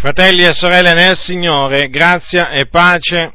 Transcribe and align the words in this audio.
Fratelli 0.00 0.46
e 0.46 0.54
sorelle 0.54 0.94
nel 0.94 1.14
Signore, 1.14 1.90
grazia 1.90 2.48
e 2.48 2.68
pace 2.68 3.34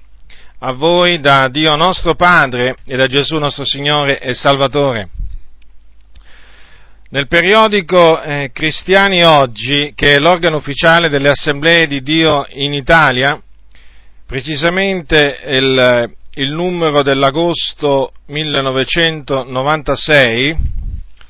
a 0.57 0.71
voi 0.71 1.19
da 1.19 1.47
Dio 1.47 1.75
nostro 1.75 2.15
Padre 2.15 2.77
e 2.87 2.97
da 2.97 3.05
Gesù 3.05 3.37
nostro 3.37 3.63
Signore 3.63 4.19
e 4.19 4.33
Salvatore. 4.33 5.09
Nel 7.09 7.27
periodico 7.27 8.19
eh, 8.19 8.49
Cristiani 8.51 9.23
Oggi, 9.23 9.93
che 9.93 10.15
è 10.15 10.17
l'organo 10.17 10.57
ufficiale 10.57 11.07
delle 11.07 11.29
Assemblee 11.29 11.85
di 11.85 12.01
Dio 12.01 12.47
in 12.49 12.73
Italia, 12.73 13.39
precisamente 14.25 15.37
il, 15.45 16.15
il 16.33 16.51
numero 16.51 17.03
dell'agosto 17.03 18.11
1996, 18.25 20.57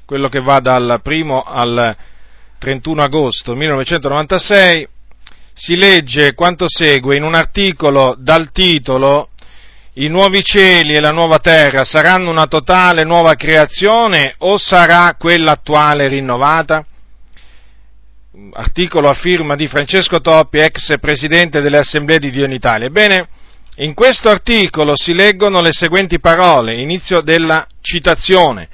quello 0.05 0.29
che 0.29 0.39
va 0.39 0.61
dal 0.61 1.01
primo 1.03 1.43
al 1.43 1.93
31 2.57 3.03
agosto 3.03 3.53
1996, 3.53 4.93
si 5.57 5.77
legge 5.77 6.33
quanto 6.33 6.65
segue 6.67 7.15
in 7.15 7.23
un 7.23 7.33
articolo 7.33 8.13
dal 8.17 8.51
titolo 8.51 9.29
I 9.93 10.09
nuovi 10.09 10.43
cieli 10.43 10.95
e 10.95 10.99
la 10.99 11.11
nuova 11.11 11.39
terra 11.39 11.85
saranno 11.85 12.29
una 12.29 12.47
totale 12.47 13.05
nuova 13.05 13.35
creazione 13.35 14.35
o 14.39 14.57
sarà 14.57 15.15
quella 15.17 15.53
attuale 15.53 16.09
rinnovata? 16.09 16.85
Articolo 18.51 19.07
a 19.07 19.13
firma 19.13 19.55
di 19.55 19.67
Francesco 19.67 20.19
Toppi, 20.19 20.57
ex 20.57 20.99
presidente 20.99 21.61
delle 21.61 21.77
Assemblee 21.77 22.19
di 22.19 22.31
Dio 22.31 22.43
in 22.43 22.51
Italia. 22.51 22.87
Ebbene, 22.87 23.29
in 23.77 23.93
questo 23.93 24.27
articolo 24.27 24.91
si 24.97 25.13
leggono 25.13 25.61
le 25.61 25.71
seguenti 25.71 26.19
parole, 26.19 26.75
inizio 26.75 27.21
della 27.21 27.65
citazione. 27.79 28.67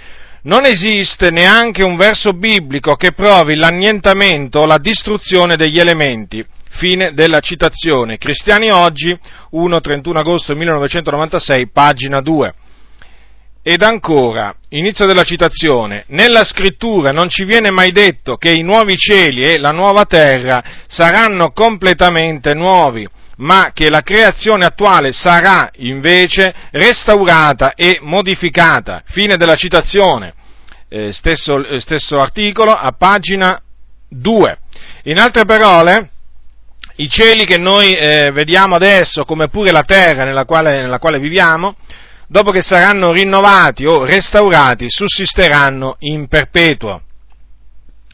Non 0.44 0.66
esiste 0.66 1.30
neanche 1.30 1.84
un 1.84 1.96
verso 1.96 2.32
biblico 2.34 2.96
che 2.96 3.12
provi 3.12 3.54
l'annientamento 3.54 4.62
o 4.62 4.66
la 4.66 4.80
distruzione 4.80 5.56
degli 5.56 5.80
elementi 5.80 6.44
Fine 6.74 7.14
della 7.14 7.42
citazione. 7.42 8.18
Cristiani 8.18 8.72
oggi, 8.72 9.18
1-31 9.52 10.18
agosto 10.18 10.56
1996, 10.56 11.70
pagina 11.70 12.22
2. 12.22 12.54
Ed 13.64 13.84
ancora, 13.84 14.56
inizio 14.70 15.06
della 15.06 15.22
citazione, 15.22 16.06
nella 16.08 16.44
scrittura 16.44 17.12
non 17.12 17.30
ci 17.30 17.44
viene 17.44 17.70
mai 17.70 17.92
detto 17.92 18.38
che 18.38 18.50
i 18.50 18.64
nuovi 18.64 18.96
cieli 18.96 19.44
e 19.44 19.60
la 19.60 19.70
nuova 19.70 20.06
terra 20.06 20.64
saranno 20.88 21.52
completamente 21.52 22.56
nuovi, 22.56 23.06
ma 23.38 23.72
che 23.74 23.92
la 23.92 24.02
creazione 24.02 24.66
attuale 24.66 25.12
sarà 25.12 25.70
invece 25.76 26.54
restaurata 26.72 27.74
e 27.76 28.00
modificata. 28.02 29.04
Fine 29.06 29.36
della 29.36 29.56
citazione. 29.56 30.34
Eh, 30.90 31.14
stesso, 31.14 31.64
eh, 31.64 31.80
stesso 31.80 32.18
articolo 32.18 32.72
a 32.72 32.92
pagina 32.94 33.62
2. 34.10 34.58
In 35.04 35.20
altre 35.20 35.46
parole, 35.46 36.10
i 36.96 37.10
cieli 37.10 37.46
che 37.46 37.58
noi 37.58 37.94
eh, 37.94 38.32
vediamo 38.32 38.76
adesso, 38.76 39.24
come 39.24 39.48
pure 39.48 39.72
la 39.72 39.84
terra 39.84 40.24
nella 40.24 40.46
quale, 40.46 40.82
nella 40.82 41.00
quale 41.00 41.20
viviamo, 41.20 41.76
dopo 42.28 42.52
che 42.52 42.62
saranno 42.62 43.12
rinnovati 43.12 43.86
o 43.86 44.06
restaurati, 44.06 44.86
sussisteranno 44.88 45.96
in 46.00 46.28
perpetuo. 46.28 47.02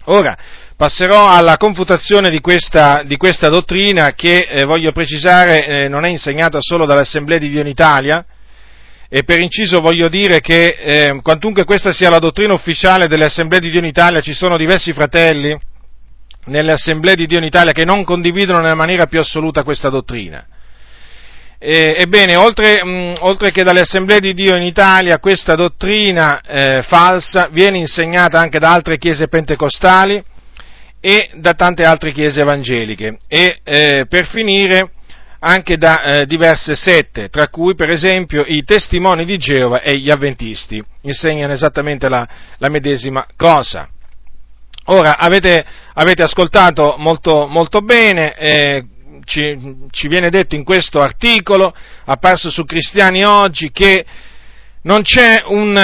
Ora, 0.06 0.38
passerò 0.76 1.28
alla 1.28 1.58
confutazione 1.58 2.30
di 2.30 2.40
questa, 2.40 3.04
di 3.04 3.18
questa 3.18 3.50
dottrina 3.50 4.14
che, 4.14 4.48
eh, 4.50 4.64
voglio 4.64 4.92
precisare, 4.92 5.66
eh, 5.66 5.88
non 5.88 6.06
è 6.06 6.10
insegnata 6.10 6.60
solo 6.62 6.86
dall'Assemblea 6.86 7.40
di 7.40 7.50
Dio 7.50 7.62
in 7.62 7.68
Italia, 7.68 8.26
e 9.10 9.24
per 9.24 9.40
inciso 9.40 9.80
voglio 9.80 10.10
dire 10.10 10.40
che, 10.40 10.78
eh, 10.80 11.20
quantunque 11.22 11.64
questa 11.64 11.92
sia 11.92 12.10
la 12.10 12.20
dottrina 12.20 12.54
ufficiale 12.54 13.08
delle 13.08 13.26
Assemblee 13.26 13.60
di 13.60 13.70
Dio 13.70 13.80
in 13.80 13.86
Italia, 13.86 14.22
ci 14.22 14.34
sono 14.34 14.58
diversi 14.58 14.94
fratelli 14.94 15.58
nelle 16.48 16.74
assemblee 16.74 17.16
di 17.16 17.26
Dio 17.26 17.38
in 17.38 17.46
Italia 17.46 17.72
che 17.72 17.86
non 17.86 18.04
condividono 18.04 18.60
nella 18.60 18.76
maniera 18.76 19.06
più 19.06 19.20
assoluta 19.20 19.64
questa 19.64 19.90
dottrina. 19.90 20.46
E, 21.60 21.96
ebbene, 21.98 22.36
oltre, 22.36 22.84
mh, 22.84 23.18
oltre, 23.20 23.52
che 23.52 23.64
dalle 23.64 23.80
assemblee 23.82 24.20
di 24.20 24.34
Dio 24.34 24.56
in 24.56 24.64
Italia, 24.64 25.20
questa 25.20 25.56
dottrina 25.56 26.42
eh, 26.42 26.84
falsa 26.84 27.48
viene 27.52 27.78
insegnata 27.78 28.40
anche 28.40 28.60
da 28.60 28.72
altre 28.74 28.98
chiese 28.98 29.28
pentecostali 29.28 30.24
e 31.00 31.30
da 31.36 31.54
tante 31.54 31.84
altre 31.84 32.12
chiese 32.12 32.42
evangeliche 32.42 33.18
e 33.28 33.60
eh, 33.64 34.06
per 34.08 34.28
finire 34.28 34.92
anche 35.40 35.78
da 35.78 36.04
eh, 36.04 36.26
diverse 36.26 36.76
sette, 36.76 37.30
tra 37.30 37.48
cui 37.48 37.76
per 37.76 37.90
esempio 37.90 38.44
i 38.46 38.64
testimoni 38.64 39.24
di 39.26 39.38
Geova 39.38 39.82
e 39.82 39.98
gli 39.98 40.10
avventisti, 40.10 40.84
insegnano 41.02 41.54
esattamente 41.54 42.10
la, 42.10 42.28
la 42.58 42.70
medesima 42.70 43.26
cosa. 43.36 43.88
Ora, 44.90 45.18
avete, 45.18 45.66
avete 45.96 46.24
ascoltato 46.24 46.96
molto, 46.98 47.46
molto 47.46 47.82
bene, 47.82 48.34
eh, 48.36 48.86
ci, 49.26 49.58
ci, 49.92 50.08
viene 50.08 50.30
detto 50.30 50.56
in 50.56 50.64
questo 50.64 51.00
articolo, 51.00 51.76
apparso 52.06 52.50
su 52.50 52.64
Cristiani 52.64 53.26
oggi, 53.26 53.72
che 53.74 54.06
non 54.84 55.02
c'è 55.02 55.44
un, 55.46 55.78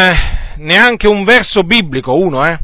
neanche 0.55 1.07
un 1.07 1.25
verso 1.25 1.63
biblico, 1.63 2.15
uno, 2.15 2.45
eh, 2.45 2.59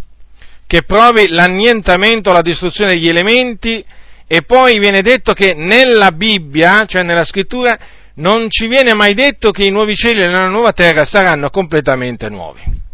che 0.66 0.84
provi 0.84 1.28
l'annientamento, 1.28 2.32
la 2.32 2.42
distruzione 2.42 2.92
degli 2.92 3.10
elementi, 3.10 3.84
e 4.26 4.42
poi 4.44 4.80
viene 4.80 5.02
detto 5.02 5.34
che 5.34 5.54
nella 5.54 6.12
Bibbia, 6.12 6.86
cioè 6.86 7.04
nella 7.04 7.26
scrittura, 7.26 7.78
non 8.16 8.50
ci 8.50 8.68
viene 8.68 8.94
mai 8.94 9.14
detto 9.14 9.52
che 9.52 9.66
i 9.66 9.72
nuovi 9.72 9.94
cieli 9.94 10.22
e 10.22 10.30
la 10.30 10.48
nuova 10.48 10.72
terra 10.72 11.04
saranno 11.04 11.50
completamente 11.50 12.30
nuovi. 12.30 12.88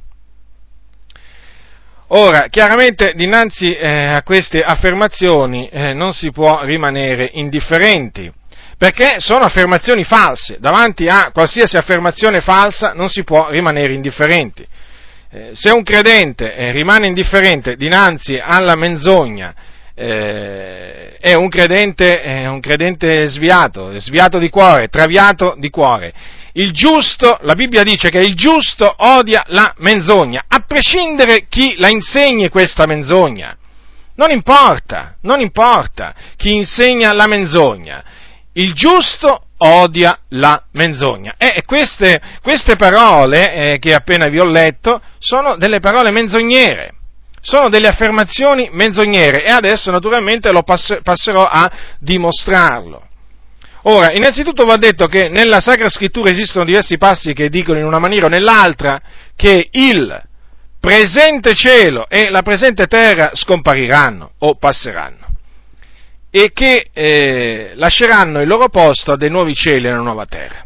Ora, 2.10 2.50
chiaramente 2.50 3.14
dinanzi 3.16 3.74
eh, 3.74 3.88
a 3.88 4.22
queste 4.22 4.62
affermazioni 4.62 5.68
eh, 5.70 5.94
non 5.94 6.14
si 6.14 6.32
può 6.32 6.62
rimanere 6.64 7.32
indifferenti, 7.34 8.32
perché 8.78 9.16
sono 9.18 9.44
affermazioni 9.44 10.04
false. 10.04 10.58
Davanti 10.60 11.08
a 11.08 11.32
qualsiasi 11.34 11.78
affermazione 11.78 12.42
falsa 12.42 12.94
non 12.94 13.10
si 13.10 13.24
può 13.24 13.50
rimanere 13.50 13.94
indifferenti. 13.94 14.64
Eh, 15.32 15.50
se 15.54 15.72
un 15.72 15.82
credente 15.82 16.56
eh, 16.56 16.72
rimane 16.72 17.08
indifferente 17.08 17.76
dinanzi 17.76 18.40
alla 18.40 18.76
menzogna, 18.76 19.56
eh, 19.96 21.18
è 21.18 21.34
un 21.34 21.50
credente, 21.50 22.46
un 22.48 22.60
credente 22.60 23.26
sviato, 23.30 23.98
sviato 23.98 24.38
di 24.38 24.50
cuore, 24.50 24.90
traviato 24.90 25.56
di 25.58 25.72
cuore 25.72 26.14
il 26.58 26.72
giusto, 26.72 27.38
la 27.42 27.54
Bibbia 27.54 27.84
dice 27.84 28.10
che 28.10 28.20
il 28.20 28.34
giusto 28.34 28.94
odia 28.98 29.44
la 29.48 29.74
menzogna, 29.78 30.46
a 30.48 30.60
prescindere 30.60 31.48
chi 31.50 31.76
la 31.78 31.90
insegni 31.90 32.50
questa 32.50 32.86
menzogna. 32.86 33.58
Non 34.16 34.32
importa, 34.32 35.16
non 35.22 35.42
importa 35.42 36.14
chi 36.38 36.56
insegna 36.56 37.12
la 37.12 37.28
menzogna. 37.28 38.04
Il 38.54 38.74
giusto 38.74 39.48
odia 39.58 40.18
la 40.30 40.64
menzogna. 40.72 41.34
E 41.38 41.62
queste, 41.66 42.22
queste 42.42 42.78
parole 42.78 43.74
eh, 43.74 43.80
che 43.80 43.94
appena 43.94 44.28
vi 44.28 44.40
ho 44.40 44.46
letto 44.46 45.02
sono 45.20 45.58
delle 45.58 45.80
parole 45.80 46.12
menzognere 46.12 46.92
sono 47.46 47.70
delle 47.70 47.88
affermazioni 47.88 48.70
menzognere 48.72 49.46
e 49.46 49.52
adesso 49.52 49.92
naturalmente 49.92 50.50
lo 50.50 50.64
passerò 50.64 51.46
a 51.46 51.72
dimostrarlo. 52.00 53.05
Ora, 53.88 54.14
innanzitutto 54.14 54.66
va 54.66 54.78
detto 54.78 55.06
che 55.06 55.30
nella 55.30 55.62
Sacra 55.62 55.90
Scrittura 55.90 56.32
esistono 56.32 56.66
diversi 56.66 56.98
passi 56.98 57.34
che 57.34 57.50
dicono 57.50 57.78
in 57.78 57.86
una 57.86 58.00
maniera 58.00 58.26
o 58.26 58.30
nell'altra 58.30 59.00
che 59.36 59.68
il 59.72 60.24
presente 60.80 61.54
cielo 61.54 62.08
e 62.10 62.32
la 62.32 62.42
presente 62.42 62.88
terra 62.88 63.32
scompariranno 63.34 64.32
o 64.40 64.56
passeranno 64.56 65.28
e 66.32 66.52
che 66.52 66.88
eh, 66.92 67.74
lasceranno 67.76 68.42
il 68.42 68.48
loro 68.48 68.70
posto 68.70 69.12
a 69.12 69.18
dei 69.18 69.30
nuovi 69.30 69.54
cieli 69.54 69.86
e 69.86 69.92
una 69.92 70.02
nuova 70.02 70.26
terra. 70.26 70.66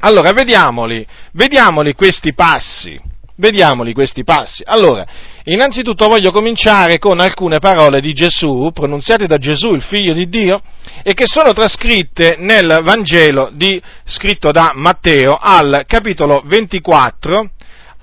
Allora, 0.00 0.32
vediamoli, 0.32 1.06
vediamoli 1.32 1.94
questi 1.94 2.34
passi, 2.34 3.00
vediamoli 3.36 3.92
questi 3.92 4.24
passi. 4.24 4.64
Allora, 4.66 5.06
innanzitutto 5.44 6.08
voglio 6.08 6.30
cominciare 6.30 6.98
con 6.98 7.18
alcune 7.20 7.58
parole 7.58 8.00
di 8.00 8.12
Gesù, 8.12 8.70
pronunziate 8.72 9.26
da 9.26 9.38
Gesù, 9.38 9.72
il 9.72 9.82
figlio 9.82 10.12
di 10.12 10.28
Dio, 10.28 10.62
e 11.02 11.14
che 11.14 11.26
sono 11.26 11.52
trascritte 11.52 12.36
nel 12.38 12.80
Vangelo 12.82 13.50
di, 13.52 13.80
scritto 14.04 14.50
da 14.50 14.72
Matteo 14.74 15.36
al 15.40 15.84
capitolo 15.86 16.42
24 16.44 17.50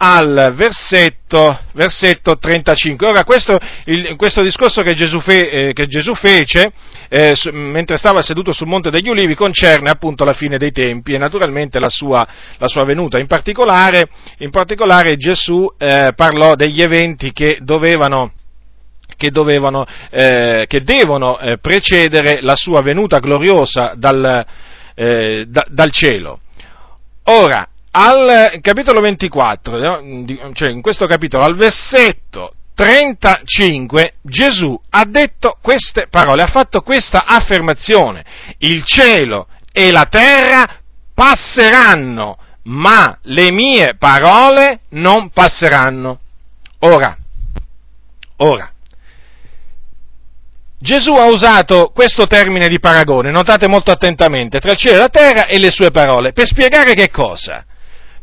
al 0.01 0.53
versetto, 0.55 1.59
versetto 1.73 2.37
35. 2.37 3.07
Ora 3.07 3.23
questo, 3.23 3.57
il, 3.85 4.15
questo 4.15 4.41
discorso 4.41 4.81
che 4.81 4.95
Gesù, 4.95 5.19
fe, 5.19 5.49
eh, 5.49 5.73
che 5.73 5.87
Gesù 5.87 6.13
fece 6.15 6.71
eh, 7.09 7.35
su, 7.35 7.49
mentre 7.51 7.97
stava 7.97 8.21
seduto 8.21 8.53
sul 8.53 8.67
Monte 8.67 8.91
degli 8.91 9.09
Ulivi 9.09 9.35
concerne 9.35 9.89
appunto 9.89 10.23
la 10.23 10.33
fine 10.33 10.57
dei 10.57 10.71
tempi 10.71 11.13
e 11.13 11.17
naturalmente 11.17 11.79
la 11.79 11.89
sua, 11.89 12.25
la 12.57 12.67
sua 12.67 12.85
venuta. 12.85 13.19
In 13.19 13.27
particolare, 13.27 14.07
in 14.37 14.51
particolare 14.51 15.17
Gesù 15.17 15.67
eh, 15.77 16.13
parlò 16.15 16.55
degli 16.55 16.81
eventi 16.81 17.33
che 17.33 17.57
dovevano 17.61 18.31
che, 19.17 19.31
dovevano, 19.31 19.85
eh, 20.11 20.63
che 20.65 20.81
devono 20.81 21.37
eh, 21.39 21.57
precedere 21.57 22.39
la 22.41 22.55
sua 22.55 22.81
venuta 22.81 23.19
gloriosa 23.19 23.93
dal, 23.97 24.45
eh, 24.95 25.45
da, 25.45 25.65
dal 25.67 25.91
cielo. 25.91 26.39
Ora, 27.23 27.67
al 27.91 28.59
capitolo 28.61 29.01
24, 29.01 29.79
cioè 30.53 30.69
in 30.69 30.81
questo 30.81 31.05
capitolo, 31.05 31.43
al 31.43 31.55
versetto 31.55 32.53
35 32.75 34.13
Gesù 34.21 34.79
ha 34.91 35.03
detto 35.05 35.57
queste 35.61 36.07
parole, 36.09 36.43
ha 36.43 36.47
fatto 36.47 36.81
questa 36.81 37.25
affermazione. 37.25 38.23
Il 38.59 38.85
cielo 38.85 39.47
e 39.71 39.91
la 39.91 40.05
terra 40.05 40.77
passeranno, 41.13 42.37
ma 42.63 43.17
le 43.23 43.51
mie 43.51 43.95
parole 43.97 44.81
non 44.91 45.29
passeranno. 45.31 46.19
Ora, 46.79 47.17
ora, 48.37 48.71
Gesù 50.79 51.13
ha 51.15 51.25
usato 51.25 51.91
questo 51.93 52.27
termine 52.27 52.69
di 52.69 52.79
paragone, 52.79 53.31
notate 53.31 53.67
molto 53.67 53.91
attentamente, 53.91 54.59
tra 54.59 54.71
il 54.71 54.77
cielo 54.77 54.95
e 54.95 54.99
la 54.99 55.09
terra 55.09 55.47
e 55.47 55.59
le 55.59 55.71
sue 55.71 55.91
parole, 55.91 56.31
per 56.31 56.47
spiegare 56.47 56.93
che 56.93 57.09
cosa? 57.09 57.65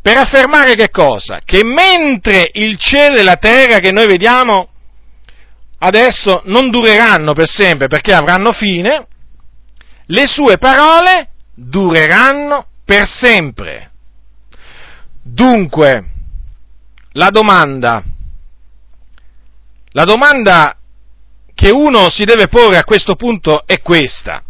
Per 0.07 0.17
affermare 0.17 0.77
che 0.77 0.89
cosa? 0.89 1.41
Che 1.45 1.65
mentre 1.65 2.49
il 2.53 2.79
cielo 2.79 3.17
e 3.17 3.25
la 3.25 3.39
terra 3.39 3.81
che 3.81 3.91
noi 3.91 4.07
vediamo 4.07 4.69
adesso 5.79 6.43
non 6.45 6.71
dureranno 6.71 7.33
per 7.33 7.49
sempre 7.49 7.89
perché 7.89 8.15
avranno 8.15 8.53
fine, 8.53 9.09
le 10.07 10.27
sue 10.29 10.59
parole 10.59 11.31
dureranno 11.53 12.67
per 12.85 13.09
sempre. 13.09 13.91
Dunque, 15.25 16.05
la 17.15 17.31
domanda, 17.31 18.01
la 19.89 20.05
domanda 20.05 20.77
che 21.53 21.71
uno 21.71 22.11
si 22.11 22.23
deve 22.23 22.47
porre 22.47 22.77
a 22.77 22.85
questo 22.85 23.17
punto 23.17 23.67
è 23.67 23.81
questa, 23.81 24.45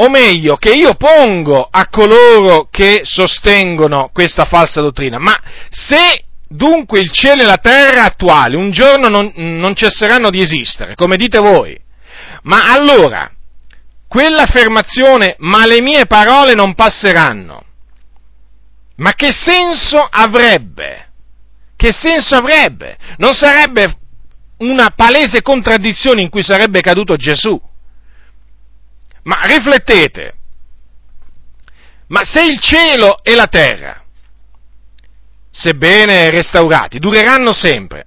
o 0.00 0.08
meglio, 0.08 0.56
che 0.56 0.70
io 0.70 0.94
pongo 0.94 1.66
a 1.70 1.88
coloro 1.88 2.68
che 2.70 3.00
sostengono 3.02 4.10
questa 4.12 4.44
falsa 4.44 4.80
dottrina, 4.80 5.18
ma 5.18 5.36
se 5.70 6.24
dunque 6.48 7.00
il 7.00 7.10
cielo 7.10 7.42
e 7.42 7.46
la 7.46 7.58
terra 7.58 8.04
attuali 8.04 8.54
un 8.54 8.70
giorno 8.70 9.08
non, 9.08 9.32
non 9.34 9.74
cesseranno 9.74 10.30
di 10.30 10.40
esistere, 10.40 10.94
come 10.94 11.16
dite 11.16 11.38
voi, 11.38 11.76
ma 12.42 12.72
allora 12.72 13.30
quell'affermazione, 14.06 15.34
ma 15.38 15.66
le 15.66 15.80
mie 15.80 16.06
parole 16.06 16.54
non 16.54 16.74
passeranno, 16.74 17.64
ma 18.96 19.12
che 19.14 19.32
senso 19.32 19.98
avrebbe? 19.98 21.06
Che 21.76 21.92
senso 21.92 22.36
avrebbe? 22.36 22.96
Non 23.18 23.34
sarebbe 23.34 23.96
una 24.58 24.90
palese 24.90 25.42
contraddizione 25.42 26.22
in 26.22 26.28
cui 26.28 26.42
sarebbe 26.42 26.80
caduto 26.80 27.16
Gesù. 27.16 27.60
Ma 29.22 29.42
riflettete, 29.42 30.34
ma 32.08 32.24
se 32.24 32.44
il 32.44 32.58
cielo 32.60 33.22
e 33.22 33.34
la 33.34 33.46
terra, 33.46 34.02
sebbene 35.50 36.30
restaurati, 36.30 36.98
dureranno 36.98 37.52
sempre, 37.52 38.06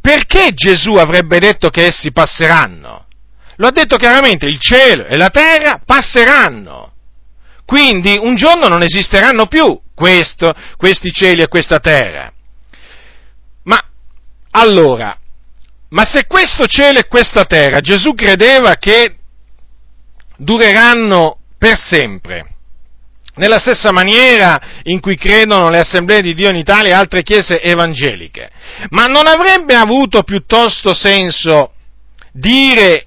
perché 0.00 0.50
Gesù 0.52 0.92
avrebbe 0.94 1.38
detto 1.40 1.70
che 1.70 1.86
essi 1.86 2.12
passeranno? 2.12 3.06
Lo 3.56 3.66
ha 3.66 3.72
detto 3.72 3.96
chiaramente, 3.96 4.46
il 4.46 4.58
cielo 4.60 5.06
e 5.06 5.16
la 5.16 5.30
terra 5.30 5.80
passeranno. 5.84 6.92
Quindi 7.64 8.16
un 8.16 8.36
giorno 8.36 8.68
non 8.68 8.82
esisteranno 8.82 9.46
più 9.46 9.80
questo, 9.94 10.54
questi 10.76 11.10
cieli 11.10 11.42
e 11.42 11.48
questa 11.48 11.80
terra. 11.80 12.32
Ma 13.64 13.82
allora, 14.50 15.18
ma 15.88 16.04
se 16.04 16.26
questo 16.26 16.66
cielo 16.66 17.00
e 17.00 17.08
questa 17.08 17.44
terra 17.44 17.80
Gesù 17.80 18.14
credeva 18.14 18.76
che 18.76 19.15
dureranno 20.36 21.38
per 21.58 21.78
sempre, 21.78 22.46
nella 23.36 23.58
stessa 23.58 23.92
maniera 23.92 24.60
in 24.84 25.00
cui 25.00 25.16
credono 25.16 25.68
le 25.68 25.80
assemblee 25.80 26.22
di 26.22 26.34
Dio 26.34 26.50
in 26.50 26.56
Italia 26.56 26.92
e 26.92 26.94
altre 26.94 27.22
chiese 27.22 27.60
evangeliche, 27.60 28.50
ma 28.90 29.04
non 29.04 29.26
avrebbe 29.26 29.74
avuto 29.74 30.22
piuttosto 30.22 30.94
senso 30.94 31.72
dire 32.32 33.06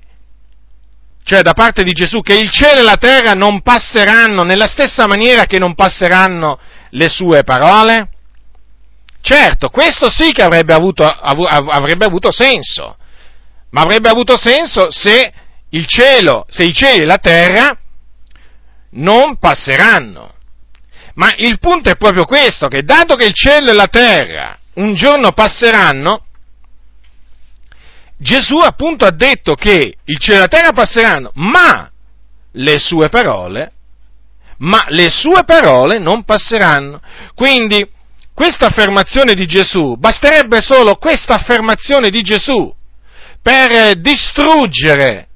cioè 1.30 1.42
da 1.42 1.54
parte 1.54 1.84
di 1.84 1.92
Gesù, 1.92 2.22
che 2.22 2.34
il 2.34 2.50
cielo 2.50 2.80
e 2.80 2.84
la 2.84 2.96
terra 2.96 3.34
non 3.34 3.62
passeranno 3.62 4.42
nella 4.42 4.66
stessa 4.66 5.06
maniera 5.06 5.46
che 5.46 5.60
non 5.60 5.76
passeranno 5.76 6.58
le 6.90 7.08
sue 7.08 7.44
parole? 7.44 8.10
Certo, 9.22 9.70
questo 9.70 10.10
sì 10.10 10.32
che 10.32 10.42
avrebbe 10.42 10.74
avuto, 10.74 11.04
avrebbe 11.06 12.06
avuto 12.06 12.32
senso, 12.32 12.98
ma 13.70 13.82
avrebbe 13.82 14.10
avuto 14.10 14.38
senso 14.38 14.88
se 14.90 15.32
il 15.70 15.86
cielo, 15.86 16.46
se 16.50 16.64
i 16.64 16.74
cieli 16.74 17.04
e 17.04 17.06
la 17.06 17.18
terra 17.18 17.78
non 18.92 19.38
passeranno. 19.38 20.34
Ma 21.16 21.34
il 21.38 21.60
punto 21.60 21.90
è 21.90 21.96
proprio 21.96 22.26
questo, 22.26 22.68
che 22.68 22.84
dato 22.84 23.16
che 23.16 23.26
il 23.26 23.34
cielo 23.34 23.72
e 23.72 23.74
la 23.74 23.88
terra 23.88 24.58
un 24.76 24.96
giorno 24.96 25.32
passeranno, 25.32 26.26
Gesù 28.18 28.58
appunto 28.58 29.06
ha 29.06 29.12
detto 29.12 29.56
che 29.56 29.96
il 30.04 30.20
cielo 30.20 30.38
e 30.38 30.42
la 30.42 30.48
terra 30.48 30.72
passeranno, 30.72 31.32
ma 31.36 31.90
le 32.54 32.80
sue 32.80 33.10
parole, 33.10 33.72
ma 34.58 34.86
le 34.90 35.10
sue 35.10 35.44
parole 35.46 36.00
non 36.00 36.24
passeranno. 36.24 37.02
Quindi, 37.34 37.86
questa 38.34 38.68
affermazione 38.68 39.34
di 39.34 39.46
Gesù, 39.46 39.96
basterebbe 39.96 40.62
solo 40.62 40.96
questa 40.96 41.36
affermazione 41.36 42.10
di 42.10 42.22
Gesù 42.22 42.74
per 43.42 44.00
distruggere 44.00 45.29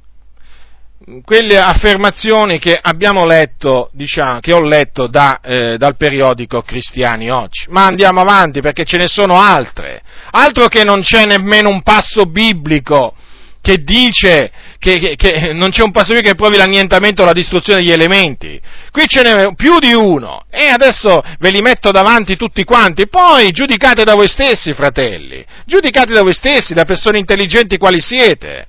quelle 1.24 1.60
affermazioni 1.60 2.60
che 2.60 2.78
abbiamo 2.80 3.26
letto, 3.26 3.90
diciamo, 3.94 4.40
che 4.40 4.54
ho 4.54 4.62
letto 4.62 5.08
da, 5.08 5.40
eh, 5.42 5.78
dal 5.78 5.98
periodico 5.98 6.62
Cristiani 6.62 7.30
oggi. 7.30 7.66
Ma 7.70 7.86
andiamo 7.86 8.22
avanti 8.22 8.62
perché 8.62 8.86
ce 8.86 8.98
ne 8.98 9.08
sono 9.08 9.40
altre. 9.40 10.02
Altro 10.32 10.68
che 10.68 10.84
non 10.84 11.02
c'è 11.02 11.26
nemmeno 11.26 11.70
un 11.70 11.82
passo 11.84 12.26
biblico 12.26 13.16
che 13.62 13.78
dice 13.78 14.52
che, 14.78 15.00
che, 15.00 15.16
che, 15.16 15.54
non 15.54 15.70
c'è 15.70 15.84
un 15.84 15.92
passo 15.92 16.08
biblico 16.08 16.32
che 16.32 16.36
provi 16.36 16.58
l'annientamento 16.58 17.22
o 17.22 17.26
la 17.26 17.32
distruzione 17.32 17.80
degli 17.80 17.92
elementi. 17.92 18.60
Qui 18.92 19.04
ce 19.06 19.22
n'è 19.22 19.56
più 19.56 19.80
di 19.80 19.94
uno 19.94 20.44
e 20.50 20.68
adesso 20.68 21.22
ve 21.40 21.50
li 21.50 21.62
metto 21.62 21.92
davanti 21.92 22.36
tutti 22.36 22.64
quanti. 22.64 23.08
Poi 23.08 23.52
giudicate 23.52 24.04
da 24.04 24.16
voi 24.16 24.28
stessi, 24.28 24.74
fratelli. 24.74 25.46
Giudicate 25.66 26.14
da 26.14 26.22
voi 26.22 26.34
stessi, 26.34 26.74
da 26.74 26.86
persone 26.86 27.20
intelligenti 27.20 27.78
quali 27.78 28.00
siete 28.00 28.68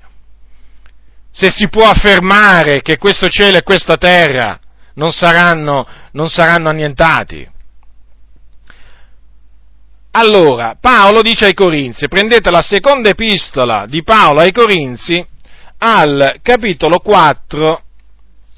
se 1.37 1.51
si 1.51 1.69
può 1.69 1.83
affermare 1.83 2.81
che 2.81 2.97
questo 2.97 3.29
cielo 3.29 3.57
e 3.57 3.65
questa 3.65 3.97
terra 3.97 4.57
non 4.95 5.11
saranno, 5.11 5.85
non 6.13 6.29
saranno 6.29 6.69
annientati. 6.69 7.51
Allora, 10.13 10.77
Paolo 10.81 11.23
dice 11.23 11.47
ai 11.47 11.55
Corinzi, 11.55 12.07
prendete 12.07 12.53
la 12.53 12.63
seconda 12.63 13.09
epistola 13.09 13.87
di 13.89 14.05
Paolo 14.05 14.43
ai 14.43 14.53
Corinzi 14.53 15.27
al 15.79 16.37
capitolo 16.41 16.99
4, 16.99 17.83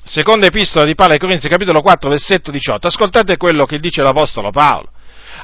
seconda 0.04 0.44
epistola 0.44 0.84
di 0.84 0.94
Paolo 0.94 1.14
ai 1.14 1.18
Corinzi, 1.18 1.48
capitolo 1.48 1.80
4, 1.80 2.10
versetto 2.10 2.50
18, 2.50 2.88
ascoltate 2.88 3.38
quello 3.38 3.64
che 3.64 3.80
dice 3.80 4.02
l'Apostolo 4.02 4.50
Paolo 4.50 4.90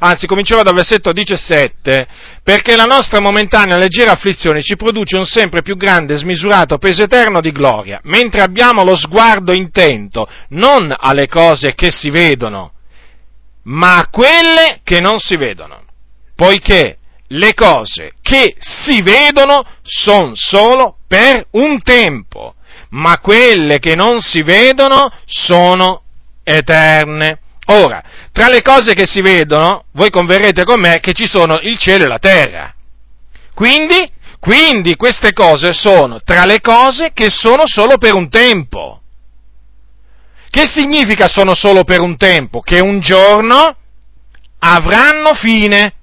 anzi 0.04 0.26
comincerò 0.26 0.62
dal 0.62 0.74
versetto 0.74 1.12
17, 1.12 2.06
perché 2.42 2.74
la 2.74 2.84
nostra 2.84 3.20
momentanea 3.20 3.76
leggera 3.76 4.12
afflizione 4.12 4.60
ci 4.60 4.74
produce 4.74 5.16
un 5.16 5.24
sempre 5.24 5.62
più 5.62 5.76
grande, 5.76 6.16
smisurato 6.16 6.78
peso 6.78 7.04
eterno 7.04 7.40
di 7.40 7.52
gloria, 7.52 8.00
mentre 8.04 8.42
abbiamo 8.42 8.82
lo 8.82 8.96
sguardo 8.96 9.54
intento 9.54 10.28
non 10.48 10.92
alle 10.96 11.28
cose 11.28 11.74
che 11.74 11.92
si 11.92 12.10
vedono, 12.10 12.72
ma 13.64 13.98
a 13.98 14.08
quelle 14.08 14.80
che 14.82 15.00
non 15.00 15.20
si 15.20 15.36
vedono, 15.36 15.84
poiché 16.34 16.96
le 17.28 17.54
cose 17.54 18.14
che 18.20 18.56
si 18.58 19.02
vedono 19.02 19.64
sono 19.82 20.32
solo 20.34 20.96
per 21.06 21.46
un 21.52 21.80
tempo, 21.80 22.56
ma 22.90 23.18
quelle 23.20 23.78
che 23.78 23.94
non 23.94 24.20
si 24.20 24.42
vedono 24.42 25.12
sono 25.26 26.02
eterne. 26.42 27.38
Ora, 27.66 28.02
tra 28.32 28.48
le 28.48 28.62
cose 28.62 28.94
che 28.94 29.06
si 29.06 29.20
vedono, 29.20 29.84
voi 29.92 30.10
converrete 30.10 30.64
con 30.64 30.80
me 30.80 30.98
che 31.00 31.12
ci 31.12 31.26
sono 31.26 31.58
il 31.62 31.78
cielo 31.78 32.04
e 32.04 32.08
la 32.08 32.18
terra. 32.18 32.74
Quindi, 33.54 34.10
quindi 34.40 34.96
queste 34.96 35.32
cose 35.32 35.72
sono 35.72 36.20
tra 36.24 36.44
le 36.44 36.60
cose 36.60 37.12
che 37.12 37.30
sono 37.30 37.62
solo 37.66 37.98
per 37.98 38.14
un 38.14 38.28
tempo. 38.28 39.00
Che 40.50 40.68
significa 40.68 41.28
sono 41.28 41.54
solo 41.54 41.84
per 41.84 42.00
un 42.00 42.16
tempo? 42.16 42.60
Che 42.60 42.80
un 42.80 43.00
giorno 43.00 43.76
avranno 44.58 45.34
fine. 45.34 45.94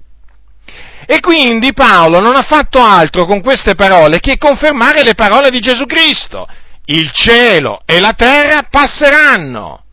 E 1.06 1.20
quindi 1.20 1.72
Paolo 1.72 2.20
non 2.20 2.34
ha 2.34 2.42
fatto 2.42 2.80
altro 2.80 3.26
con 3.26 3.42
queste 3.42 3.74
parole 3.74 4.20
che 4.20 4.38
confermare 4.38 5.02
le 5.02 5.14
parole 5.14 5.50
di 5.50 5.60
Gesù 5.60 5.84
Cristo. 5.86 6.48
Il 6.86 7.10
cielo 7.12 7.80
e 7.84 8.00
la 8.00 8.12
terra 8.14 8.66
passeranno, 8.68 9.84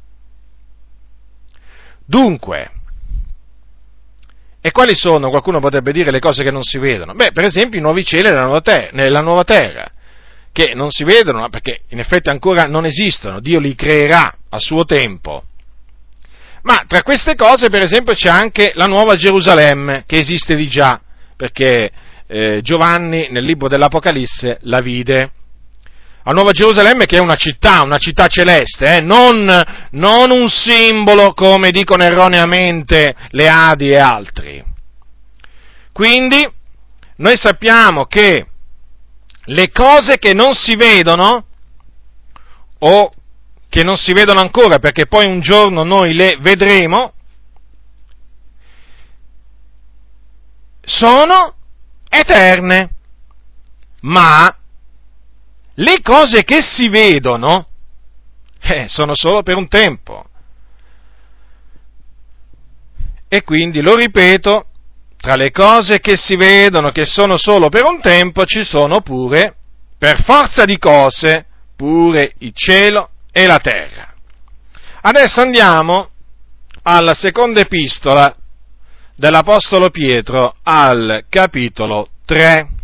Dunque, 2.08 2.72
e 4.62 4.72
quali 4.72 4.96
sono, 4.96 5.30
qualcuno 5.30 5.60
potrebbe 5.60 5.92
dire, 5.92 6.10
le 6.10 6.20
cose 6.20 6.44
che 6.44 6.52
non 6.52 6.64
si 6.64 6.78
vedono? 6.78 7.14
Beh, 7.14 7.32
per 7.32 7.46
esempio 7.46 7.80
i 7.80 7.82
nuovi 7.82 8.04
cieli 8.04 8.24
nella 8.24 8.46
nuova, 8.46 8.62
terra, 8.62 9.22
nuova 9.22 9.44
terra, 9.44 9.86
che 10.52 10.74
non 10.74 10.90
si 10.90 11.04
vedono 11.04 11.48
perché 11.50 11.82
in 11.90 12.00
effetti 12.00 12.30
ancora 12.30 12.64
non 12.64 12.86
esistono, 12.86 13.40
Dio 13.40 13.60
li 13.60 13.76
creerà 13.76 14.36
a 14.50 14.58
suo 14.58 14.86
tempo. 14.86 15.44
Ma 16.64 16.84
tra 16.88 17.04
queste 17.04 17.36
cose, 17.36 17.70
per 17.70 17.82
esempio, 17.82 18.14
c'è 18.14 18.30
anche 18.30 18.72
la 18.76 18.86
nuova 18.86 19.16
Gerusalemme, 19.16 20.04
che 20.06 20.18
esiste 20.18 20.56
di 20.56 20.68
già, 20.68 21.00
perché 21.36 21.92
eh, 22.28 22.60
Giovanni 22.62 23.28
nel 23.30 23.44
libro 23.44 23.68
dell'Apocalisse 23.68 24.60
la 24.62 24.80
vide. 24.82 25.32
A 26.30 26.34
Nuova 26.34 26.52
Gerusalemme 26.52 27.06
che 27.06 27.16
è 27.16 27.22
una 27.22 27.36
città, 27.36 27.84
una 27.84 27.98
città 27.98 28.28
celeste, 28.28 28.98
eh? 28.98 29.00
non, 29.00 29.50
non 29.92 30.30
un 30.30 30.50
simbolo 30.50 31.32
come 31.32 31.72
dicono 31.72 32.04
erroneamente 32.04 33.16
le 33.30 33.48
Adi 33.48 33.92
e 33.92 33.98
altri. 33.98 34.62
Quindi 35.94 36.46
noi 37.16 37.38
sappiamo 37.38 38.08
che 38.08 38.46
le 39.46 39.70
cose 39.70 40.18
che 40.18 40.34
non 40.34 40.54
si 40.54 40.76
vedono 40.76 41.46
o 42.80 43.14
che 43.70 43.84
non 43.86 43.96
si 43.96 44.12
vedono 44.12 44.42
ancora 44.42 44.80
perché 44.80 45.06
poi 45.06 45.28
un 45.28 45.40
giorno 45.40 45.86
noi 45.86 46.14
le 46.14 46.36
vedremo, 46.42 47.14
sono 50.82 51.56
eterne, 52.10 52.90
ma 54.02 54.57
le 55.80 56.02
cose 56.02 56.44
che 56.44 56.62
si 56.62 56.90
vedono 56.90 57.68
eh, 58.60 58.86
sono 58.88 59.14
solo 59.16 59.44
per 59.44 59.58
un 59.58 59.68
tempo. 59.68 60.26
E 63.28 63.44
quindi, 63.44 63.82
lo 63.82 63.96
ripeto, 63.96 64.66
tra 65.18 65.36
le 65.36 65.52
cose 65.52 66.00
che 66.00 66.16
si 66.16 66.36
vedono, 66.36 66.92
che 66.92 67.06
sono 67.06 67.38
solo 67.38 67.70
per 67.70 67.84
un 67.86 68.00
tempo, 68.00 68.46
ci 68.46 68.64
sono 68.64 69.02
pure, 69.02 69.56
per 69.98 70.24
forza 70.24 70.66
di 70.66 70.78
cose, 70.78 71.46
pure 71.76 72.34
il 72.40 72.54
cielo 72.54 73.10
e 73.32 73.46
la 73.46 73.60
terra. 73.60 74.14
Adesso 75.02 75.42
andiamo 75.42 76.10
alla 76.84 77.14
seconda 77.14 77.60
epistola 77.60 78.36
dell'Apostolo 79.16 79.90
Pietro 79.90 80.56
al 80.64 81.26
capitolo 81.30 82.10
3. 82.26 82.77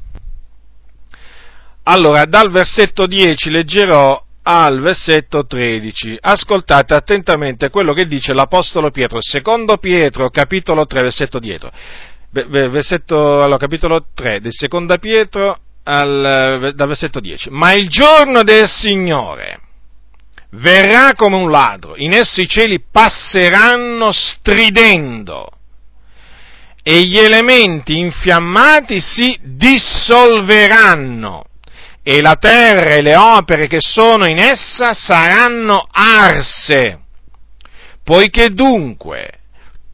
Allora, 1.83 2.25
dal 2.25 2.49
versetto 2.49 3.05
10 3.05 3.49
leggerò 3.49 4.23
al 4.43 4.79
versetto 4.79 5.45
13. 5.45 6.17
Ascoltate 6.19 6.93
attentamente 6.93 7.69
quello 7.69 7.93
che 7.93 8.07
dice 8.07 8.33
l'Apostolo 8.33 8.91
Pietro, 8.91 9.19
secondo 9.21 9.77
Pietro, 9.77 10.29
capitolo 10.29 10.85
3, 10.85 11.01
versetto 11.01 11.39
dietro. 11.39 11.71
Versetto, 12.31 13.43
allora, 13.43 13.57
capitolo 13.57 14.05
3 14.13 14.39
del 14.39 14.53
seconda 14.53 14.97
Pietro, 14.97 15.59
al, 15.83 16.71
dal 16.73 16.87
versetto 16.87 17.19
10. 17.19 17.49
Ma 17.51 17.73
il 17.73 17.89
giorno 17.89 18.43
del 18.43 18.67
Signore 18.67 19.59
verrà 20.51 21.15
come 21.15 21.35
un 21.35 21.49
ladro, 21.49 21.95
in 21.97 22.13
esso 22.13 22.39
i 22.39 22.47
cieli 22.47 22.81
passeranno 22.91 24.11
stridendo 24.11 25.49
e 26.81 27.01
gli 27.03 27.17
elementi 27.17 27.97
infiammati 27.97 29.01
si 29.01 29.37
dissolveranno 29.41 31.47
e 32.03 32.21
la 32.21 32.35
terra 32.35 32.95
e 32.95 33.01
le 33.01 33.15
opere 33.15 33.67
che 33.67 33.79
sono 33.79 34.27
in 34.27 34.37
essa 34.37 34.93
saranno 34.93 35.87
arse. 35.89 36.99
Poiché 38.03 38.49
dunque 38.49 39.39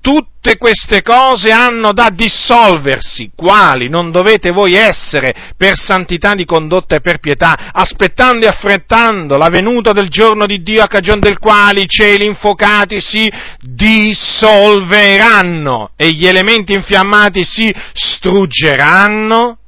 tutte 0.02 0.58
queste 0.58 1.04
cose 1.04 1.52
hanno 1.52 1.94
da 1.94 2.10
dissolversi, 2.12 3.30
quali 3.36 3.88
non 3.90 4.10
dovete 4.10 4.50
voi 4.50 4.74
essere 4.74 5.54
per 5.56 5.76
santità 5.76 6.34
di 6.34 6.46
condotta 6.46 6.96
e 6.96 7.02
per 7.02 7.20
pietà, 7.20 7.70
aspettando 7.72 8.46
e 8.46 8.50
affrettando 8.50 9.38
la 9.38 9.50
venuta 9.50 9.92
del 9.92 10.10
giorno 10.10 10.48
di 10.48 10.64
Dio 10.64 10.82
a 10.82 10.88
cagione 10.88 11.20
del 11.20 11.38
quale 11.38 11.82
i 11.82 11.88
cieli 11.88 12.26
infuocati 12.26 13.00
si 13.00 13.32
dissolveranno 13.60 15.92
e 15.96 16.14
gli 16.14 16.26
elementi 16.26 16.74
infiammati 16.74 17.44
si 17.44 17.72
struggeranno, 17.94 19.59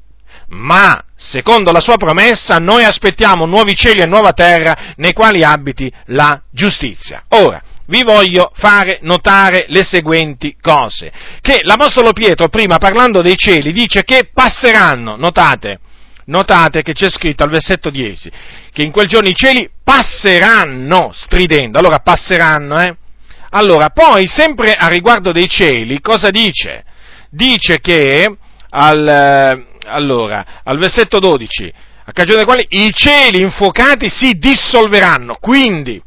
ma 0.52 1.04
secondo 1.16 1.72
la 1.72 1.80
sua 1.80 1.98
promessa 1.98 2.58
noi 2.58 2.84
aspettiamo 2.84 3.46
nuovi 3.46 3.76
cieli 3.76 4.02
e 4.02 4.06
nuova 4.06 4.34
terra 4.34 4.94
nei 4.98 5.14
quali 5.14 5.44
abiti 5.44 5.92
la 6.08 6.42
giustizia. 6.52 7.24
Ora, 7.30 7.62
vi 7.86 8.04
voglio 8.04 8.52
fare 8.54 9.00
notare 9.02 9.66
le 9.68 9.84
seguenti 9.84 10.56
cose. 10.60 11.12
Che 11.42 11.60
l'Apostolo 11.64 12.14
Pietro, 12.14 12.48
prima 12.48 12.78
parlando 12.78 13.22
dei 13.22 13.36
cieli, 13.36 13.72
dice 13.72 14.04
che 14.04 14.30
passeranno, 14.34 15.16
notate, 15.16 15.80
notate 16.26 16.82
che 16.84 16.94
c'è 16.94 17.10
scritto 17.10 17.44
al 17.44 17.50
versetto 17.50 17.90
10, 17.90 18.32
che 18.72 18.84
in 18.84 18.92
quel 18.92 19.08
giorno 19.08 19.30
i 19.30 19.36
cieli 19.36 19.70
passeranno 19.84 21.12
stridendo. 21.14 21.80
Allora, 21.80 22.00
passeranno, 22.00 22.80
eh? 22.80 22.96
Allora, 23.52 23.90
poi, 23.90 24.28
sempre 24.28 24.74
a 24.76 24.88
riguardo 24.88 25.34
dei 25.34 25.50
cieli, 25.50 26.00
cosa 26.00 26.30
dice? 26.30 26.86
Dice 27.30 27.80
che, 27.82 28.38
al, 28.70 29.08
eh, 29.08 29.71
allora, 29.86 30.62
al 30.64 30.78
versetto 30.78 31.20
12, 31.20 31.74
a 32.06 32.12
cagione 32.12 32.38
dei 32.38 32.46
quali 32.46 32.66
i 32.70 32.92
cieli 32.94 33.42
infuocati 33.42 34.10
si 34.10 34.34
dissolveranno, 34.34 35.38
quindi, 35.40 36.02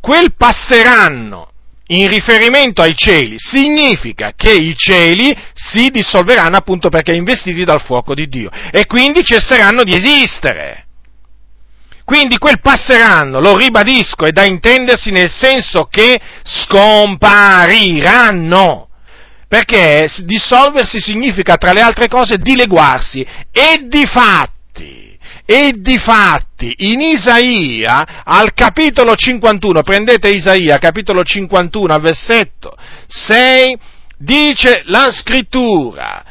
quel 0.00 0.34
passeranno 0.36 1.50
in 1.88 2.08
riferimento 2.08 2.82
ai 2.82 2.96
cieli 2.96 3.36
significa 3.38 4.32
che 4.36 4.50
i 4.52 4.74
cieli 4.76 5.32
si 5.54 5.90
dissolveranno 5.90 6.56
appunto 6.56 6.88
perché 6.88 7.14
investiti 7.14 7.62
dal 7.64 7.80
fuoco 7.80 8.12
di 8.12 8.26
Dio 8.28 8.50
e 8.72 8.86
quindi 8.86 9.22
cesseranno 9.22 9.84
di 9.84 9.94
esistere. 9.94 10.86
Quindi 12.04 12.38
quel 12.38 12.58
passeranno, 12.60 13.38
lo 13.40 13.56
ribadisco, 13.56 14.26
è 14.26 14.30
da 14.30 14.44
intendersi 14.44 15.10
nel 15.10 15.30
senso 15.30 15.88
che 15.90 16.20
scompariranno. 16.44 18.85
Perché 19.48 20.06
dissolversi 20.24 21.00
significa, 21.00 21.56
tra 21.56 21.72
le 21.72 21.80
altre 21.80 22.08
cose, 22.08 22.36
dileguarsi. 22.36 23.24
E 23.52 23.86
di 23.86 24.04
fatti, 24.04 25.16
e 25.44 25.74
difatti 25.76 26.74
in 26.78 27.00
Isaia, 27.00 28.24
al 28.24 28.52
capitolo 28.52 29.14
51, 29.14 29.82
prendete 29.82 30.28
Isaia, 30.28 30.78
capitolo 30.78 31.22
51, 31.22 31.94
al 31.94 32.00
versetto 32.00 32.76
6, 33.06 33.78
dice 34.18 34.82
la 34.86 35.08
scrittura, 35.12 36.24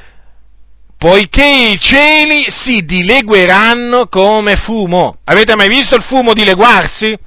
poiché 0.98 1.72
i 1.72 1.80
cieli 1.80 2.46
si 2.50 2.84
dilegueranno 2.84 4.08
come 4.08 4.58
fumo. 4.58 5.20
Avete 5.24 5.56
mai 5.56 5.70
visto 5.70 5.96
il 5.96 6.04
fumo 6.04 6.34
dileguarsi? 6.34 7.18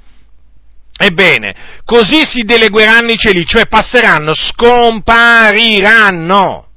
Ebbene, 1.01 1.55
così 1.85 2.25
si 2.25 2.41
dilegueranno 2.41 3.11
i 3.11 3.17
cieli, 3.17 3.45
cioè 3.45 3.67
passeranno, 3.67 4.33
scompariranno. 4.33 6.67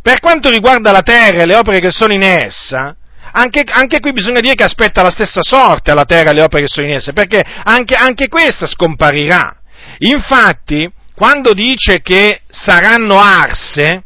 Per 0.00 0.20
quanto 0.20 0.50
riguarda 0.50 0.92
la 0.92 1.02
terra 1.02 1.42
e 1.42 1.46
le 1.46 1.56
opere 1.56 1.80
che 1.80 1.90
sono 1.90 2.12
in 2.12 2.22
essa, 2.22 2.94
anche, 3.32 3.64
anche, 3.66 3.98
qui 3.98 4.12
bisogna 4.12 4.38
dire 4.38 4.54
che 4.54 4.62
aspetta 4.62 5.02
la 5.02 5.10
stessa 5.10 5.42
sorte 5.42 5.90
alla 5.90 6.04
terra 6.04 6.28
e 6.28 6.30
alle 6.30 6.42
opere 6.42 6.62
che 6.62 6.68
sono 6.68 6.86
in 6.86 6.94
essa, 6.94 7.12
perché 7.12 7.42
anche, 7.64 7.96
anche 7.96 8.28
questa 8.28 8.68
scomparirà. 8.68 9.56
Infatti, 9.98 10.88
quando 11.12 11.54
dice 11.54 12.02
che 12.02 12.42
saranno 12.48 13.18
arse, 13.18 14.04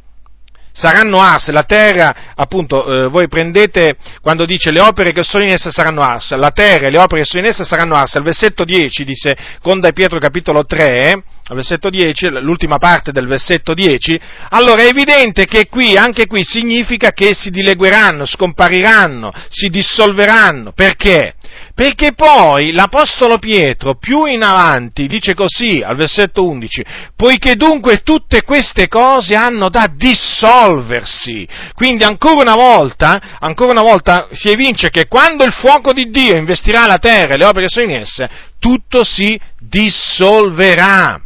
saranno 0.75 1.21
arse, 1.21 1.53
la 1.53 1.63
terra, 1.63 2.33
appunto, 2.35 3.05
eh, 3.05 3.09
voi 3.09 3.29
prendete, 3.29 3.97
quando 4.21 4.45
dice 4.45 4.73
le 4.73 4.81
opere 4.81 5.13
che 5.13 5.23
sono 5.23 5.45
in 5.45 5.51
essa 5.51 5.71
saranno 5.71 6.03
arse, 6.03 6.37
la 6.37 6.51
terra 6.51 6.89
e 6.89 6.91
le 6.91 6.99
opere 6.99 7.23
che 7.23 7.29
sono 7.29 7.45
in 7.45 7.49
essa 7.49 7.63
saranno 7.63 7.95
arse, 7.95 8.19
al 8.19 8.25
versetto 8.25 8.65
10 8.65 9.05
di 9.05 9.15
seconda 9.15 9.93
Pietro 9.93 10.19
capitolo 10.19 10.65
3, 10.65 11.23
al 11.47 11.57
versetto 11.57 11.91
10, 11.91 12.41
l'ultima 12.41 12.79
parte 12.79 13.13
del 13.13 13.27
versetto 13.27 13.73
10, 13.73 14.21
allora 14.49 14.83
è 14.83 14.87
evidente 14.87 15.45
che 15.45 15.69
qui, 15.69 15.97
anche 15.97 16.27
qui, 16.27 16.43
significa 16.43 17.13
che 17.13 17.35
si 17.35 17.51
dilegueranno, 17.51 18.27
scompariranno, 18.27 19.31
si 19.51 19.69
dissolveranno. 19.69 20.73
Perché? 20.73 21.35
Perché 21.75 22.13
poi 22.15 22.73
l'Apostolo 22.73 23.39
Pietro 23.39 23.97
più 23.97 24.27
in 24.27 24.43
avanti 24.43 25.07
dice 25.09 25.35
così 25.35 25.83
al 25.85 25.97
versetto 25.97 26.47
11, 26.47 26.85
poiché 27.17 27.57
dunque 27.57 28.03
tutte 28.03 28.43
queste 28.43 28.87
cose 28.89 29.35
hanno 29.35 29.69
da 29.69 29.91
dissolversi. 29.93 31.47
Quindi 31.75 32.05
ancora 32.05 32.43
una 32.43 32.55
volta, 32.55 33.39
ancora 33.41 33.73
una 33.73 33.83
volta 33.83 34.29
si 34.33 34.49
evince 34.51 34.91
che 34.91 35.09
quando 35.09 35.45
il 35.45 35.53
fuoco 35.53 35.93
di 35.93 36.11
Dio 36.11 36.37
investirà 36.37 36.87
la 36.87 36.99
terra 36.99 37.35
e 37.35 37.37
le 37.37 37.45
opere 37.45 37.67
che 37.67 37.73
sono 37.73 37.91
in 37.91 37.99
esse, 37.99 38.29
tutto 38.59 39.03
si 39.05 39.39
dissolverà. 39.59 41.21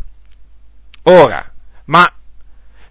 Ora, 1.04 1.50
ma 1.86 2.10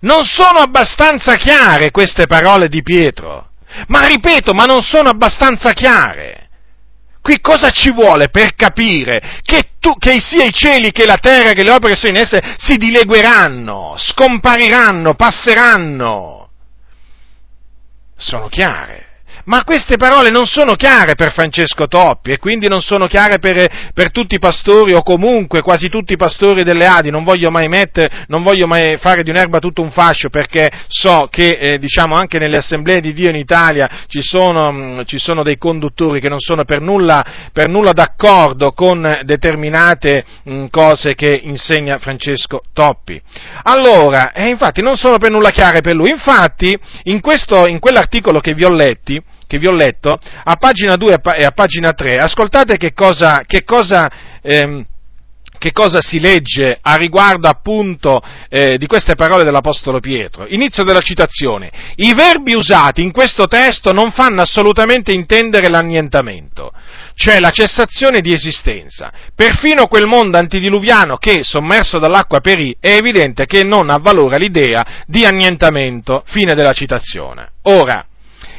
non 0.01 0.23
sono 0.23 0.59
abbastanza 0.59 1.35
chiare 1.35 1.91
queste 1.91 2.27
parole 2.27 2.69
di 2.69 2.81
Pietro? 2.83 3.49
Ma 3.87 4.05
ripeto, 4.05 4.53
ma 4.53 4.65
non 4.65 4.81
sono 4.81 5.09
abbastanza 5.09 5.73
chiare. 5.73 6.46
Qui 7.27 7.41
cosa 7.41 7.71
ci 7.71 7.91
vuole 7.91 8.29
per 8.29 8.55
capire 8.55 9.41
che, 9.41 9.71
tu, 9.81 9.97
che 9.97 10.17
sia 10.21 10.45
i 10.45 10.53
cieli 10.53 10.93
che 10.93 11.05
la 11.05 11.17
terra 11.17 11.51
che 11.51 11.61
le 11.61 11.71
opere 11.71 11.95
che 11.95 11.99
sono 11.99 12.17
in 12.17 12.23
esse 12.23 12.41
si 12.57 12.77
dilegueranno, 12.77 13.95
scompariranno, 13.97 15.13
passeranno? 15.13 16.49
Sono 18.15 18.47
chiare. 18.47 19.06
Ma 19.47 19.63
queste 19.63 19.95
parole 19.95 20.29
non 20.29 20.45
sono 20.45 20.73
chiare 20.73 21.15
per 21.15 21.31
Francesco 21.31 21.87
Toppi 21.87 22.31
e 22.31 22.37
quindi 22.37 22.67
non 22.67 22.81
sono 22.81 23.07
chiare 23.07 23.39
per, 23.39 23.91
per 23.93 24.11
tutti 24.11 24.35
i 24.35 24.39
pastori 24.39 24.93
o 24.93 25.01
comunque 25.03 25.61
quasi 25.61 25.87
tutti 25.87 26.11
i 26.11 26.17
pastori 26.17 26.65
delle 26.65 26.85
Adi. 26.85 27.11
Non 27.11 27.23
voglio 27.23 27.49
mai 27.49 27.69
mettere, 27.69 28.25
non 28.27 28.43
voglio 28.43 28.67
mai 28.67 28.97
fare 28.97 29.23
di 29.23 29.29
un'erba 29.29 29.59
tutto 29.59 29.81
un 29.81 29.89
fascio 29.89 30.27
perché 30.27 30.69
so 30.89 31.29
che, 31.31 31.51
eh, 31.61 31.77
diciamo, 31.77 32.13
anche 32.13 32.39
nelle 32.39 32.57
assemblee 32.57 32.99
di 32.99 33.13
Dio 33.13 33.29
in 33.29 33.37
Italia 33.37 33.89
ci 34.07 34.21
sono, 34.21 34.69
mh, 34.69 34.77
mm, 34.77 35.01
ci 35.05 35.17
sono 35.17 35.43
dei 35.43 35.57
conduttori 35.57 36.19
che 36.19 36.27
non 36.27 36.39
sono 36.39 36.65
per 36.65 36.81
nulla, 36.81 37.25
per 37.53 37.69
nulla 37.69 37.93
d'accordo 37.93 38.73
con 38.73 39.21
determinate 39.23 40.25
mh, 40.43 40.55
mm, 40.55 40.65
cose 40.69 41.15
che 41.15 41.39
insegna 41.41 41.99
Francesco 41.99 42.63
Toppi. 42.73 43.21
Allora, 43.63 44.33
eh, 44.33 44.49
infatti 44.49 44.81
non 44.81 44.97
sono 44.97 45.17
per 45.19 45.31
nulla 45.31 45.51
chiare 45.51 45.79
per 45.79 45.95
lui. 45.95 46.09
Infatti, 46.09 46.77
in, 47.03 47.21
questo, 47.21 47.65
in 47.65 47.79
quell'articolo 47.79 48.41
che 48.41 48.53
vi 48.53 48.65
ho 48.65 48.69
letti, 48.69 49.23
che 49.47 49.57
vi 49.57 49.67
ho 49.67 49.71
letto, 49.71 50.19
a 50.43 50.55
pagina 50.57 50.95
2 50.95 51.19
e 51.37 51.43
a 51.45 51.51
pagina 51.51 51.93
3, 51.93 52.17
ascoltate 52.17 52.77
che 52.77 52.93
cosa, 52.93 53.43
che 53.47 53.63
cosa, 53.63 54.11
ehm, 54.41 54.85
che 55.57 55.71
cosa 55.71 56.01
si 56.01 56.19
legge 56.19 56.77
a 56.79 56.95
riguardo 56.95 57.47
appunto 57.47 58.21
eh, 58.49 58.77
di 58.77 58.85
queste 58.85 59.15
parole 59.15 59.43
dell'Apostolo 59.43 59.99
Pietro. 59.99 60.45
Inizio 60.47 60.83
della 60.83 60.99
citazione. 60.99 61.71
I 61.95 62.13
verbi 62.13 62.53
usati 62.53 63.01
in 63.01 63.11
questo 63.11 63.47
testo 63.47 63.91
non 63.91 64.11
fanno 64.11 64.41
assolutamente 64.41 65.11
intendere 65.11 65.69
l'annientamento, 65.69 66.71
cioè 67.15 67.39
la 67.39 67.49
cessazione 67.49 68.21
di 68.21 68.33
esistenza. 68.33 69.11
Perfino 69.33 69.87
quel 69.87 70.05
mondo 70.05 70.37
antidiluviano 70.37 71.17
che, 71.17 71.39
sommerso 71.43 71.99
dall'acqua 71.99 72.39
perì, 72.39 72.75
è 72.79 72.91
evidente 72.91 73.45
che 73.45 73.63
non 73.63 73.89
avvalora 73.89 74.37
l'idea 74.37 75.03
di 75.07 75.25
annientamento. 75.25 76.23
Fine 76.25 76.53
della 76.53 76.73
citazione. 76.73 77.51
Ora, 77.63 78.05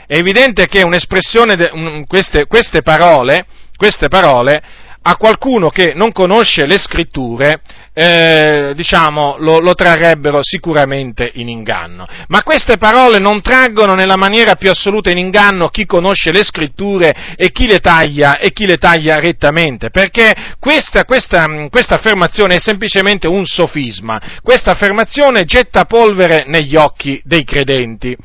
è 0.09 0.17
evidente 0.17 0.67
che 0.69 0.83
un'espressione, 0.83 1.55
de, 1.55 1.69
un, 1.71 2.07
queste, 2.07 2.47
queste, 2.47 2.81
parole, 2.81 3.45
queste 3.77 4.09
parole, 4.09 4.63
a 5.03 5.17
qualcuno 5.17 5.69
che 5.69 5.93
non 5.95 6.13
conosce 6.13 6.65
le 6.65 6.79
scritture, 6.79 7.61
eh, 7.93 8.73
diciamo, 8.75 9.37
lo, 9.39 9.59
lo, 9.59 9.75
trarrebbero 9.75 10.43
sicuramente 10.43 11.31
in 11.35 11.51
inganno. 11.51 12.07
Ma 12.29 12.43
queste 12.43 12.79
parole 12.79 13.19
non 13.19 13.43
traggono 13.43 13.93
nella 13.93 14.17
maniera 14.17 14.55
più 14.55 14.71
assoluta 14.71 15.11
in 15.11 15.19
inganno 15.19 15.69
chi 15.69 15.85
conosce 15.85 16.33
le 16.33 16.43
scritture 16.43 17.35
e 17.37 17.53
chi 17.53 17.67
le 17.67 17.81
taglia, 17.81 18.39
e 18.39 18.51
chi 18.53 18.65
le 18.65 18.79
taglia 18.79 19.21
rettamente, 19.21 19.91
perché 19.91 20.33
questa, 20.59 21.05
questa, 21.05 21.69
questa 21.69 21.97
affermazione 21.97 22.55
è 22.55 22.61
semplicemente 22.61 23.29
un 23.29 23.45
sofisma, 23.45 24.19
questa 24.43 24.71
affermazione 24.71 25.45
getta 25.45 25.85
polvere 25.85 26.45
negli 26.47 26.77
occhi 26.77 27.21
dei 27.25 27.45
credenti. 27.45 28.17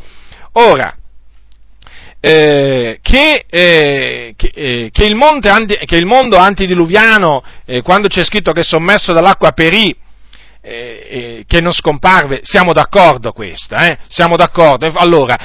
Ora, 0.53 0.95
eh, 2.25 2.99
che, 3.01 3.43
eh, 3.49 4.33
che, 4.37 4.51
eh, 4.55 4.89
che, 4.93 5.03
il 5.03 5.17
anti, 5.49 5.77
che, 5.83 5.97
il 5.97 6.05
mondo 6.05 6.37
antidiluviano, 6.37 7.43
eh, 7.65 7.81
quando 7.81 8.07
c'è 8.07 8.23
scritto 8.23 8.53
che 8.53 8.61
è 8.61 8.63
sommerso 8.63 9.11
dall'acqua 9.11 9.51
perì, 9.51 9.93
eh, 10.61 11.43
che 11.45 11.59
non 11.59 11.73
scomparve, 11.73 12.39
siamo 12.43 12.71
d'accordo 12.71 13.33
questa, 13.33 13.97
siamo 14.07 14.37
d'accordo. 14.37 14.89
Allora, 14.95 15.35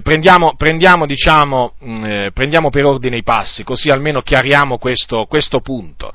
prendiamo, 0.00 0.54
prendiamo, 0.56 1.06
diciamo, 1.06 1.72
mh, 1.76 2.06
mm, 2.06 2.26
prendiamo, 2.32 2.70
per 2.70 2.84
ordine 2.84 3.16
i 3.16 3.24
passi, 3.24 3.64
così 3.64 3.88
almeno 3.88 4.22
chiariamo 4.22 4.78
questo, 4.78 5.26
questo 5.28 5.58
punto. 5.58 6.12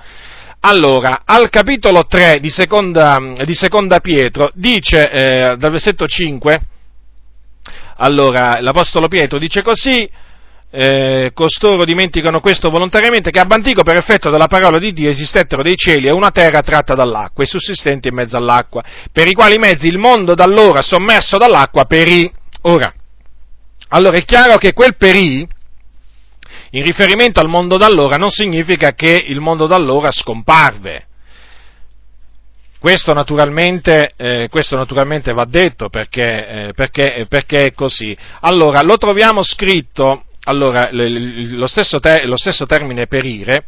Allora, 0.61 1.23
al 1.25 1.49
capitolo 1.49 2.05
3 2.05 2.39
di 2.39 2.49
seconda, 2.49 3.19
di 3.43 3.53
seconda 3.53 3.99
Pietro 3.99 4.51
dice, 4.53 5.55
dal 5.57 5.71
versetto 5.71 6.07
5, 6.07 6.61
allora, 7.97 8.59
l'Apostolo 8.61 9.07
Pietro 9.07 9.37
dice 9.37 9.61
così, 9.61 10.09
eh, 10.75 11.29
costoro 11.33 11.85
dimenticano 11.85 12.39
questo 12.39 12.69
volontariamente, 12.69 13.29
che 13.29 13.39
ab 13.39 13.51
antico 13.51 13.83
per 13.83 13.97
effetto 13.97 14.31
della 14.31 14.47
parola 14.47 14.79
di 14.79 14.91
Dio 14.91 15.09
esistettero 15.09 15.61
dei 15.61 15.75
cieli 15.75 16.07
e 16.07 16.11
una 16.11 16.31
terra 16.31 16.61
tratta 16.61 16.95
dall'acqua 16.95 17.43
e 17.43 17.47
sussistenti 17.47 18.07
in 18.07 18.15
mezzo 18.15 18.37
all'acqua, 18.37 18.83
per 19.11 19.27
i 19.27 19.33
quali 19.33 19.57
mezzi 19.57 19.87
il 19.87 19.99
mondo 19.99 20.33
d'allora 20.33 20.81
sommerso 20.81 21.37
dall'acqua 21.37 21.85
perì. 21.85 22.31
Ora, 22.61 22.91
allora 23.89 24.17
è 24.17 24.25
chiaro 24.25 24.57
che 24.57 24.73
quel 24.73 24.95
perì, 24.95 25.47
in 26.71 26.83
riferimento 26.83 27.39
al 27.39 27.49
mondo 27.49 27.77
d'allora, 27.77 28.15
non 28.15 28.31
significa 28.31 28.93
che 28.93 29.23
il 29.27 29.39
mondo 29.39 29.67
d'allora 29.67 30.11
scomparve. 30.11 31.05
Questo 32.83 33.13
naturalmente, 33.13 34.11
eh, 34.17 34.49
questo 34.49 34.75
naturalmente 34.75 35.31
va 35.31 35.45
detto 35.45 35.87
perché, 35.87 36.47
eh, 36.47 36.73
perché, 36.75 37.27
perché, 37.29 37.67
è 37.67 37.71
così. 37.71 38.13
Allora, 38.41 38.81
lo 38.81 38.97
troviamo 38.97 39.41
scritto, 39.41 40.25
allora, 40.43 40.89
lo 40.91 41.67
stesso, 41.67 42.01
te, 42.01 42.27
lo 42.27 42.35
stesso 42.35 42.65
termine 42.65 43.07
perire, 43.07 43.63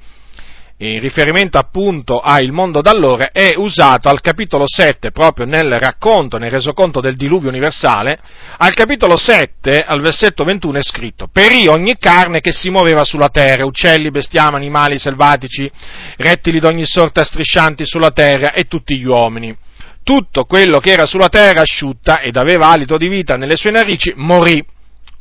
in 0.77 0.99
riferimento 0.99 1.57
appunto 1.57 2.19
al 2.19 2.51
mondo 2.51 2.81
d'allora, 2.81 3.31
è 3.31 3.53
usato 3.55 4.09
al 4.09 4.19
capitolo 4.19 4.65
7, 4.67 5.11
proprio 5.11 5.45
nel 5.45 5.79
racconto, 5.79 6.37
nel 6.37 6.51
resoconto 6.51 6.99
del 6.99 7.15
diluvio 7.15 7.47
universale, 7.47 8.19
al 8.57 8.73
capitolo 8.73 9.15
7, 9.15 9.83
al 9.83 10.01
versetto 10.01 10.43
21 10.43 10.77
è 10.77 10.81
scritto, 10.81 11.29
perì 11.31 11.67
ogni 11.67 11.97
carne 11.97 12.41
che 12.41 12.51
si 12.51 12.69
muoveva 12.69 13.05
sulla 13.05 13.29
terra, 13.29 13.65
uccelli, 13.65 14.11
bestiame, 14.11 14.57
animali 14.57 14.99
selvatici, 14.99 15.71
rettili 16.17 16.59
d'ogni 16.59 16.85
sorta 16.85 17.23
striscianti 17.23 17.85
sulla 17.85 18.11
terra 18.11 18.51
e 18.51 18.65
tutti 18.65 18.97
gli 18.97 19.05
uomini. 19.05 19.55
Tutto 20.03 20.43
quello 20.43 20.79
che 20.79 20.91
era 20.91 21.05
sulla 21.05 21.29
terra 21.29 21.61
asciutta 21.61 22.19
ed 22.19 22.35
aveva 22.35 22.67
alito 22.67 22.95
di 22.95 23.07
vita 23.07 23.37
nelle 23.37 23.55
sue 23.55 23.71
narici 23.71 24.13
morì. 24.15 24.63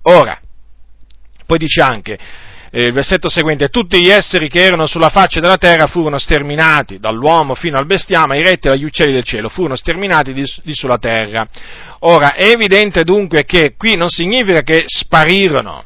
Ora, 0.02 0.38
poi 1.46 1.56
dice 1.56 1.80
anche, 1.80 2.18
eh, 2.76 2.86
il 2.86 2.92
versetto 2.92 3.28
seguente, 3.28 3.68
tutti 3.68 4.02
gli 4.02 4.10
esseri 4.10 4.48
che 4.48 4.64
erano 4.64 4.86
sulla 4.86 5.08
faccia 5.08 5.38
della 5.38 5.58
terra 5.58 5.86
furono 5.86 6.18
sterminati, 6.18 6.98
dall'uomo 6.98 7.54
fino 7.54 7.78
al 7.78 7.86
bestiame, 7.86 8.36
ai 8.36 8.42
retti 8.42 8.66
e 8.66 8.72
agli 8.72 8.82
uccelli 8.82 9.12
del 9.12 9.22
cielo, 9.22 9.48
furono 9.48 9.76
sterminati 9.76 10.32
di, 10.32 10.44
di 10.64 10.74
sulla 10.74 10.98
terra. 10.98 11.46
Ora, 12.00 12.34
è 12.34 12.48
evidente 12.48 13.04
dunque 13.04 13.44
che 13.44 13.76
qui 13.78 13.94
non 13.94 14.08
significa 14.08 14.62
che 14.62 14.82
sparirono, 14.86 15.84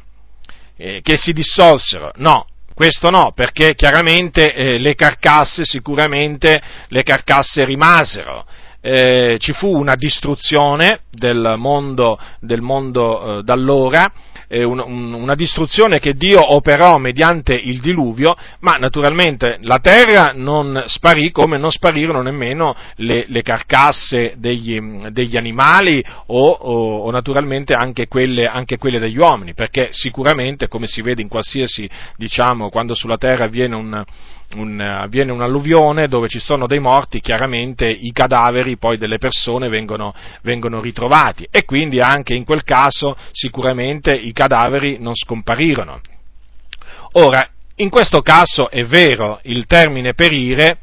eh, 0.77 1.01
che 1.03 1.15
si 1.15 1.31
dissolsero, 1.31 2.11
no, 2.15 2.47
questo 2.73 3.11
no, 3.11 3.33
perché 3.35 3.75
chiaramente 3.75 4.51
eh, 4.51 4.79
le 4.79 4.95
carcasse, 4.95 5.65
sicuramente 5.65 6.59
le 6.87 7.03
carcasse 7.03 7.65
rimasero. 7.65 8.45
Eh, 8.81 9.35
ci 9.39 9.51
fu 9.51 9.77
una 9.77 9.95
distruzione 9.95 11.01
del 11.11 11.55
mondo, 11.57 12.17
del 12.39 12.61
mondo 12.61 13.39
eh, 13.39 13.43
d'allora, 13.43 14.09
eh, 14.49 14.63
un, 14.63 14.79
un, 14.79 15.13
una 15.13 15.35
distruzione 15.35 15.99
che 15.99 16.13
Dio 16.13 16.53
operò 16.53 16.97
mediante 16.97 17.53
il 17.53 17.79
diluvio, 17.79 18.35
ma 18.59 18.73
naturalmente 18.73 19.59
la 19.61 19.79
terra 19.79 20.33
non 20.35 20.83
sparì 20.87 21.31
come 21.31 21.57
non 21.57 21.69
sparirono 21.69 22.21
nemmeno 22.21 22.75
le, 22.95 23.25
le 23.27 23.41
carcasse 23.43 24.33
degli, 24.37 24.79
degli 25.11 25.37
animali 25.37 26.03
o, 26.27 26.49
o, 26.49 26.97
o 26.97 27.11
naturalmente 27.11 27.73
anche 27.73 28.07
quelle, 28.07 28.47
anche 28.47 28.77
quelle, 28.77 28.99
degli 28.99 29.17
uomini, 29.17 29.53
perché 29.53 29.89
sicuramente, 29.91 30.67
come 30.67 30.87
si 30.87 31.01
vede 31.01 31.21
in 31.21 31.27
qualsiasi, 31.27 31.87
diciamo, 32.17 32.69
quando 32.69 32.95
sulla 32.95 33.17
terra 33.17 33.45
avviene 33.45 33.75
un, 33.75 34.03
un, 34.55 34.79
avviene 34.79 35.31
un'alluvione 35.31 36.07
dove 36.07 36.27
ci 36.27 36.39
sono 36.39 36.65
dei 36.65 36.79
morti, 36.79 37.21
chiaramente 37.21 37.87
i 37.87 38.11
cadaveri 38.11 38.77
poi 38.77 38.97
delle 38.97 39.17
persone 39.17 39.69
vengono, 39.69 40.13
vengono, 40.41 40.79
ritrovati 40.79 41.47
e 41.51 41.65
quindi 41.65 41.99
anche 41.99 42.33
in 42.33 42.45
quel 42.45 42.63
caso 42.63 43.15
sicuramente 43.31 44.13
i 44.13 44.31
cadaveri 44.31 44.97
non 44.99 45.13
scomparirono. 45.13 45.99
Ora, 47.13 47.47
in 47.75 47.89
questo 47.89 48.21
caso 48.21 48.69
è 48.69 48.83
vero, 48.85 49.39
il 49.43 49.65
termine 49.65 50.13
perire 50.13 50.79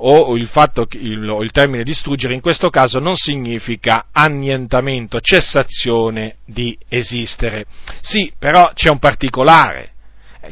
o 0.00 0.36
il, 0.36 0.46
fatto, 0.46 0.86
il, 0.92 1.38
il 1.42 1.50
termine 1.50 1.82
distruggere 1.82 2.34
in 2.34 2.40
questo 2.40 2.70
caso 2.70 3.00
non 3.00 3.16
significa 3.16 4.06
annientamento, 4.12 5.20
cessazione 5.20 6.36
di 6.44 6.78
esistere. 6.88 7.64
Sì, 8.00 8.32
però 8.38 8.70
c'è 8.74 8.90
un 8.90 8.98
particolare, 8.98 9.92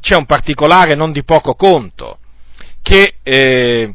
c'è 0.01 0.17
un 0.17 0.27
particolare 0.27 0.97
non 0.97 1.13
di 1.13 1.23
poco 1.23 1.55
conto 1.55 2.19
che, 2.87 3.15
eh, 3.25 3.93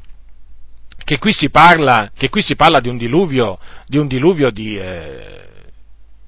che, 1.05 1.17
qui, 1.17 1.31
si 1.31 1.49
parla, 1.49 2.11
che 2.13 2.27
qui 2.27 2.41
si 2.41 2.57
parla 2.57 2.81
di 2.81 2.89
un 2.89 2.97
diluvio 2.97 3.57
di, 3.85 3.97
un 3.97 4.05
diluvio 4.05 4.51
di, 4.51 4.77
eh, 4.77 5.43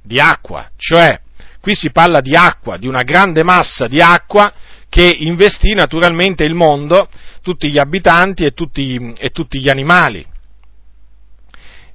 di 0.02 0.18
acqua, 0.18 0.70
cioè 0.78 1.20
qui 1.60 1.76
si 1.76 1.92
parla 1.92 2.22
di 2.22 2.38
acqua, 2.38 2.78
di 2.78 2.88
una 2.88 3.04
grande 3.04 3.44
massa 3.44 3.88
di 3.88 4.00
acqua 4.00 4.54
che 4.88 5.04
investì 5.04 5.74
naturalmente 5.74 6.46
il 6.46 6.54
mondo, 6.56 7.10
tutti 7.42 7.70
gli 7.70 7.78
abitanti 7.78 8.46
e 8.46 8.52
tutti, 8.52 9.14
e 9.18 9.30
tutti 9.32 9.60
gli 9.60 9.68
animali. 9.68 10.26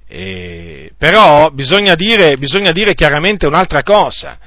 Eh, 0.06 0.92
però 0.98 1.48
bisogna 1.50 1.94
dire, 1.94 2.36
bisogna 2.36 2.72
dire, 2.72 2.92
chiaramente 2.92 3.46
un'altra 3.46 3.82
cosa, 3.82 4.38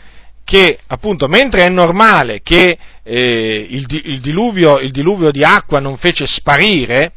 che 0.44 0.80
appunto 0.88 1.28
mentre 1.28 1.66
è 1.66 1.70
normale 1.70 2.42
che 2.42 2.78
eh, 3.04 3.68
il, 3.70 3.86
il, 3.90 4.20
diluvio, 4.20 4.80
il, 4.80 4.92
diluvio, 4.92 5.32
di 5.32 5.44
acqua 5.44 5.80
non 5.80 5.98
fece 5.98 6.26
sparire 6.26 7.14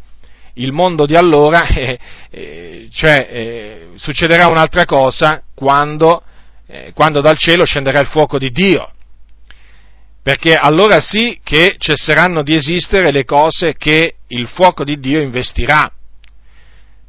il 0.54 0.72
mondo 0.72 1.04
di 1.04 1.14
allora, 1.16 1.66
eh, 1.74 1.98
eh, 2.30 2.88
cioè 2.90 3.28
eh, 3.30 3.88
succederà 3.96 4.46
un'altra 4.46 4.84
cosa 4.84 5.42
quando, 5.54 6.22
eh, 6.66 6.92
quando, 6.94 7.20
dal 7.20 7.38
cielo 7.38 7.64
scenderà 7.64 8.00
il 8.00 8.06
fuoco 8.06 8.38
di 8.38 8.50
Dio. 8.50 8.90
perché 10.22 10.54
allora 10.54 11.00
sì 11.00 11.38
che 11.42 11.76
cesseranno 11.78 12.42
di 12.42 12.54
esistere 12.54 13.12
le 13.12 13.24
cose 13.24 13.74
che 13.76 14.14
il 14.28 14.46
fuoco 14.48 14.84
di 14.84 14.98
Dio 14.98 15.20
investirà, 15.20 15.90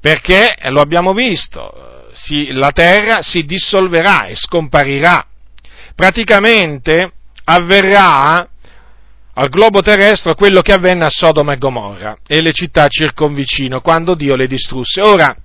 perché 0.01 0.55
lo 0.69 0.81
abbiamo 0.81 1.13
visto, 1.13 2.09
si, 2.13 2.51
la 2.51 2.71
terra 2.71 3.21
si 3.21 3.45
dissolverà 3.45 4.25
e 4.25 4.35
scomparirà. 4.35 5.25
Praticamente 5.95 7.11
avverrà 7.45 8.47
al 9.37 9.49
globo 9.49 9.81
terrestre 9.81 10.35
quello 10.35 10.61
che 10.61 10.73
avvenne 10.73 11.05
a 11.05 11.09
Sodoma 11.09 11.53
e 11.53 11.57
Gomorra 11.57 12.17
e 12.27 12.41
le 12.41 12.51
città 12.51 12.87
circonvicino 12.87 13.81
quando 13.81 14.13
Dio 14.13 14.35
le 14.35 14.47
distrusse. 14.47 15.01
Ora, 15.01 15.35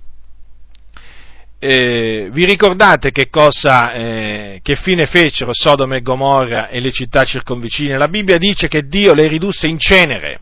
eh, 1.63 2.29
vi 2.31 2.45
ricordate 2.45 3.11
che, 3.11 3.29
cosa, 3.29 3.91
eh, 3.91 4.59
che 4.63 4.75
fine 4.75 5.05
fecero 5.05 5.51
Sodoma 5.53 5.95
e 5.95 6.01
Gomorra 6.01 6.69
e 6.69 6.79
le 6.79 6.91
città 6.91 7.23
circonvicine? 7.23 7.97
La 7.97 8.07
Bibbia 8.07 8.37
dice 8.37 8.67
che 8.67 8.87
Dio 8.87 9.13
le 9.13 9.27
ridusse 9.27 9.67
in 9.67 9.77
cenere. 9.77 10.39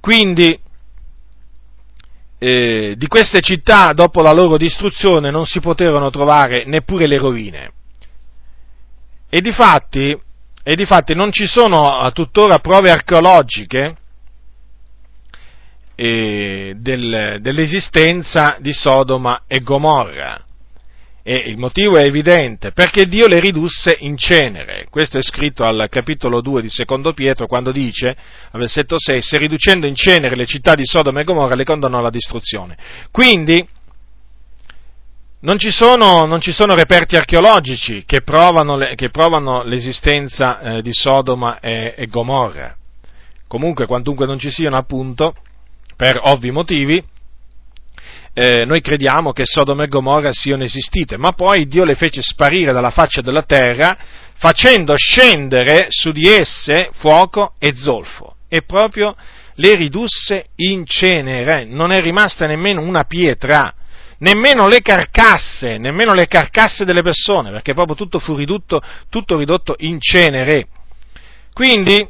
Quindi, 0.00 0.58
eh, 2.46 2.94
di 2.96 3.08
queste 3.08 3.40
città, 3.40 3.92
dopo 3.92 4.22
la 4.22 4.30
loro 4.30 4.56
distruzione, 4.56 5.32
non 5.32 5.46
si 5.46 5.58
poterono 5.58 6.10
trovare 6.10 6.64
neppure 6.64 7.08
le 7.08 7.18
rovine. 7.18 7.72
E 9.28 9.40
difatti, 9.40 10.16
e 10.62 10.76
difatti 10.76 11.12
non 11.12 11.32
ci 11.32 11.44
sono 11.46 12.08
tuttora 12.12 12.60
prove 12.60 12.92
archeologiche 12.92 13.96
eh, 15.96 16.74
del, 16.76 17.38
dell'esistenza 17.40 18.58
di 18.60 18.72
Sodoma 18.72 19.42
e 19.48 19.58
Gomorra. 19.58 20.45
E 21.28 21.42
il 21.46 21.58
motivo 21.58 21.96
è 21.96 22.04
evidente, 22.04 22.70
perché 22.70 23.08
Dio 23.08 23.26
le 23.26 23.40
ridusse 23.40 23.96
in 23.98 24.16
cenere. 24.16 24.86
Questo 24.88 25.18
è 25.18 25.22
scritto 25.22 25.64
al 25.64 25.88
capitolo 25.90 26.40
2 26.40 26.62
di 26.62 26.70
Secondo 26.70 27.14
Pietro, 27.14 27.48
quando 27.48 27.72
dice, 27.72 28.16
al 28.52 28.60
versetto 28.60 28.96
6, 28.96 29.20
se 29.22 29.36
riducendo 29.36 29.88
in 29.88 29.96
cenere 29.96 30.36
le 30.36 30.46
città 30.46 30.76
di 30.76 30.84
Sodoma 30.84 31.18
e 31.18 31.24
Gomorra 31.24 31.56
le 31.56 31.64
condonò 31.64 31.98
alla 31.98 32.10
distruzione. 32.10 32.76
Quindi, 33.10 33.66
non 35.40 35.58
ci 35.58 35.72
sono, 35.72 36.26
non 36.26 36.40
ci 36.40 36.52
sono 36.52 36.76
reperti 36.76 37.16
archeologici 37.16 38.04
che 38.06 38.20
provano, 38.20 38.76
le, 38.76 38.94
che 38.94 39.10
provano 39.10 39.64
l'esistenza 39.64 40.60
eh, 40.60 40.80
di 40.80 40.92
Sodoma 40.92 41.58
e, 41.58 41.94
e 41.96 42.06
Gomorra. 42.06 42.72
Comunque, 43.48 43.86
quantunque 43.86 44.26
non 44.26 44.38
ci 44.38 44.52
siano, 44.52 44.76
appunto, 44.76 45.34
per 45.96 46.20
ovvi 46.22 46.52
motivi, 46.52 47.02
eh, 48.38 48.66
noi 48.66 48.82
crediamo 48.82 49.32
che 49.32 49.46
Sodoma 49.46 49.84
e 49.84 49.88
Gomorra 49.88 50.30
siano 50.30 50.62
esistite, 50.62 51.16
ma 51.16 51.32
poi 51.32 51.66
Dio 51.66 51.84
le 51.84 51.94
fece 51.94 52.20
sparire 52.20 52.70
dalla 52.70 52.90
faccia 52.90 53.22
della 53.22 53.44
terra 53.44 53.96
facendo 54.34 54.94
scendere 54.94 55.86
su 55.88 56.12
di 56.12 56.28
esse 56.28 56.90
fuoco 56.92 57.54
e 57.58 57.74
zolfo 57.74 58.36
e 58.46 58.60
proprio 58.60 59.16
le 59.54 59.74
ridusse 59.74 60.48
in 60.56 60.84
cenere, 60.84 61.64
non 61.64 61.92
è 61.92 62.02
rimasta 62.02 62.46
nemmeno 62.46 62.82
una 62.82 63.04
pietra, 63.04 63.72
nemmeno 64.18 64.68
le 64.68 64.82
carcasse, 64.82 65.78
nemmeno 65.78 66.12
le 66.12 66.26
carcasse 66.26 66.84
delle 66.84 67.00
persone, 67.00 67.50
perché 67.50 67.72
proprio 67.72 67.96
tutto 67.96 68.18
fu 68.18 68.36
ridotto, 68.36 68.82
tutto 69.08 69.38
ridotto 69.38 69.76
in 69.78 69.98
cenere. 69.98 70.66
Quindi 71.54 72.06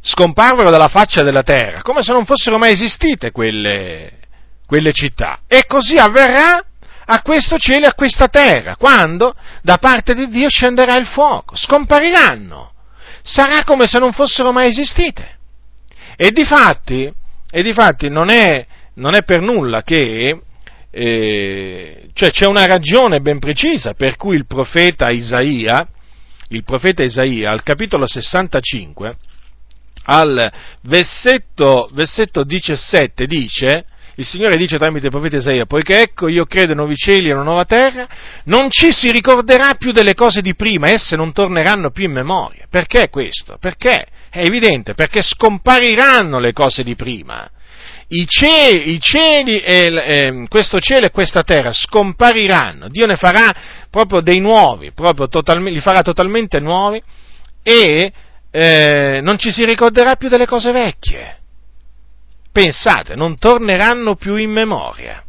scomparvero 0.00 0.70
dalla 0.70 0.88
faccia 0.88 1.22
della 1.22 1.42
terra, 1.42 1.82
come 1.82 2.00
se 2.00 2.12
non 2.12 2.24
fossero 2.24 2.56
mai 2.56 2.72
esistite 2.72 3.32
quelle, 3.32 4.19
quelle 4.70 4.92
città. 4.92 5.40
E 5.48 5.64
così 5.66 5.96
avverrà 5.96 6.64
a 7.06 7.22
questo 7.22 7.58
cielo 7.58 7.86
e 7.86 7.88
a 7.88 7.94
questa 7.94 8.28
terra, 8.28 8.76
quando 8.76 9.34
da 9.62 9.78
parte 9.78 10.14
di 10.14 10.28
Dio 10.28 10.48
scenderà 10.48 10.94
il 10.96 11.08
fuoco, 11.08 11.56
scompariranno, 11.56 12.72
sarà 13.24 13.64
come 13.64 13.88
se 13.88 13.98
non 13.98 14.12
fossero 14.12 14.52
mai 14.52 14.68
esistite. 14.68 15.38
E 16.14 16.30
difatti, 16.30 17.12
e 17.50 17.62
difatti 17.64 18.08
non, 18.08 18.30
è, 18.30 18.64
non 18.94 19.16
è 19.16 19.24
per 19.24 19.40
nulla 19.40 19.82
che 19.82 20.40
eh, 20.92 22.10
cioè 22.12 22.30
c'è 22.30 22.46
una 22.46 22.66
ragione 22.66 23.18
ben 23.18 23.40
precisa 23.40 23.94
per 23.94 24.14
cui 24.14 24.36
il 24.36 24.46
profeta 24.46 25.10
Isaia, 25.10 25.84
il 26.50 26.62
profeta 26.62 27.02
Isaia 27.02 27.50
al 27.50 27.64
capitolo 27.64 28.06
65, 28.06 29.16
al 30.04 30.52
versetto, 30.82 31.88
versetto 31.92 32.44
17 32.44 33.26
dice, 33.26 33.86
il 34.16 34.24
Signore 34.24 34.56
dice 34.56 34.76
tramite 34.76 35.06
il 35.06 35.12
profeta 35.12 35.36
Isaia, 35.36 35.66
poiché 35.66 36.00
ecco 36.00 36.28
io 36.28 36.44
credo 36.44 36.72
in 36.72 36.78
nuovi 36.78 36.94
cieli 36.94 37.28
e 37.28 37.32
una 37.32 37.42
nuova 37.42 37.64
terra, 37.64 38.06
non 38.44 38.70
ci 38.70 38.92
si 38.92 39.10
ricorderà 39.10 39.74
più 39.74 39.92
delle 39.92 40.14
cose 40.14 40.42
di 40.42 40.54
prima, 40.54 40.90
esse 40.90 41.16
non 41.16 41.32
torneranno 41.32 41.90
più 41.90 42.04
in 42.04 42.12
memoria. 42.12 42.66
Perché 42.68 43.08
questo? 43.08 43.56
Perché? 43.58 44.06
È 44.28 44.40
evidente, 44.40 44.94
perché 44.94 45.22
scompariranno 45.22 46.38
le 46.38 46.52
cose 46.52 46.82
di 46.82 46.94
prima. 46.94 47.48
I 48.12 48.26
cieli, 48.26 48.92
i 48.92 49.00
cieli 49.00 49.60
e, 49.60 49.94
eh, 49.94 50.46
questo 50.48 50.80
cielo 50.80 51.06
e 51.06 51.10
questa 51.10 51.42
terra 51.42 51.72
scompariranno, 51.72 52.88
Dio 52.88 53.06
ne 53.06 53.14
farà 53.14 53.54
proprio 53.88 54.20
dei 54.20 54.40
nuovi, 54.40 54.90
proprio 54.92 55.28
totalmente, 55.28 55.70
li 55.70 55.80
farà 55.80 56.02
totalmente 56.02 56.58
nuovi 56.58 57.00
e 57.62 58.12
eh, 58.50 59.20
non 59.22 59.38
ci 59.38 59.52
si 59.52 59.64
ricorderà 59.64 60.16
più 60.16 60.28
delle 60.28 60.46
cose 60.46 60.72
vecchie. 60.72 61.39
Pensate, 62.52 63.14
non 63.14 63.38
torneranno 63.38 64.16
più 64.16 64.36
in 64.36 64.50
memoria. 64.50 65.22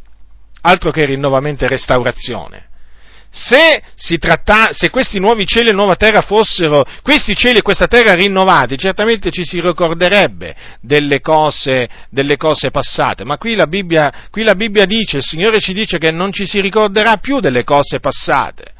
Altro 0.62 0.90
che 0.90 1.04
rinnovamento 1.04 1.64
e 1.64 1.68
restaurazione. 1.68 2.70
Se, 3.34 3.82
tratta, 4.18 4.72
se 4.72 4.90
questi 4.90 5.18
nuovi 5.18 5.46
cieli 5.46 5.70
e 5.70 5.72
nuova 5.72 5.96
terra 5.96 6.20
fossero, 6.20 6.84
questi 7.02 7.34
cieli 7.34 7.58
e 7.58 7.62
questa 7.62 7.86
terra 7.86 8.12
rinnovati, 8.12 8.76
certamente 8.76 9.30
ci 9.30 9.42
si 9.42 9.58
ricorderebbe 9.58 10.54
delle 10.82 11.20
cose, 11.20 11.88
delle 12.10 12.36
cose 12.36 12.70
passate, 12.70 13.24
ma 13.24 13.38
qui 13.38 13.54
la, 13.54 13.66
Bibbia, 13.66 14.28
qui 14.30 14.42
la 14.42 14.54
Bibbia 14.54 14.84
dice, 14.84 15.16
il 15.16 15.22
Signore 15.22 15.60
ci 15.60 15.72
dice 15.72 15.96
che 15.96 16.10
non 16.10 16.30
ci 16.30 16.46
si 16.46 16.60
ricorderà 16.60 17.16
più 17.16 17.40
delle 17.40 17.64
cose 17.64 18.00
passate. 18.00 18.72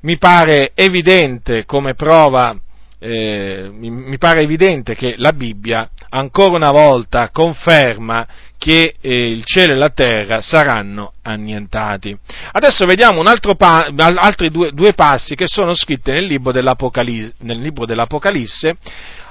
Mi 0.00 0.16
pare 0.16 0.72
evidente 0.74 1.66
come 1.66 1.94
prova 1.94 2.56
eh, 2.98 3.68
mi, 3.72 3.90
mi, 3.90 4.16
pare 4.18 4.40
evidente 4.40 4.94
che 4.94 5.14
la 5.18 5.32
Bibbia 5.32 5.88
ancora 6.08 6.56
una 6.56 6.70
volta 6.70 7.28
conferma 7.30 8.26
che 8.58 8.94
eh, 9.00 9.26
il 9.26 9.44
cielo 9.44 9.74
e 9.74 9.76
la 9.76 9.90
terra 9.90 10.40
saranno 10.40 11.12
annientati. 11.22 12.16
Adesso 12.52 12.86
vediamo 12.86 13.22
pa- 13.56 13.90
altri 13.94 14.50
due, 14.50 14.72
due, 14.72 14.94
passi 14.94 15.34
che 15.34 15.46
sono 15.46 15.74
scritti 15.74 16.10
nel 16.10 16.24
libro. 16.24 16.52
Nel 16.52 17.60
libro 17.60 17.84
dell'Apocalisse. 17.84 18.76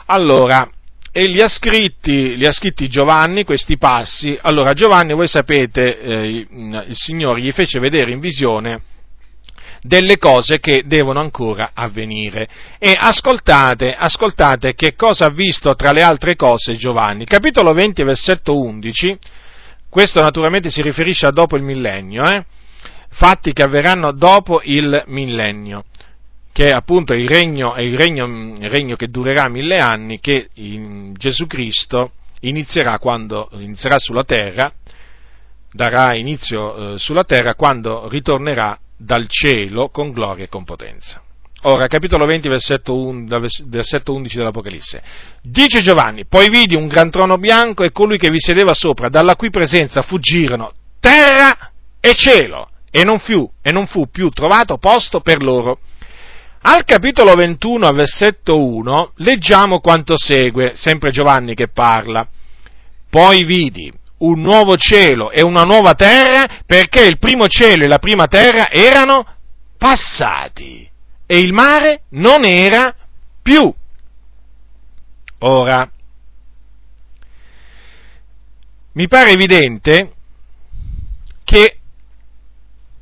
Allora, 0.05 0.69
e 1.11 1.27
li 1.27 1.41
ha, 1.41 1.47
scritti, 1.47 2.35
li 2.35 2.45
ha 2.45 2.51
scritti 2.51 2.87
Giovanni 2.87 3.45
questi 3.45 3.77
passi. 3.77 4.37
Allora, 4.41 4.73
Giovanni, 4.73 5.13
voi 5.13 5.27
sapete, 5.27 5.99
eh, 5.99 6.27
il 6.27 6.95
Signore 6.95 7.41
gli 7.41 7.51
fece 7.51 7.79
vedere 7.79 8.11
in 8.11 8.19
visione 8.19 8.81
delle 9.85 10.17
cose 10.17 10.59
che 10.59 10.83
devono 10.85 11.19
ancora 11.19 11.71
avvenire. 11.73 12.47
E 12.79 12.95
ascoltate, 12.97 13.93
ascoltate 13.93 14.73
che 14.73 14.95
cosa 14.95 15.25
ha 15.25 15.29
visto 15.29 15.73
tra 15.75 15.91
le 15.91 16.01
altre 16.01 16.35
cose 16.35 16.75
Giovanni. 16.75 17.25
Capitolo 17.25 17.71
20, 17.73 18.03
versetto 18.03 18.59
11, 18.59 19.17
questo 19.89 20.21
naturalmente 20.21 20.69
si 20.71 20.81
riferisce 20.81 21.27
a 21.27 21.31
dopo 21.31 21.55
il 21.55 21.63
millennio, 21.63 22.23
eh? 22.23 22.43
fatti 23.09 23.53
che 23.53 23.63
avverranno 23.63 24.11
dopo 24.11 24.61
il 24.63 25.03
millennio 25.07 25.85
che 26.51 26.69
appunto 26.69 27.13
è 27.13 27.17
il 27.17 27.27
regno, 27.27 27.75
il 27.77 27.97
regno, 27.97 28.25
il 28.25 28.69
regno 28.69 28.95
che 28.95 29.09
durerà 29.09 29.49
mille 29.49 29.75
anni, 29.75 30.21
che 30.21 30.47
Gesù 30.53 31.47
Cristo 31.47 32.11
inizierà 32.41 32.97
quando 32.97 33.49
inizierà 33.57 33.97
sulla 33.97 34.23
terra, 34.23 34.71
darà 35.69 36.15
inizio 36.15 36.93
eh, 36.93 36.97
sulla 36.97 37.25
terra 37.25 37.55
quando 37.55 38.07
ritornerà 38.07 38.79
dal 38.97 39.27
cielo 39.27 39.89
con 39.89 40.11
gloria 40.11 40.45
e 40.45 40.49
con 40.49 40.63
potenza. 40.63 41.21
Ora, 41.63 41.87
capitolo 41.87 42.25
20, 42.25 42.47
versetto, 42.47 42.93
11 42.95 44.37
dell'Apocalisse. 44.37 45.01
Dice 45.41 45.81
Giovanni, 45.81 46.25
poi 46.25 46.49
vidi 46.49 46.75
un 46.75 46.87
gran 46.87 47.09
trono 47.09 47.37
bianco 47.37 47.83
e 47.83 47.91
colui 47.91 48.19
che 48.19 48.29
vi 48.29 48.39
sedeva 48.39 48.73
sopra, 48.73 49.09
dalla 49.09 49.35
cui 49.35 49.49
presenza 49.49 50.03
fuggirono 50.03 50.71
terra 50.99 51.71
e 51.99 52.13
cielo, 52.13 52.69
e 52.91 53.03
non 53.03 53.17
fu, 53.17 53.49
e 53.63 53.71
non 53.71 53.87
fu 53.87 54.09
più 54.09 54.29
trovato 54.29 54.77
posto 54.77 55.21
per 55.21 55.41
loro. 55.41 55.79
Al 56.61 56.83
capitolo 56.83 57.33
21, 57.33 57.91
versetto 57.91 58.63
1, 58.63 59.13
leggiamo 59.17 59.79
quanto 59.79 60.17
segue, 60.17 60.73
sempre 60.75 61.09
Giovanni 61.09 61.55
che 61.55 61.67
parla. 61.67 62.27
Poi 63.09 63.43
vidi 63.43 63.91
un 64.25 64.41
nuovo 64.41 64.75
cielo 64.77 65.31
e 65.31 65.43
una 65.43 65.63
nuova 65.63 65.93
terra 65.93 66.61
perché 66.65 67.05
il 67.05 67.19
primo 67.19 67.47
cielo 67.47 67.83
e 67.83 67.87
la 67.87 67.99
prima 67.99 68.27
terra 68.27 68.69
erano 68.69 69.25
passati 69.77 70.89
e 71.25 71.39
il 71.39 71.53
mare 71.53 72.03
non 72.09 72.45
era 72.45 72.93
più. 73.41 73.73
Ora, 75.39 75.89
mi 78.93 79.07
pare 79.07 79.31
evidente 79.31 80.13
che 81.43 81.77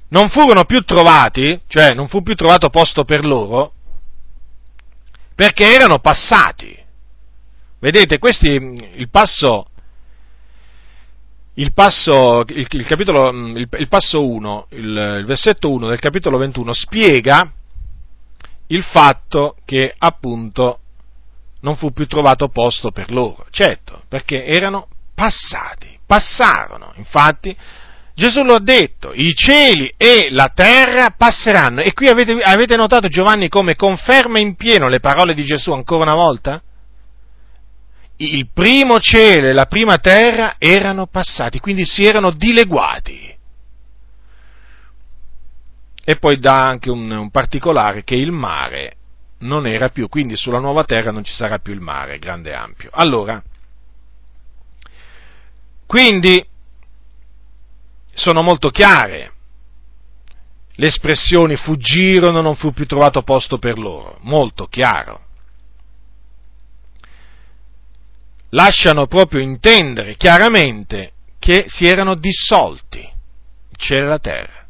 non 0.10 0.30
furono 0.30 0.66
più 0.66 0.82
trovati, 0.82 1.60
cioè 1.68 1.94
non 1.94 2.08
fu 2.08 2.22
più 2.22 2.36
trovato 2.36 2.70
posto 2.70 3.04
per 3.04 3.26
loro, 3.26 3.74
perché 5.36 5.74
erano 5.74 6.00
passati. 6.00 6.78
Vedete, 7.80 8.20
questi, 8.20 8.48
il 8.50 9.10
passo, 9.10 9.68
il 11.56 11.74
passo, 11.74 12.44
il, 12.48 12.68
il 12.68 12.86
capitolo, 12.86 13.30
il, 13.30 13.68
il 13.72 13.88
passo 13.88 14.28
1, 14.28 14.68
il, 14.72 15.18
il 15.20 15.26
versetto 15.26 15.72
1 15.72 15.88
del 15.88 16.00
capitolo 16.00 16.38
21 16.38 16.74
spiega 16.74 17.52
il 18.68 18.84
fatto 18.84 19.58
che 19.66 19.94
appunto 19.98 20.80
non 21.62 21.76
fu 21.76 21.92
più 21.92 22.08
trovato 22.08 22.50
posto 22.50 22.92
per 22.92 23.12
loro, 23.12 23.46
certo, 23.52 24.02
perché 24.08 24.46
erano 24.46 24.88
passati, 25.14 25.98
passarono, 26.06 26.94
infatti 26.96 27.56
Gesù 28.16 28.44
lo 28.44 28.54
ha 28.54 28.62
detto, 28.62 29.12
i 29.14 29.34
cieli 29.34 29.92
e 29.98 30.28
la 30.30 30.52
terra 30.54 31.16
passeranno. 31.18 31.82
E 31.82 31.94
qui 31.94 32.10
avete, 32.10 32.34
avete, 32.34 32.76
notato 32.76 33.08
Giovanni 33.08 33.50
come 33.50 33.76
conferma 33.76 34.40
in 34.40 34.56
pieno 34.56 34.88
le 34.88 35.00
parole 35.00 35.34
di 35.34 35.44
Gesù 35.44 35.72
ancora 35.72 36.04
una 36.04 36.14
volta? 36.14 36.62
Il 38.26 38.48
primo 38.54 39.00
cielo 39.00 39.48
e 39.48 39.54
la 39.54 39.66
prima 39.66 39.98
terra 39.98 40.56
erano 40.58 41.08
passati, 41.08 41.60
quindi 41.60 41.86
si 41.86 42.06
erano 42.06 42.32
dileguati. 42.32 43.36
E 46.06 46.16
poi 46.18 46.40
dà 46.40 46.66
anche 46.66 46.90
un, 46.90 47.10
un 47.10 47.32
particolare 47.32 48.04
che 48.04 48.16
il 48.16 48.32
mare 48.32 48.98
non 49.40 49.68
era 49.68 49.90
più, 49.90 50.08
quindi 50.10 50.36
sulla 50.36 50.60
nuova 50.60 50.84
terra 50.84 51.12
non 51.12 51.24
ci 51.24 51.34
sarà 51.34 51.60
più 51.60 51.74
il 51.74 51.82
mare 51.82 52.20
grande 52.20 52.52
e 52.52 52.56
ampio. 52.56 52.90
Allora, 52.94 53.42
quindi 55.86 56.46
sono 58.14 58.42
molto 58.42 58.70
chiare. 58.70 59.32
Le 60.76 60.88
espressioni 60.88 61.56
fuggirono, 61.56 62.42
non 62.42 62.56
fu 62.56 62.72
più 62.74 62.86
trovato 62.86 63.22
posto 63.22 63.58
per 63.60 63.78
loro, 63.78 64.18
molto 64.22 64.66
chiaro. 64.68 65.23
Lasciano 68.54 69.08
proprio 69.08 69.42
intendere 69.42 70.16
chiaramente 70.16 71.14
che 71.40 71.66
si 71.68 71.88
erano 71.88 72.14
dissolti 72.16 73.00
il 73.00 73.78
cielo 73.78 74.06
e 74.06 74.10
la 74.10 74.20
terra. 74.20 74.66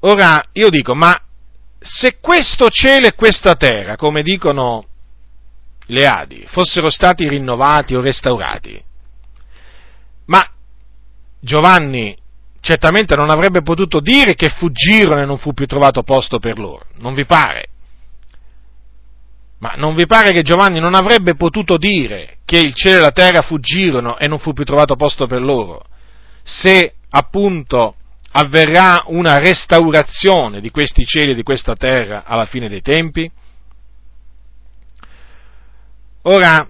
Ora 0.00 0.44
io 0.52 0.70
dico, 0.70 0.94
ma 0.94 1.18
se 1.80 2.18
questo 2.20 2.70
cielo 2.70 3.06
e 3.06 3.14
questa 3.14 3.56
terra, 3.56 3.96
come 3.96 4.22
dicono 4.22 4.86
le 5.86 6.06
Adi, 6.06 6.46
fossero 6.46 6.90
stati 6.90 7.28
rinnovati 7.28 7.94
o 7.94 8.00
restaurati, 8.00 8.82
ma 10.26 10.48
Giovanni 11.40 12.16
certamente 12.60 13.16
non 13.16 13.30
avrebbe 13.30 13.62
potuto 13.62 14.00
dire 14.00 14.34
che 14.34 14.48
fuggirono 14.48 15.22
e 15.22 15.26
non 15.26 15.38
fu 15.38 15.52
più 15.52 15.66
trovato 15.66 16.02
posto 16.02 16.38
per 16.38 16.58
loro, 16.58 16.86
non 16.98 17.14
vi 17.14 17.26
pare? 17.26 17.66
Ma 19.64 19.72
non 19.76 19.94
vi 19.94 20.04
pare 20.04 20.32
che 20.32 20.42
Giovanni 20.42 20.78
non 20.78 20.94
avrebbe 20.94 21.36
potuto 21.36 21.78
dire 21.78 22.36
che 22.44 22.58
il 22.58 22.74
cielo 22.74 22.98
e 22.98 23.00
la 23.00 23.12
terra 23.12 23.40
fuggirono 23.40 24.18
e 24.18 24.28
non 24.28 24.36
fu 24.36 24.52
più 24.52 24.62
trovato 24.62 24.94
posto 24.94 25.26
per 25.26 25.40
loro, 25.40 25.86
se 26.42 26.96
appunto 27.08 27.96
avverrà 28.32 29.04
una 29.06 29.38
restaurazione 29.38 30.60
di 30.60 30.70
questi 30.70 31.06
cieli 31.06 31.30
e 31.30 31.34
di 31.34 31.42
questa 31.42 31.76
terra 31.76 32.24
alla 32.26 32.44
fine 32.44 32.68
dei 32.68 32.82
tempi? 32.82 33.30
Ora, 36.24 36.68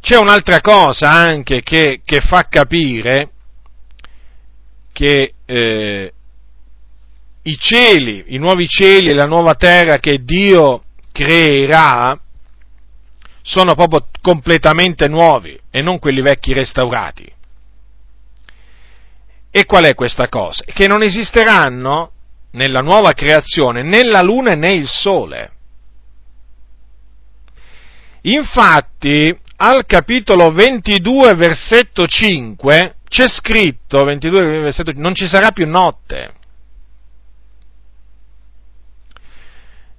c'è 0.00 0.16
un'altra 0.16 0.60
cosa 0.60 1.10
anche 1.10 1.62
che, 1.62 2.02
che 2.04 2.20
fa 2.20 2.46
capire 2.48 3.30
che 4.92 5.32
eh, 5.44 6.12
i 7.42 7.58
cieli, 7.58 8.26
i 8.28 8.38
nuovi 8.38 8.68
cieli 8.68 9.08
e 9.08 9.14
la 9.14 9.26
nuova 9.26 9.56
terra 9.56 9.96
che 9.96 10.22
Dio 10.22 10.83
creerà 11.14 12.18
sono 13.40 13.76
proprio 13.76 14.08
completamente 14.20 15.06
nuovi 15.06 15.56
e 15.70 15.80
non 15.80 16.00
quelli 16.00 16.20
vecchi 16.20 16.52
restaurati. 16.52 17.32
E 19.50 19.64
qual 19.64 19.84
è 19.84 19.94
questa 19.94 20.28
cosa? 20.28 20.64
Che 20.64 20.88
non 20.88 21.04
esisteranno 21.04 22.10
nella 22.52 22.80
nuova 22.80 23.12
creazione 23.12 23.82
né 23.82 24.02
la 24.02 24.22
luna 24.22 24.54
né 24.54 24.74
il 24.74 24.88
sole. 24.88 25.52
Infatti, 28.22 29.38
al 29.58 29.86
capitolo 29.86 30.50
22, 30.50 31.34
versetto 31.34 32.06
5, 32.06 32.96
c'è 33.08 33.28
scritto, 33.28 34.02
22, 34.02 34.60
versetto, 34.60 34.90
non 34.96 35.14
ci 35.14 35.28
sarà 35.28 35.52
più 35.52 35.68
notte. 35.68 36.34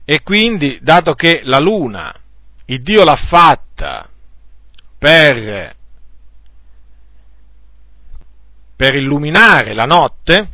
E 0.06 0.22
quindi, 0.22 0.78
dato 0.82 1.15
che 1.15 1.41
la 1.44 1.58
luna, 1.58 2.13
il 2.65 2.82
Dio 2.84 3.04
l'ha 3.04 3.15
fatta 3.15 4.08
per, 5.00 5.76
per 8.76 8.96
illuminare 8.96 9.74
la 9.74 9.86
notte, 9.86 10.50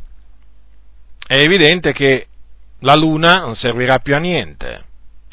è 1.26 1.34
evidente 1.34 1.92
che 1.92 2.26
la 2.80 2.94
luna 2.94 3.40
non 3.40 3.54
servirà 3.54 3.98
più 3.98 4.14
a 4.14 4.18
niente 4.18 4.84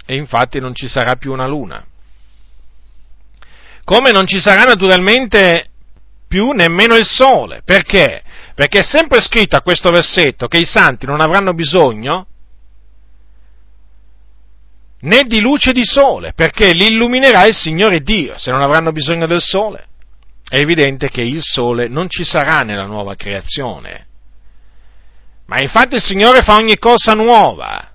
e 0.05 0.15
infatti 0.15 0.59
non 0.59 0.73
ci 0.73 0.87
sarà 0.87 1.15
più 1.15 1.31
una 1.31 1.47
luna. 1.47 1.85
Come 3.83 4.11
non 4.11 4.27
ci 4.27 4.39
sarà 4.39 4.63
naturalmente 4.63 5.69
più 6.27 6.51
nemmeno 6.51 6.95
il 6.95 7.05
sole. 7.05 7.61
Perché? 7.63 8.21
Perché 8.53 8.79
è 8.79 8.83
sempre 8.83 9.19
scritto 9.19 9.55
a 9.55 9.61
questo 9.61 9.89
versetto 9.89 10.47
che 10.47 10.57
i 10.57 10.65
santi 10.65 11.05
non 11.05 11.21
avranno 11.21 11.53
bisogno 11.53 12.27
né 15.01 15.23
di 15.23 15.39
luce 15.39 15.71
di 15.71 15.85
sole, 15.85 16.33
perché 16.33 16.73
li 16.73 16.87
illuminerà 16.87 17.45
il 17.45 17.55
Signore 17.55 18.01
Dio, 18.01 18.37
se 18.37 18.51
non 18.51 18.61
avranno 18.61 18.91
bisogno 18.91 19.27
del 19.27 19.41
sole. 19.41 19.87
È 20.47 20.57
evidente 20.57 21.09
che 21.09 21.21
il 21.21 21.41
sole 21.41 21.87
non 21.87 22.09
ci 22.09 22.23
sarà 22.23 22.63
nella 22.63 22.85
nuova 22.85 23.15
creazione. 23.15 24.07
Ma 25.45 25.59
infatti 25.61 25.95
il 25.95 26.01
Signore 26.01 26.41
fa 26.41 26.55
ogni 26.55 26.77
cosa 26.77 27.13
nuova. 27.13 27.91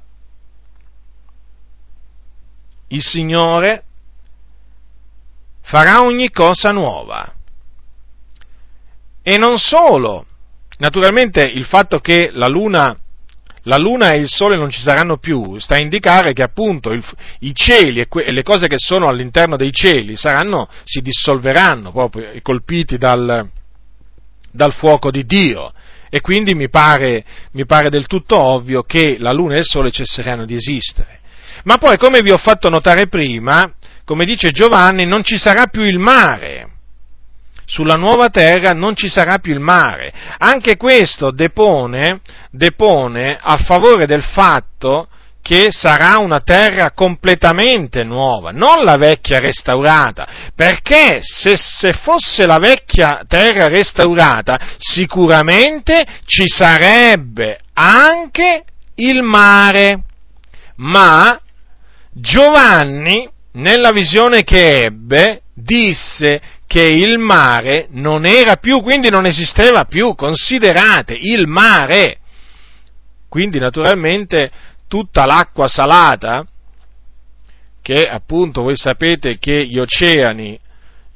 Il 2.88 3.02
Signore 3.02 3.84
farà 5.62 6.02
ogni 6.02 6.30
cosa 6.30 6.70
nuova. 6.70 7.32
E 9.22 9.36
non 9.36 9.58
solo, 9.58 10.26
naturalmente 10.78 11.42
il 11.42 11.64
fatto 11.64 11.98
che 11.98 12.30
la 12.32 12.46
luna, 12.46 12.96
la 13.64 13.76
luna 13.76 14.12
e 14.12 14.18
il 14.18 14.28
sole 14.28 14.56
non 14.56 14.70
ci 14.70 14.80
saranno 14.80 15.16
più 15.16 15.58
sta 15.58 15.76
a 15.76 15.80
indicare 15.80 16.32
che 16.32 16.42
appunto 16.42 16.90
il, 16.90 17.02
i 17.40 17.54
cieli 17.54 18.00
e, 18.00 18.08
que, 18.08 18.24
e, 18.24 18.32
le 18.32 18.42
cose 18.42 18.66
che 18.66 18.78
sono 18.78 19.08
all'interno 19.08 19.56
dei 19.56 19.72
cieli 19.72 20.16
saranno, 20.16 20.68
si 20.84 21.00
dissolveranno 21.00 21.90
proprio 21.90 22.30
colpiti 22.42 22.98
dal, 22.98 23.48
dal 24.50 24.72
fuoco 24.72 25.10
di 25.10 25.24
Dio. 25.24 25.72
E 26.10 26.20
quindi 26.20 26.54
mi 26.54 26.68
pare, 26.68 27.24
mi 27.52 27.66
pare 27.66 27.88
del 27.88 28.06
tutto 28.06 28.38
ovvio 28.38 28.82
che 28.82 29.16
la 29.18 29.32
luna 29.32 29.56
e 29.56 29.60
il 29.60 29.64
sole 29.64 29.90
cesseranno 29.90 30.44
di 30.44 30.54
esistere. 30.54 31.20
Ma 31.64 31.76
poi, 31.78 31.96
come 31.96 32.20
vi 32.20 32.30
ho 32.30 32.36
fatto 32.36 32.68
notare 32.68 33.08
prima, 33.08 33.72
come 34.04 34.24
dice 34.24 34.50
Giovanni, 34.50 35.06
non 35.06 35.24
ci 35.24 35.38
sarà 35.38 35.66
più 35.66 35.82
il 35.82 35.98
mare 35.98 36.73
sulla 37.66 37.96
nuova 37.96 38.28
terra 38.28 38.72
non 38.72 38.94
ci 38.94 39.08
sarà 39.08 39.38
più 39.38 39.52
il 39.52 39.60
mare. 39.60 40.12
Anche 40.38 40.76
questo 40.76 41.30
depone, 41.30 42.20
depone 42.50 43.38
a 43.40 43.56
favore 43.58 44.06
del 44.06 44.22
fatto 44.22 45.08
che 45.44 45.68
sarà 45.70 46.16
una 46.20 46.40
terra 46.40 46.92
completamente 46.92 48.02
nuova, 48.02 48.50
non 48.50 48.82
la 48.82 48.96
vecchia 48.96 49.40
restaurata, 49.40 50.26
perché 50.54 51.18
se, 51.20 51.54
se, 51.58 51.92
fosse 51.92 52.46
la 52.46 52.56
vecchia 52.56 53.20
terra 53.28 53.66
restaurata 53.66 54.58
sicuramente 54.78 56.02
ci 56.24 56.44
sarebbe 56.46 57.60
anche 57.74 58.64
il 58.94 59.22
mare, 59.22 60.04
ma 60.76 61.38
Giovanni, 62.10 63.28
nella 63.54 63.92
visione 63.92 64.42
che 64.42 64.84
ebbe, 64.84 65.42
disse 65.54 66.40
che 66.66 66.82
il 66.82 67.18
mare 67.18 67.86
non 67.90 68.26
era 68.26 68.56
più, 68.56 68.80
quindi 68.80 69.10
non 69.10 69.26
esisteva 69.26 69.84
più, 69.84 70.14
considerate 70.14 71.16
il 71.18 71.46
mare. 71.46 72.18
Quindi 73.28 73.58
naturalmente 73.58 74.50
tutta 74.88 75.26
l'acqua 75.26 75.66
salata, 75.66 76.46
che 77.82 78.02
appunto 78.08 78.62
voi 78.62 78.76
sapete 78.76 79.38
che 79.38 79.66
gli 79.66 79.78
oceani 79.78 80.58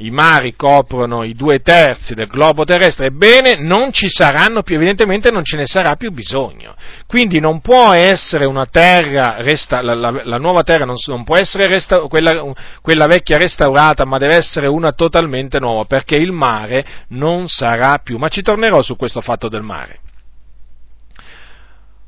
i 0.00 0.10
mari 0.10 0.54
coprono 0.54 1.24
i 1.24 1.34
due 1.34 1.58
terzi 1.60 2.14
del 2.14 2.28
globo 2.28 2.64
terrestre, 2.64 3.06
ebbene 3.06 3.56
non 3.58 3.92
ci 3.92 4.08
saranno 4.08 4.62
più, 4.62 4.76
evidentemente 4.76 5.30
non 5.32 5.42
ce 5.42 5.56
ne 5.56 5.66
sarà 5.66 5.96
più 5.96 6.12
bisogno. 6.12 6.76
Quindi 7.06 7.40
non 7.40 7.60
può 7.60 7.92
essere 7.94 8.44
una 8.44 8.66
terra, 8.66 9.36
resta, 9.38 9.82
la, 9.82 9.94
la, 9.94 10.22
la, 10.22 10.38
nuova 10.38 10.62
terra 10.62 10.84
non, 10.84 10.94
non 11.06 11.24
può 11.24 11.36
essere 11.36 11.66
resta, 11.66 12.00
quella, 12.02 12.54
quella 12.80 13.06
vecchia 13.06 13.38
restaurata, 13.38 14.04
ma 14.04 14.18
deve 14.18 14.36
essere 14.36 14.68
una 14.68 14.92
totalmente 14.92 15.58
nuova, 15.58 15.84
perché 15.84 16.14
il 16.14 16.30
mare 16.30 16.86
non 17.08 17.48
sarà 17.48 17.98
più. 17.98 18.18
Ma 18.18 18.28
ci 18.28 18.42
tornerò 18.42 18.82
su 18.82 18.94
questo 18.94 19.20
fatto 19.20 19.48
del 19.48 19.62
mare. 19.62 19.98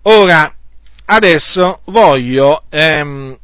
Ora, 0.02 0.54
adesso 1.06 1.80
voglio, 1.86 2.62
ehm, 2.70 3.36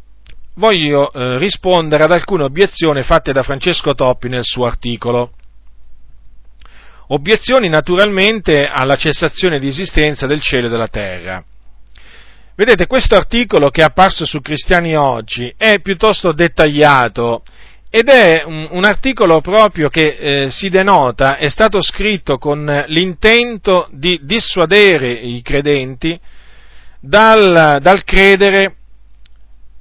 voglio 0.57 1.11
eh, 1.11 1.39
rispondere 1.39 2.05
ad 2.05 2.13
alcune 2.13 2.45
obiezioni 2.45 3.03
fatte 3.03 3.33
da 3.33 3.43
Francesco 3.43 3.95
Toppi 3.95 4.29
nel 4.29 4.45
suo 4.45 4.67
articolo. 4.67 5.33
Obiezioni 7.09 7.69
naturalmente 7.69 8.67
alla 8.67 8.97
cessazione 8.97 9.59
di 9.59 9.69
esistenza 9.69 10.27
del 10.27 10.41
cielo 10.41 10.67
e 10.67 10.71
della 10.71 10.89
terra. 10.89 11.45
Vedete, 12.57 12.87
questo 12.87 13.17
articolo 13.17 13.69
che 13.71 13.83
è 13.83 13.85
apparso 13.85 14.25
su 14.25 14.41
Cristiani 14.41 14.97
Oggi 14.97 15.53
è 15.57 15.81
piuttosto 15.81 16.33
dettagliato 16.33 17.43
ed 17.91 18.09
è 18.09 18.43
un, 18.45 18.67
un 18.71 18.85
articolo 18.85 19.41
proprio 19.41 19.89
che 19.89 20.17
eh, 20.19 20.51
si 20.51 20.69
denota, 20.69 21.37
è 21.37 21.49
stato 21.49 21.81
scritto 21.83 22.39
con 22.39 22.85
l'intento 22.89 23.89
di 23.93 24.19
dissuadere 24.23 25.13
i 25.13 25.41
credenti 25.43 26.19
dal, 26.99 27.79
dal 27.81 28.05
credere 28.05 28.75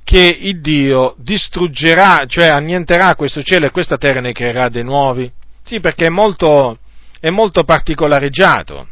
che 0.06 0.38
il 0.40 0.62
Dio 0.62 1.16
distruggerà, 1.18 2.26
cioè 2.28 2.46
annienterà 2.46 3.16
questo 3.16 3.42
cielo 3.42 3.66
e 3.66 3.72
questa 3.72 3.98
terra 3.98 4.20
e 4.20 4.22
ne 4.22 4.32
creerà 4.34 4.70
dei 4.70 4.84
nuovi. 4.84 5.30
Sì, 5.64 5.80
perché 5.80 6.06
è 6.06 6.10
molto, 6.10 6.78
è 7.20 7.32
molto 7.32 7.64
particolareggiato. 7.64 8.88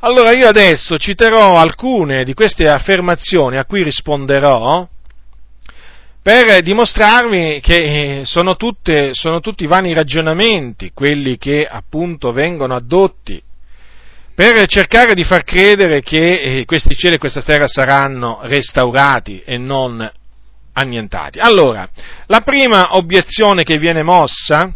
Allora 0.00 0.32
io 0.32 0.48
adesso 0.48 0.98
citerò 0.98 1.54
alcune 1.54 2.24
di 2.24 2.34
queste 2.34 2.68
affermazioni 2.68 3.58
a 3.58 3.64
cui 3.64 3.84
risponderò 3.84 4.88
per 6.22 6.62
dimostrarvi 6.62 7.60
che 7.62 7.76
eh, 7.76 8.24
sono, 8.24 8.56
tutte, 8.56 9.10
sono 9.14 9.40
tutti 9.40 9.66
vani 9.66 9.92
ragionamenti 9.92 10.90
quelli 10.92 11.38
che 11.38 11.62
appunto 11.62 12.32
vengono 12.32 12.74
addotti 12.74 13.40
per 14.40 14.66
cercare 14.68 15.12
di 15.14 15.22
far 15.22 15.44
credere 15.44 16.00
che 16.00 16.40
eh, 16.40 16.64
questi 16.64 16.96
cieli 16.96 17.16
e 17.16 17.18
questa 17.18 17.42
terra 17.42 17.68
saranno 17.68 18.38
restaurati 18.44 19.42
e 19.44 19.58
non 19.58 20.10
annientati. 20.72 21.38
Allora, 21.38 21.86
la 22.24 22.40
prima 22.40 22.96
obiezione 22.96 23.64
che 23.64 23.76
viene 23.76 24.02
mossa 24.02 24.72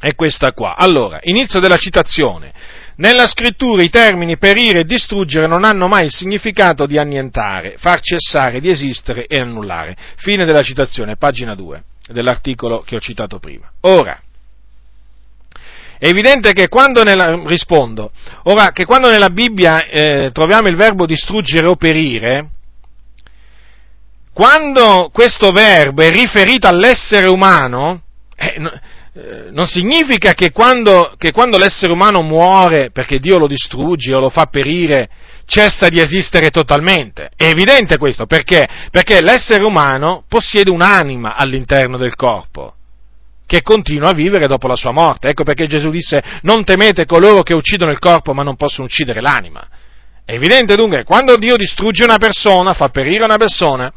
è 0.00 0.16
questa 0.16 0.52
qua. 0.52 0.74
Allora, 0.76 1.20
inizio 1.22 1.60
della 1.60 1.76
citazione. 1.76 2.52
Nella 2.96 3.28
scrittura 3.28 3.84
i 3.84 3.88
termini 3.88 4.36
perire 4.36 4.80
e 4.80 4.84
distruggere 4.84 5.46
non 5.46 5.62
hanno 5.62 5.86
mai 5.86 6.06
il 6.06 6.12
significato 6.12 6.86
di 6.86 6.98
annientare, 6.98 7.76
far 7.78 8.00
cessare 8.00 8.58
di 8.58 8.68
esistere 8.68 9.26
e 9.26 9.40
annullare. 9.40 9.96
Fine 10.16 10.44
della 10.44 10.62
citazione, 10.62 11.14
pagina 11.14 11.54
2 11.54 11.84
dell'articolo 12.08 12.80
che 12.80 12.96
ho 12.96 13.00
citato 13.00 13.38
prima. 13.38 13.70
Ora, 13.82 14.20
è 16.00 16.08
evidente 16.08 16.54
che 16.54 16.68
quando 16.68 17.02
nella, 17.02 17.42
rispondo, 17.44 18.10
ora, 18.44 18.72
che 18.72 18.86
quando 18.86 19.10
nella 19.10 19.28
Bibbia 19.28 19.84
eh, 19.84 20.30
troviamo 20.32 20.68
il 20.68 20.74
verbo 20.74 21.04
distruggere 21.04 21.66
o 21.66 21.76
perire, 21.76 22.48
quando 24.32 25.10
questo 25.12 25.50
verbo 25.50 26.00
è 26.00 26.08
riferito 26.08 26.66
all'essere 26.66 27.28
umano, 27.28 28.00
eh, 28.34 28.54
eh, 29.12 29.50
non 29.50 29.66
significa 29.66 30.32
che 30.32 30.52
quando, 30.52 31.12
che 31.18 31.32
quando 31.32 31.58
l'essere 31.58 31.92
umano 31.92 32.22
muore 32.22 32.90
perché 32.90 33.18
Dio 33.18 33.36
lo 33.36 33.46
distrugge 33.46 34.14
o 34.14 34.20
lo 34.20 34.30
fa 34.30 34.46
perire, 34.46 35.06
cessa 35.44 35.90
di 35.90 36.00
esistere 36.00 36.48
totalmente. 36.48 37.28
È 37.36 37.44
evidente 37.44 37.98
questo, 37.98 38.24
perché? 38.24 38.66
Perché 38.90 39.20
l'essere 39.20 39.64
umano 39.64 40.24
possiede 40.26 40.70
un'anima 40.70 41.36
all'interno 41.36 41.98
del 41.98 42.14
corpo 42.14 42.76
che 43.50 43.62
continua 43.62 44.10
a 44.10 44.14
vivere 44.14 44.46
dopo 44.46 44.68
la 44.68 44.76
sua 44.76 44.92
morte. 44.92 45.26
Ecco 45.26 45.42
perché 45.42 45.66
Gesù 45.66 45.90
disse 45.90 46.22
non 46.42 46.62
temete 46.62 47.04
coloro 47.04 47.42
che 47.42 47.52
uccidono 47.52 47.90
il 47.90 47.98
corpo 47.98 48.32
ma 48.32 48.44
non 48.44 48.54
possono 48.54 48.86
uccidere 48.86 49.20
l'anima. 49.20 49.66
È 50.24 50.34
evidente 50.34 50.76
dunque, 50.76 51.02
quando 51.02 51.36
Dio 51.36 51.56
distrugge 51.56 52.04
una 52.04 52.16
persona, 52.16 52.74
fa 52.74 52.90
perire 52.90 53.24
una 53.24 53.38
persona, 53.38 53.92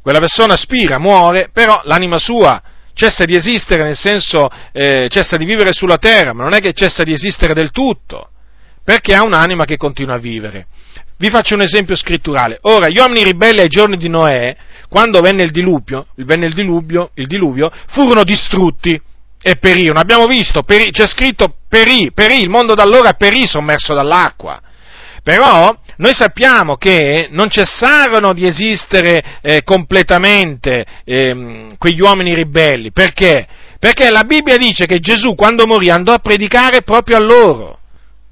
quella 0.00 0.20
persona 0.20 0.56
spira, 0.56 0.98
muore, 0.98 1.50
però 1.52 1.82
l'anima 1.84 2.16
sua 2.16 2.62
cessa 2.94 3.26
di 3.26 3.34
esistere, 3.34 3.82
nel 3.82 3.96
senso 3.96 4.48
eh, 4.72 5.08
cessa 5.10 5.36
di 5.36 5.44
vivere 5.44 5.74
sulla 5.74 5.98
terra, 5.98 6.32
ma 6.32 6.44
non 6.44 6.54
è 6.54 6.60
che 6.60 6.72
cessa 6.72 7.04
di 7.04 7.12
esistere 7.12 7.52
del 7.52 7.72
tutto, 7.72 8.30
perché 8.82 9.14
ha 9.14 9.22
un'anima 9.22 9.66
che 9.66 9.76
continua 9.76 10.14
a 10.14 10.18
vivere. 10.18 10.68
Vi 11.18 11.28
faccio 11.28 11.56
un 11.56 11.60
esempio 11.60 11.94
scritturale. 11.94 12.56
Ora, 12.62 12.88
gli 12.88 12.96
uomini 12.96 13.22
ribelli 13.22 13.60
ai 13.60 13.68
giorni 13.68 13.98
di 13.98 14.08
Noè, 14.08 14.56
quando 14.88 15.20
venne 15.20 15.42
il 15.44 15.50
diluvio, 15.50 16.06
venne 16.16 16.46
il 16.46 16.54
diluvio, 16.54 17.10
il 17.14 17.26
diluvio 17.26 17.70
furono 17.88 18.24
distrutti 18.24 19.00
e 19.40 19.56
perirono. 19.56 20.00
Abbiamo 20.00 20.26
visto, 20.26 20.62
perì, 20.62 20.90
c'è 20.90 21.06
scritto 21.06 21.56
perì, 21.68 22.10
perì, 22.12 22.40
il 22.40 22.48
mondo 22.48 22.74
da 22.74 22.82
allora 22.82 23.12
perì 23.12 23.46
sommerso 23.46 23.94
dall'acqua. 23.94 24.60
Però 25.22 25.76
noi 25.96 26.14
sappiamo 26.14 26.76
che 26.76 27.28
non 27.30 27.50
cessarono 27.50 28.32
di 28.32 28.46
esistere 28.46 29.40
eh, 29.42 29.62
completamente 29.62 30.84
eh, 31.04 31.66
quegli 31.76 32.00
uomini 32.00 32.34
ribelli. 32.34 32.92
Perché? 32.92 33.46
Perché 33.78 34.10
la 34.10 34.24
Bibbia 34.24 34.56
dice 34.56 34.86
che 34.86 34.98
Gesù 35.00 35.34
quando 35.34 35.66
morì 35.66 35.90
andò 35.90 36.12
a 36.12 36.18
predicare 36.18 36.82
proprio 36.82 37.16
a 37.16 37.20
loro, 37.20 37.78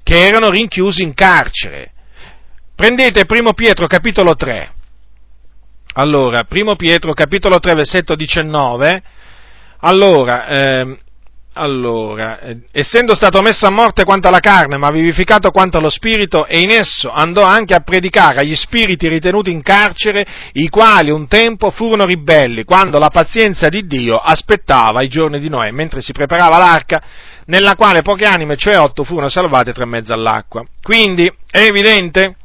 che 0.01 0.25
erano 0.25 0.49
rinchiusi 0.49 1.03
in 1.03 1.13
carcere. 1.13 1.91
Prendete 2.75 3.25
1 3.27 3.53
Pietro 3.53 3.85
capitolo 3.87 4.35
3. 4.35 4.71
Allora, 5.99 6.45
1 6.47 6.75
Pietro 6.75 7.13
capitolo 7.13 7.57
3 7.57 7.73
versetto 7.73 8.13
19. 8.13 9.01
Allora, 9.79 10.45
eh, 10.45 10.97
allora, 11.53 12.39
eh, 12.39 12.57
essendo 12.71 13.15
stato 13.15 13.41
messo 13.41 13.65
a 13.65 13.71
morte 13.71 14.03
quanto 14.03 14.27
alla 14.27 14.39
carne, 14.39 14.77
ma 14.77 14.91
vivificato 14.91 15.49
quanto 15.49 15.79
allo 15.79 15.89
spirito, 15.89 16.45
e 16.45 16.59
in 16.59 16.69
esso 16.69 17.09
andò 17.09 17.41
anche 17.41 17.73
a 17.73 17.79
predicare 17.79 18.41
agli 18.41 18.55
spiriti 18.55 19.07
ritenuti 19.07 19.49
in 19.49 19.63
carcere, 19.63 20.23
i 20.53 20.69
quali 20.69 21.09
un 21.09 21.27
tempo 21.27 21.71
furono 21.71 22.05
ribelli, 22.05 22.63
quando 22.63 22.99
la 22.99 23.09
pazienza 23.09 23.67
di 23.67 23.87
Dio 23.87 24.17
aspettava 24.17 25.01
i 25.01 25.07
giorni 25.07 25.39
di 25.39 25.49
Noè, 25.49 25.71
mentre 25.71 26.01
si 26.01 26.11
preparava 26.11 26.59
l'arca, 26.59 27.01
nella 27.45 27.73
quale 27.73 28.03
poche 28.03 28.25
anime, 28.25 28.55
cioè 28.55 28.77
otto, 28.77 29.03
furono 29.03 29.29
salvate 29.29 29.73
tra 29.73 29.87
mezzo 29.87 30.13
all'acqua. 30.13 30.63
Quindi 30.79 31.25
è 31.49 31.61
evidente, 31.61 32.35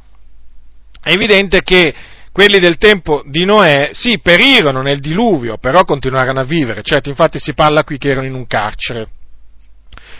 è 1.03 1.13
evidente 1.13 1.61
che 1.61 1.93
quelli 2.33 2.57
del 2.57 2.77
tempo 2.77 3.21
di 3.27 3.45
Noè, 3.45 3.91
sì, 3.93 4.19
perirono 4.19 4.81
nel 4.81 4.99
diluvio, 4.99 5.57
però 5.59 5.83
continuarono 5.83 6.39
a 6.39 6.43
vivere. 6.43 6.81
Certo, 6.81 7.07
infatti 7.07 7.37
si 7.37 7.53
parla 7.53 7.83
qui 7.83 7.99
che 7.99 8.09
erano 8.09 8.25
in 8.25 8.33
un 8.33 8.47
carcere, 8.47 9.07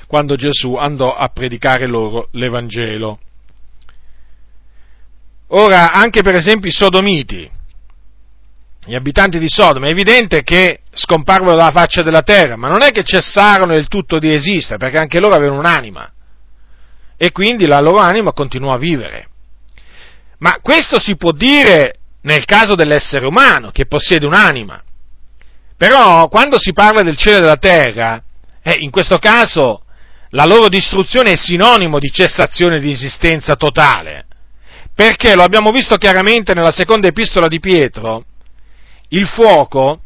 quando 0.06 0.36
Gesù 0.36 0.76
andò 0.76 1.16
a 1.16 1.28
predicare 1.30 1.88
loro 1.88 2.28
l'Evangelo. 2.34 3.20
Ora, 5.48 5.92
anche 5.92 6.22
per 6.22 6.36
esempio 6.36 6.70
i 6.70 6.74
sodomiti, 6.74 7.50
gli 8.86 8.94
abitanti 8.94 9.40
di 9.40 9.50
Sodoma, 9.50 9.88
è 9.88 9.92
evidente 9.92 10.44
che 10.44 10.82
scomparvero 10.94 11.56
dalla 11.56 11.72
faccia 11.72 12.04
della 12.04 12.22
terra, 12.22 12.58
ma 12.58 12.68
non 12.68 12.84
è 12.84 12.92
che 12.92 13.04
cessarono 13.04 13.74
del 13.74 13.88
tutto 13.88 14.20
di 14.20 14.32
esistere, 14.32 14.78
perché 14.78 15.00
anche 15.00 15.20
loro 15.20 15.34
avevano 15.34 15.60
un'anima. 15.60 16.12
E 17.18 17.32
quindi 17.32 17.66
la 17.66 17.80
loro 17.80 17.98
anima 17.98 18.34
continuò 18.34 18.72
a 18.72 18.78
vivere. 18.78 19.30
Ma 20.40 20.60
questo 20.62 21.00
si 21.00 21.16
può 21.16 21.32
dire 21.32 21.96
nel 22.24 22.46
caso 22.46 22.76
dell'essere 22.76 23.26
umano 23.26 23.72
che 23.72 23.86
possiede 23.86 24.26
un'anima. 24.26 24.82
Però 25.78 26.28
quando 26.30 26.58
si 26.60 26.74
parla 26.74 27.02
del 27.02 27.18
cielo 27.18 27.38
e 27.38 27.42
della 27.42 27.58
terra, 27.58 28.22
eh, 28.62 28.76
in 28.80 28.90
questo 28.90 29.18
caso 29.18 29.84
la 30.30 30.46
loro 30.46 30.68
distruzione 30.70 31.32
è 31.32 31.36
sinonimo 31.36 32.00
di 32.00 32.10
cessazione 32.12 32.80
di 32.80 32.92
esistenza 32.92 33.56
totale, 33.56 34.26
perché 34.96 35.36
lo 35.36 35.44
abbiamo 35.44 35.72
visto 35.72 35.98
chiaramente 35.98 36.54
nella 36.54 36.72
seconda 36.72 37.08
epistola 37.08 37.48
di 37.48 37.60
Pietro, 37.60 38.26
il 39.10 39.28
fuoco, 39.28 40.02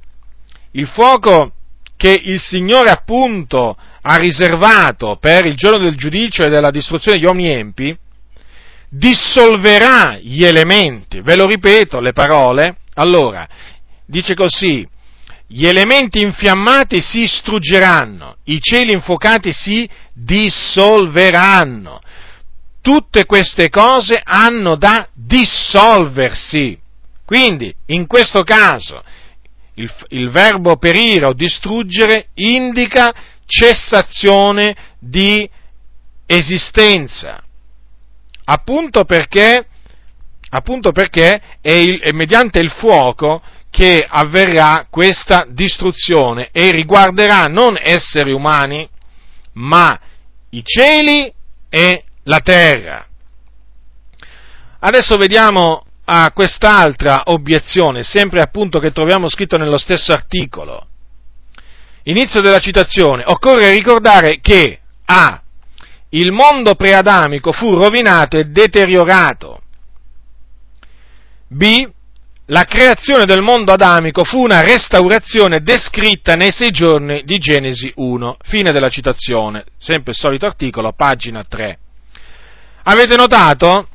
il 0.71 0.88
fuoco 0.88 1.53
che 1.95 2.19
il 2.23 2.39
Signore 2.39 2.89
appunto 2.89 3.77
ha 4.01 4.15
riservato 4.17 5.17
per 5.19 5.45
il 5.45 5.56
giorno 5.56 5.80
del 5.80 5.95
giudizio 5.95 6.45
e 6.45 6.49
della 6.49 6.71
distruzione 6.71 7.17
degli 7.17 7.27
uomini 7.27 7.49
empi, 7.49 7.97
dissolverà 8.89 10.17
gli 10.21 10.43
elementi. 10.43 11.21
Ve 11.21 11.36
lo 11.36 11.45
ripeto 11.45 12.00
le 12.00 12.13
parole. 12.13 12.78
Allora, 12.95 13.47
dice 14.06 14.34
così, 14.34 14.88
gli 15.47 15.65
elementi 15.65 16.21
infiammati 16.21 17.02
si 17.02 17.26
struggeranno, 17.28 18.38
i 18.45 18.60
cieli 18.60 18.91
infuocati 18.91 19.52
si 19.54 19.88
dissolveranno. 20.13 22.02
Tutte 22.82 23.26
queste 23.26 23.70
cose 23.70 24.20
hanno 24.24 24.76
da 24.78 25.07
dissolversi. 25.14 26.78
Quindi, 27.26 27.74
in 27.88 28.07
questo 28.07 28.43
caso, 28.43 29.03
il, 29.76 29.91
il 30.09 30.30
verbo 30.30 30.78
perire 30.78 31.26
o 31.26 31.34
distruggere 31.34 32.30
indica 32.36 33.14
cessazione 33.45 34.76
di 34.99 35.49
esistenza 36.26 37.41
appunto 38.50 39.04
perché, 39.04 39.66
appunto 40.50 40.91
perché 40.91 41.41
è, 41.62 41.72
il, 41.72 42.00
è 42.00 42.12
mediante 42.12 42.60
il 42.60 42.72
fuoco 42.72 43.41
che 43.70 44.06
avverrà 44.08 44.88
questa 44.89 45.45
distruzione 45.50 46.50
e 46.52 46.72
riguarderà 46.72 47.45
non 47.48 47.78
esseri 47.82 48.32
umani, 48.32 48.88
ma 49.54 50.00
i 50.52 50.64
cieli 50.64 51.32
e 51.70 52.04
la 52.24 52.39
terra. 52.39 53.06
adesso 54.80 55.18
vediamo 55.18 55.84
a 56.06 56.32
quest'altra 56.32 57.24
obiezione, 57.26 58.04
sempre 58.04 58.41
appunto 58.41 58.80
che 58.80 58.91
troviamo 58.91 59.28
scritto 59.28 59.58
nello 59.58 59.78
stesso 59.78 60.14
articolo. 60.14 60.88
Inizio 62.04 62.39
della 62.39 62.60
citazione. 62.60 63.24
Occorre 63.26 63.72
ricordare 63.72 64.39
che 64.39 64.80
A. 65.06 65.41
Il 66.10 66.32
mondo 66.32 66.76
preadamico 66.76 67.51
fu 67.51 67.74
rovinato 67.74 68.38
e 68.38 68.45
deteriorato. 68.45 69.62
B. 71.47 71.89
La 72.49 72.64
creazione 72.64 73.26
del 73.26 73.41
mondo 73.41 73.74
adamico 73.74 74.24
fu 74.24 74.41
una 74.41 74.62
restaurazione 74.62 75.62
descritta 75.62 76.36
nei 76.36 76.51
sei 76.51 76.72
giorni 76.72 77.24
di 77.24 77.38
Genesi 77.39 77.91
1. 77.93 78.38
Fine 78.41 78.72
della 78.72 78.88
citazione. 78.88 79.66
Sempre 79.78 80.12
il 80.12 80.18
solito 80.18 80.45
articolo, 80.45 80.93
pagina 80.93 81.43
3. 81.43 81.78
Avete 82.84 83.18
notato? 83.18 83.89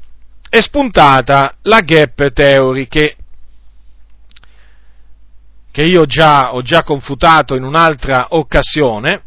È 0.50 0.60
spuntata 0.60 1.54
la 1.62 1.80
gap 1.80 2.30
theory 2.30 2.88
che, 2.88 3.16
che 5.70 5.82
io 5.82 6.04
già, 6.04 6.52
ho 6.52 6.60
già 6.60 6.82
confutato 6.82 7.54
in 7.56 7.62
un'altra 7.62 8.26
occasione. 8.30 9.22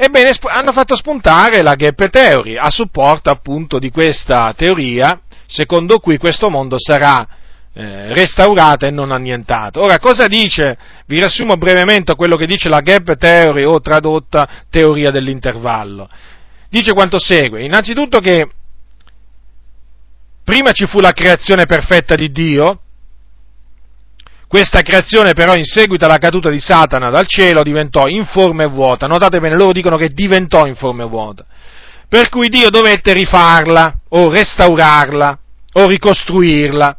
Ebbene, 0.00 0.30
hanno 0.44 0.72
fatto 0.72 0.94
spuntare 0.94 1.60
la 1.62 1.74
gap 1.74 2.08
theory 2.08 2.56
a 2.56 2.70
supporto 2.70 3.30
appunto 3.30 3.80
di 3.80 3.90
questa 3.90 4.54
teoria 4.56 5.20
secondo 5.46 5.98
cui 5.98 6.18
questo 6.18 6.48
mondo 6.50 6.76
sarà 6.78 7.26
eh, 7.74 8.14
restaurato 8.14 8.86
e 8.86 8.90
non 8.90 9.10
annientato. 9.10 9.82
Ora, 9.82 9.98
cosa 9.98 10.28
dice? 10.28 10.78
Vi 11.04 11.16
riassumo 11.16 11.56
brevemente 11.56 12.14
quello 12.14 12.36
che 12.36 12.46
dice 12.46 12.68
la 12.68 12.80
gap 12.80 13.16
theory 13.16 13.64
o 13.64 13.80
tradotta 13.80 14.48
teoria 14.70 15.10
dell'intervallo. 15.10 16.08
Dice 16.70 16.92
quanto 16.92 17.18
segue. 17.18 17.64
Innanzitutto 17.64 18.20
che 18.20 18.46
Prima 20.48 20.72
ci 20.72 20.86
fu 20.86 20.98
la 21.00 21.12
creazione 21.12 21.66
perfetta 21.66 22.14
di 22.14 22.32
Dio, 22.32 22.80
questa 24.48 24.80
creazione 24.80 25.34
però 25.34 25.54
in 25.54 25.64
seguito 25.64 26.06
alla 26.06 26.16
caduta 26.16 26.48
di 26.48 26.58
Satana 26.58 27.10
dal 27.10 27.26
cielo 27.26 27.62
diventò 27.62 28.06
informe 28.06 28.64
e 28.64 28.68
vuota. 28.68 29.06
Notate 29.06 29.38
bene, 29.40 29.54
loro 29.54 29.72
dicono 29.72 29.98
che 29.98 30.08
diventò 30.08 30.66
informe 30.66 31.04
e 31.04 31.08
vuota. 31.08 31.44
Per 32.08 32.30
cui 32.30 32.48
Dio 32.48 32.70
dovette 32.70 33.12
rifarla, 33.12 33.98
o 34.08 34.30
restaurarla, 34.30 35.38
o 35.74 35.86
ricostruirla. 35.86 36.96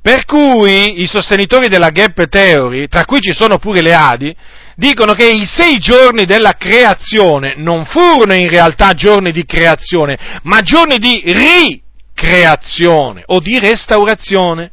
Per 0.00 0.24
cui 0.24 1.02
i 1.02 1.06
sostenitori 1.06 1.68
della 1.68 1.90
gap 1.90 2.26
theory, 2.26 2.88
tra 2.88 3.04
cui 3.04 3.20
ci 3.20 3.32
sono 3.32 3.58
pure 3.58 3.82
le 3.82 3.92
Adi, 3.94 4.34
dicono 4.74 5.12
che 5.12 5.28
i 5.28 5.44
sei 5.44 5.78
giorni 5.78 6.24
della 6.24 6.52
creazione 6.52 7.54
non 7.56 7.84
furono 7.84 8.32
in 8.32 8.48
realtà 8.48 8.94
giorni 8.94 9.30
di 9.30 9.44
creazione, 9.44 10.40
ma 10.44 10.60
giorni 10.62 10.96
di 10.96 11.22
ri 11.26 11.82
creazione 12.14 13.22
o 13.26 13.38
di 13.40 13.58
restaurazione. 13.58 14.70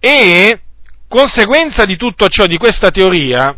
E 0.00 0.60
conseguenza 1.08 1.84
di 1.84 1.96
tutto 1.96 2.28
ciò, 2.28 2.46
di 2.46 2.56
questa 2.56 2.90
teoria, 2.90 3.56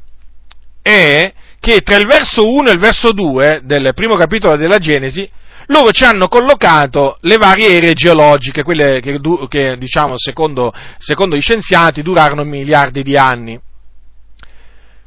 è 0.83 1.33
che 1.61 1.81
tra 1.81 1.97
il 1.97 2.07
verso 2.07 2.51
1 2.51 2.71
e 2.71 2.73
il 2.73 2.79
verso 2.79 3.13
2 3.13 3.61
del 3.65 3.93
primo 3.95 4.17
capitolo 4.17 4.57
della 4.57 4.79
Genesi, 4.79 5.29
loro 5.67 5.91
ci 5.91 6.05
hanno 6.05 6.27
collocato 6.27 7.19
le 7.21 7.37
varie 7.37 7.77
ere 7.77 7.93
geologiche, 7.93 8.63
quelle 8.63 9.01
che, 9.01 9.21
che 9.49 9.77
diciamo, 9.77 10.15
secondo, 10.17 10.73
secondo 10.99 11.37
gli 11.37 11.41
scienziati 11.41 12.03
durarono 12.03 12.45
miliardi 12.45 13.03
di 13.03 13.17
anni. 13.17 13.61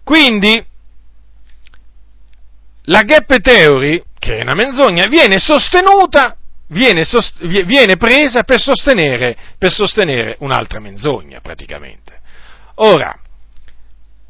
Quindi, 0.04 0.64
la 2.84 3.02
gap 3.02 3.40
theory, 3.40 4.04
che 4.20 4.38
è 4.38 4.42
una 4.42 4.54
menzogna, 4.54 5.08
viene 5.08 5.38
sostenuta 5.40 6.38
viene, 6.68 7.04
sost- 7.04 7.46
viene 7.46 7.98
presa 7.98 8.44
per 8.44 8.60
sostenere, 8.60 9.36
per 9.58 9.72
sostenere 9.72 10.36
un'altra 10.40 10.80
menzogna 10.80 11.40
praticamente. 11.42 12.20
Ora, 12.76 13.18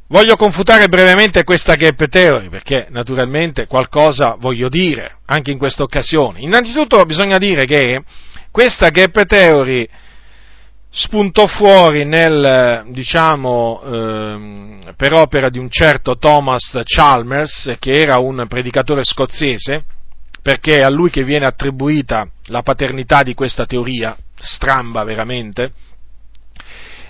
voglio 0.08 0.36
confutare 0.36 0.88
brevemente 0.88 1.44
questa 1.44 1.76
gap 1.76 2.08
theory 2.08 2.50
perché 2.50 2.88
naturalmente 2.90 3.68
qualcosa 3.68 4.36
voglio 4.40 4.70
dire 4.70 5.18
anche 5.26 5.52
in 5.52 5.58
questa 5.58 5.84
occasione. 5.84 6.40
Innanzitutto 6.42 7.04
bisogna 7.06 7.38
dire 7.38 7.66
che 7.66 8.04
questa 8.52 8.90
gap 8.90 9.26
theory 9.26 9.88
spuntò 10.96 11.48
fuori 11.48 12.06
nel, 12.06 12.84
diciamo, 12.90 13.82
ehm, 13.84 14.94
per 14.96 15.14
opera 15.14 15.50
di 15.50 15.58
un 15.58 15.68
certo 15.72 16.18
Thomas 16.18 16.80
Chalmers, 16.84 17.78
che 17.80 18.00
era 18.00 18.20
un 18.20 18.46
predicatore 18.48 19.04
scozzese, 19.04 19.86
perché 20.44 20.80
è 20.80 20.84
a 20.84 20.90
lui 20.90 21.10
che 21.10 21.24
viene 21.24 21.48
attribuita 21.48 22.28
la 22.48 22.62
paternità 22.64 23.24
di 23.24 23.34
questa 23.34 23.66
teoria, 23.66 24.16
stramba 24.38 25.06
veramente. 25.06 25.72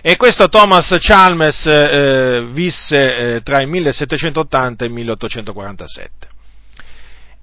E 0.03 0.17
questo 0.17 0.49
Thomas 0.49 0.95
Chalmers 0.99 1.65
eh, 1.65 2.45
visse 2.51 3.15
eh, 3.15 3.41
tra 3.41 3.59
il 3.59 3.67
1780 3.69 4.83
e 4.83 4.87
il 4.87 4.93
1847. 4.93 6.27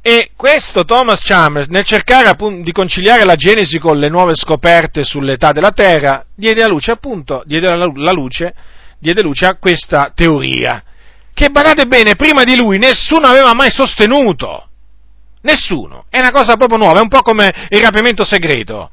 E 0.03 0.31
questo 0.37 0.85
Thomas 0.85 1.23
Chalmers, 1.23 1.67
nel 1.67 1.85
cercare 1.85 2.29
appunto, 2.29 2.63
di 2.63 2.73
conciliare 2.73 3.25
la 3.25 3.35
Genesi 3.35 3.79
con 3.79 3.99
le 3.99 4.09
nuove 4.09 4.37
scoperte 4.37 5.03
sull'età 5.03 5.51
della 5.51 5.73
Terra, 5.73 6.25
diede, 6.35 6.67
luce, 6.69 6.93
appunto, 6.93 7.43
diede 7.45 7.69
la 7.69 8.13
luce, 8.13 8.55
diede 8.99 9.23
luce 9.23 9.47
a 9.47 9.57
questa 9.59 10.13
teoria, 10.15 10.83
che 11.35 11.51
badate 11.51 11.87
bene, 11.87 12.15
prima 12.15 12.45
di 12.45 12.57
lui 12.57 12.79
nessuno 12.79 13.27
aveva 13.27 13.55
mai 13.55 13.71
sostenuto. 13.71 14.70
Nessuno. 15.43 16.05
È 16.09 16.19
una 16.19 16.33
cosa 16.33 16.57
proprio 16.57 16.79
nuova, 16.79 16.99
è 16.99 17.03
un 17.03 17.09
po' 17.09 17.23
come 17.23 17.53
il 17.69 17.81
rapimento 17.81 18.25
segreto, 18.25 18.91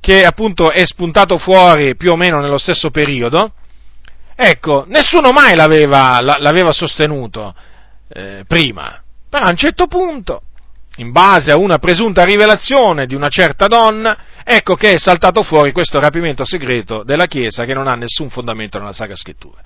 che 0.00 0.24
appunto 0.24 0.70
è 0.70 0.84
spuntato 0.84 1.38
fuori 1.38 1.96
più 1.96 2.12
o 2.12 2.16
meno 2.16 2.40
nello 2.40 2.58
stesso 2.58 2.90
periodo. 2.90 3.52
Ecco, 4.36 4.84
nessuno 4.88 5.30
mai 5.30 5.54
l'aveva, 5.54 6.20
l'aveva 6.20 6.72
sostenuto 6.72 7.54
eh, 8.08 8.44
prima, 8.46 9.00
però 9.28 9.46
a 9.46 9.50
un 9.50 9.56
certo 9.56 9.86
punto, 9.86 10.42
in 10.96 11.12
base 11.12 11.52
a 11.52 11.56
una 11.56 11.78
presunta 11.78 12.24
rivelazione 12.24 13.06
di 13.06 13.14
una 13.14 13.28
certa 13.28 13.66
donna, 13.66 14.16
ecco 14.42 14.74
che 14.74 14.92
è 14.92 14.98
saltato 14.98 15.42
fuori 15.42 15.72
questo 15.72 16.00
rapimento 16.00 16.44
segreto 16.44 17.02
della 17.02 17.26
Chiesa 17.26 17.64
che 17.64 17.74
non 17.74 17.88
ha 17.88 17.94
nessun 17.94 18.30
fondamento 18.30 18.78
nella 18.78 18.92
Sacra 18.92 19.16
Scrittura. 19.16 19.60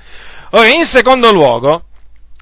Ora, 0.51 0.69
in 0.69 0.85
secondo 0.85 1.31
luogo, 1.33 1.88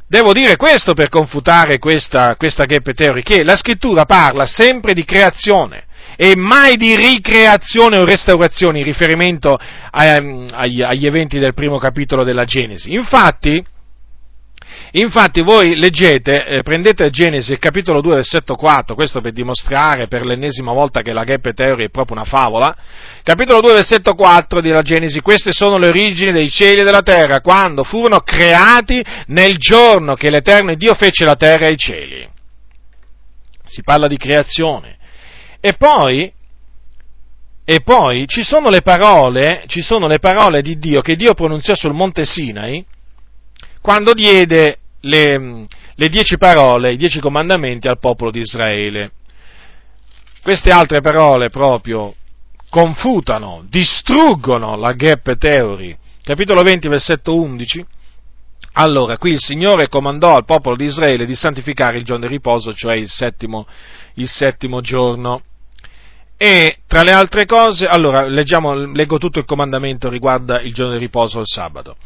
Devo 0.09 0.33
dire 0.33 0.57
questo 0.57 0.95
per 0.95 1.09
confutare 1.09 1.79
questa, 1.79 2.37
questa 2.37 2.65
gap 2.65 2.93
theory, 2.93 3.23
che 3.23 3.43
la 3.43 3.57
scrittura 3.57 4.05
parla 4.05 4.47
sempre 4.47 4.95
di 4.95 5.05
creazione 5.05 5.87
e 6.17 6.37
mai 6.37 6.77
di 6.77 6.95
ricreazione 6.95 7.99
o 7.99 8.05
restaurazione 8.05 8.79
in 8.79 8.85
riferimento 8.85 9.59
a, 9.91 10.05
ehm, 10.05 10.51
agli, 10.53 10.81
agli 10.81 11.07
eventi 11.07 11.41
del 11.41 11.55
primo 11.55 11.79
capitolo 11.79 12.23
della 12.23 12.45
Genesi. 12.45 12.95
Infatti, 12.95 13.63
Infatti 14.99 15.43
voi 15.43 15.77
leggete, 15.77 16.47
eh, 16.47 16.63
prendete 16.63 17.11
Genesi 17.11 17.59
capitolo 17.59 18.01
2 18.01 18.15
versetto 18.15 18.55
4, 18.55 18.95
questo 18.95 19.21
per 19.21 19.33
dimostrare 19.33 20.07
per 20.07 20.25
l'ennesima 20.25 20.73
volta 20.73 21.03
che 21.03 21.13
la 21.13 21.23
gap 21.23 21.53
theory 21.53 21.85
è 21.85 21.91
proprio 21.91 22.17
una 22.17 22.25
favola, 22.25 22.75
capitolo 23.23 23.61
2 23.61 23.75
versetto 23.75 24.15
4 24.15 24.63
della 24.63 24.81
Genesi, 24.81 25.21
queste 25.21 25.53
sono 25.53 25.77
le 25.77 25.89
origini 25.89 26.33
dei 26.33 26.49
cieli 26.49 26.81
e 26.81 26.85
della 26.85 27.03
terra, 27.03 27.43
quando 27.43 27.85
furono 27.85 28.21
creati 28.21 29.05
nel 29.27 29.59
giorno 29.59 30.15
che 30.15 30.31
l'Eterno 30.31 30.75
Dio 30.77 30.95
fece 30.95 31.27
la 31.27 31.37
terra 31.37 31.67
e 31.67 31.73
i 31.73 31.77
cieli. 31.77 32.29
Si 33.67 33.83
parla 33.83 34.07
di 34.07 34.17
creazione. 34.17 34.97
E 35.61 35.75
poi, 35.75 36.33
e 37.67 37.81
poi 37.83 38.27
ci 38.27 38.43
sono 38.43 38.71
le 38.71 38.81
parole, 38.81 39.65
ci 39.67 39.83
sono 39.83 40.07
le 40.07 40.21
parole 40.21 40.63
di 40.63 40.79
Dio 40.79 41.03
che 41.03 41.17
Dio 41.17 41.35
pronunziò 41.35 41.75
sul 41.75 41.93
monte 41.93 42.25
Sinai, 42.25 42.83
quando 43.83 44.15
diede 44.15 44.79
le, 45.01 45.67
le 45.95 46.09
dieci 46.09 46.37
parole, 46.37 46.93
i 46.93 46.97
dieci 46.97 47.21
comandamenti 47.21 47.89
al 47.89 47.99
popolo 47.99 48.31
di 48.31 48.41
Israele. 48.41 49.13
Queste 50.43 50.71
altre 50.71 51.01
parole 51.01 51.51
proprio 51.51 52.15
confutano, 52.69 53.65
distruggono 53.69 54.77
la 54.77 54.93
gap 54.93 55.37
theory. 55.37 55.97
Capitolo 56.23 56.63
20, 56.63 56.89
versetto 56.89 57.35
11. 57.37 57.85
Allora, 58.75 59.17
qui 59.17 59.31
il 59.31 59.41
Signore 59.41 59.89
comandò 59.89 60.35
al 60.35 60.45
popolo 60.45 60.77
di 60.77 60.85
Israele 60.85 61.25
di 61.25 61.35
santificare 61.35 61.97
il 61.97 62.05
giorno 62.05 62.27
di 62.27 62.33
riposo, 62.33 62.75
cioè 62.75 62.95
il 62.95 63.09
settimo, 63.09 63.67
il 64.15 64.29
settimo 64.29 64.81
giorno. 64.81 65.43
E 66.37 66.79
tra 66.87 67.03
le 67.03 67.13
altre 67.13 67.47
cose, 67.47 67.87
allora 67.87 68.27
leggiamo, 68.27 68.75
leggo 68.75 69.17
tutto 69.17 69.39
il 69.39 69.47
comandamento 69.47 70.11
riguardo 70.11 70.59
il 70.59 70.75
giorno 70.75 70.93
di 70.93 70.99
riposo, 70.99 71.41
il 71.41 71.47
sabato 71.47 71.97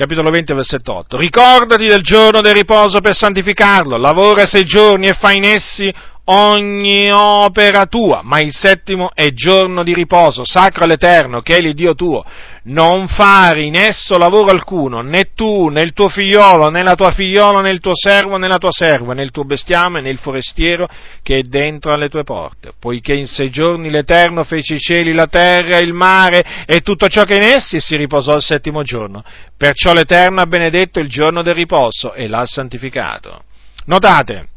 capitolo 0.00 0.30
20, 0.30 0.54
versetto 0.54 0.94
8. 0.94 1.18
Ricordati 1.18 1.84
del 1.84 2.00
giorno 2.00 2.40
del 2.40 2.54
riposo 2.54 3.00
per 3.00 3.14
santificarlo, 3.14 3.98
lavora 3.98 4.46
sei 4.46 4.64
giorni 4.64 5.08
e 5.08 5.12
fai 5.12 5.36
in 5.36 5.44
essi 5.44 5.92
ogni 6.24 7.10
opera 7.12 7.84
tua, 7.84 8.22
ma 8.22 8.40
il 8.40 8.50
settimo 8.50 9.10
è 9.12 9.30
giorno 9.34 9.82
di 9.82 9.92
riposo, 9.92 10.42
sacro 10.42 10.84
all'Eterno, 10.84 11.42
che 11.42 11.56
è 11.56 11.60
l'Iddio 11.60 11.94
tuo. 11.94 12.24
Non 12.64 13.08
fare 13.08 13.62
in 13.62 13.74
esso 13.74 14.18
lavoro 14.18 14.50
alcuno, 14.50 15.00
né 15.00 15.32
tu, 15.34 15.68
né 15.68 15.82
il 15.82 15.92
tuo 15.92 16.08
figliolo, 16.08 16.68
né 16.68 16.82
la 16.82 16.94
tua 16.94 17.12
figliola, 17.12 17.60
né 17.60 17.70
il 17.70 17.80
tuo 17.80 17.94
servo, 17.94 18.36
né 18.36 18.48
la 18.48 18.58
tua 18.58 18.70
serva, 18.70 19.14
né 19.14 19.22
il 19.22 19.30
tuo 19.30 19.44
bestiame, 19.44 20.00
né 20.00 20.10
il 20.10 20.18
forestiero 20.18 20.88
che 21.22 21.38
è 21.38 21.42
dentro 21.42 21.92
alle 21.92 22.08
tue 22.08 22.24
porte, 22.24 22.72
poiché 22.78 23.14
in 23.14 23.26
sei 23.26 23.50
giorni 23.50 23.90
l'Eterno 23.90 24.44
fece 24.44 24.74
i 24.74 24.80
cieli, 24.80 25.12
la 25.12 25.26
terra, 25.26 25.78
il 25.78 25.94
mare 25.94 26.64
e 26.66 26.80
tutto 26.80 27.08
ciò 27.08 27.24
che 27.24 27.36
in 27.36 27.42
essi 27.42 27.76
e 27.76 27.80
si 27.80 27.96
riposò 27.96 28.34
il 28.34 28.42
settimo 28.42 28.82
giorno. 28.82 29.24
Perciò 29.56 29.92
l'Eterno 29.92 30.40
ha 30.40 30.46
benedetto 30.46 31.00
il 31.00 31.08
giorno 31.08 31.42
del 31.42 31.54
riposo 31.54 32.12
e 32.12 32.28
l'ha 32.28 32.44
santificato. 32.44 33.44
Notate, 33.86 34.48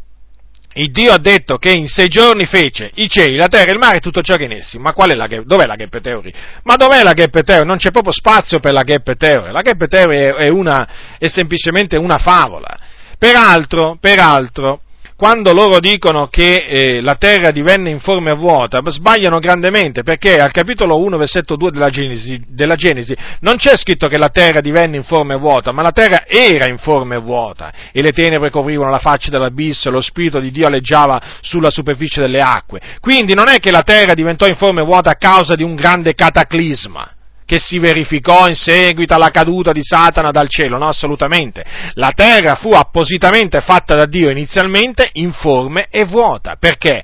il 0.74 0.92
Dio 0.92 1.12
ha 1.14 1.20
detto 1.20 1.58
che 1.58 1.72
in 1.72 1.88
sei 1.88 2.08
giorni 2.08 2.46
fece 2.46 2.92
i 2.96 3.08
cieli, 3.08 3.36
la 3.36 3.48
terra, 3.48 3.72
il 3.72 3.78
mare 3.78 3.98
e 3.98 4.00
tutto 4.00 4.22
ciò 4.22 4.36
che 4.36 4.46
in 4.46 4.54
essi. 4.54 4.78
Ma 4.80 4.94
qual 4.94 5.12
è 5.12 5.16
la, 5.16 5.28
dov'è 5.28 5.66
la 5.66 5.76
Gheppe 5.76 6.02
Teori? 6.02 6.34
Ma 6.64 6.76
dov'è 6.76 7.04
la 7.04 7.14
Gheppe 7.14 7.44
Teori? 7.44 7.66
Non 7.66 7.78
c'è 7.78 7.92
proprio 7.92 8.14
spazio 8.14 8.60
per 8.60 8.74
la 8.74 8.84
Gheppe 8.84 9.16
Teori. 9.16 9.52
La 9.52 9.62
Gheppe 9.62 9.88
Teori 9.88 10.18
è, 10.18 10.34
è, 10.34 10.48
una, 10.48 10.88
è 11.18 11.28
semplicemente 11.28 11.98
una 11.98 12.18
favola. 12.18 12.80
Peraltro, 13.18 13.98
peraltro, 14.00 14.82
quando 15.24 15.54
loro 15.54 15.80
dicono 15.80 16.28
che 16.28 16.66
eh, 16.68 17.02
la 17.02 17.16
terra 17.16 17.52
divenne 17.52 17.90
informe 17.90 18.32
e 18.32 18.36
vuota, 18.36 18.82
sbagliano 18.84 19.40
grandemente 19.40 20.04
perché 20.04 20.38
al 20.38 20.52
capitolo 20.52 21.00
1, 21.00 21.16
versetto 21.16 21.56
2 21.56 21.72
della 21.72 21.90
Genesi, 21.90 22.44
della 22.46 22.76
Genesi, 22.76 23.16
non 23.40 23.56
c'è 23.56 23.78
scritto 23.78 24.10
che 24.10 24.18
la 24.18 24.28
terra 24.28 24.60
divenne 24.60 24.98
informe 24.98 25.36
e 25.36 25.38
vuota, 25.38 25.72
ma 25.72 25.82
la 25.82 25.94
terra 25.94 26.26
era 26.28 26.68
informe 26.68 27.16
e 27.16 27.20
vuota 27.20 27.72
e 27.94 28.02
le 28.02 28.12
tenebre 28.12 28.50
coprivano 28.50 28.90
la 28.90 29.00
faccia 29.00 29.30
dell'abisso 29.30 29.88
e 29.88 29.92
lo 29.94 30.02
Spirito 30.02 30.42
di 30.42 30.52
Dio 30.52 30.68
alleggiava 30.68 31.22
sulla 31.40 31.72
superficie 31.72 32.20
delle 32.20 32.42
acque. 32.42 32.82
Quindi 33.00 33.34
non 33.34 33.48
è 33.48 33.60
che 33.60 33.72
la 33.72 33.84
terra 33.84 34.14
diventò 34.14 34.46
informe 34.46 34.82
e 34.82 34.86
vuota 34.86 35.12
a 35.12 35.16
causa 35.16 35.56
di 35.56 35.64
un 35.64 35.76
grande 35.76 36.16
cataclisma 36.16 37.14
che 37.54 37.60
si 37.60 37.78
verificò 37.78 38.48
in 38.48 38.56
seguito 38.56 39.14
alla 39.14 39.30
caduta 39.30 39.72
di 39.72 39.84
Satana 39.84 40.32
dal 40.32 40.50
cielo, 40.50 40.80
no 40.80 40.88
assolutamente. 40.88 41.64
La 41.94 42.12
terra 42.16 42.56
fu 42.56 42.72
appositamente 42.72 43.62
fatta 43.62 43.94
da 43.94 44.08
Dio 44.08 44.32
inizialmente 44.32 45.08
informe 45.14 45.86
e 45.92 46.04
vuota. 46.06 46.56
Perché? 46.60 47.04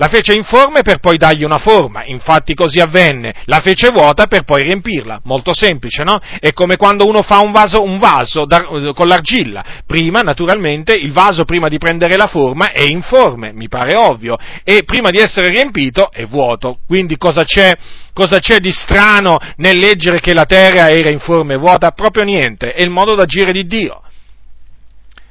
La 0.00 0.08
fece 0.08 0.32
informe 0.32 0.80
per 0.80 0.98
poi 0.98 1.18
dargli 1.18 1.44
una 1.44 1.58
forma, 1.58 2.04
infatti 2.06 2.54
così 2.54 2.80
avvenne. 2.80 3.34
La 3.44 3.60
fece 3.60 3.90
vuota 3.90 4.28
per 4.28 4.44
poi 4.44 4.62
riempirla. 4.62 5.20
Molto 5.24 5.52
semplice, 5.52 6.04
no? 6.04 6.18
È 6.38 6.54
come 6.54 6.76
quando 6.76 7.06
uno 7.06 7.20
fa 7.20 7.40
un 7.40 7.52
vaso, 7.52 7.82
un 7.82 7.98
vaso 7.98 8.46
da, 8.46 8.62
con 8.94 9.06
l'argilla. 9.06 9.62
Prima, 9.84 10.22
naturalmente, 10.22 10.94
il 10.94 11.12
vaso 11.12 11.44
prima 11.44 11.68
di 11.68 11.76
prendere 11.76 12.16
la 12.16 12.28
forma 12.28 12.72
è 12.72 12.80
informe, 12.80 13.52
mi 13.52 13.68
pare 13.68 13.94
ovvio, 13.94 14.38
e 14.64 14.84
prima 14.84 15.10
di 15.10 15.18
essere 15.18 15.48
riempito 15.48 16.10
è 16.10 16.24
vuoto. 16.24 16.78
Quindi 16.86 17.18
cosa 17.18 17.44
c'è? 17.44 17.70
Cosa 18.14 18.38
c'è 18.38 18.58
di 18.58 18.72
strano 18.72 19.38
nel 19.56 19.76
leggere 19.76 20.20
che 20.20 20.32
la 20.32 20.46
terra 20.46 20.88
era 20.88 21.10
informe 21.10 21.54
e 21.54 21.58
vuota? 21.58 21.90
Proprio 21.90 22.24
niente, 22.24 22.72
è 22.72 22.80
il 22.80 22.90
modo 22.90 23.14
d'agire 23.14 23.52
di 23.52 23.66
Dio. 23.66 24.00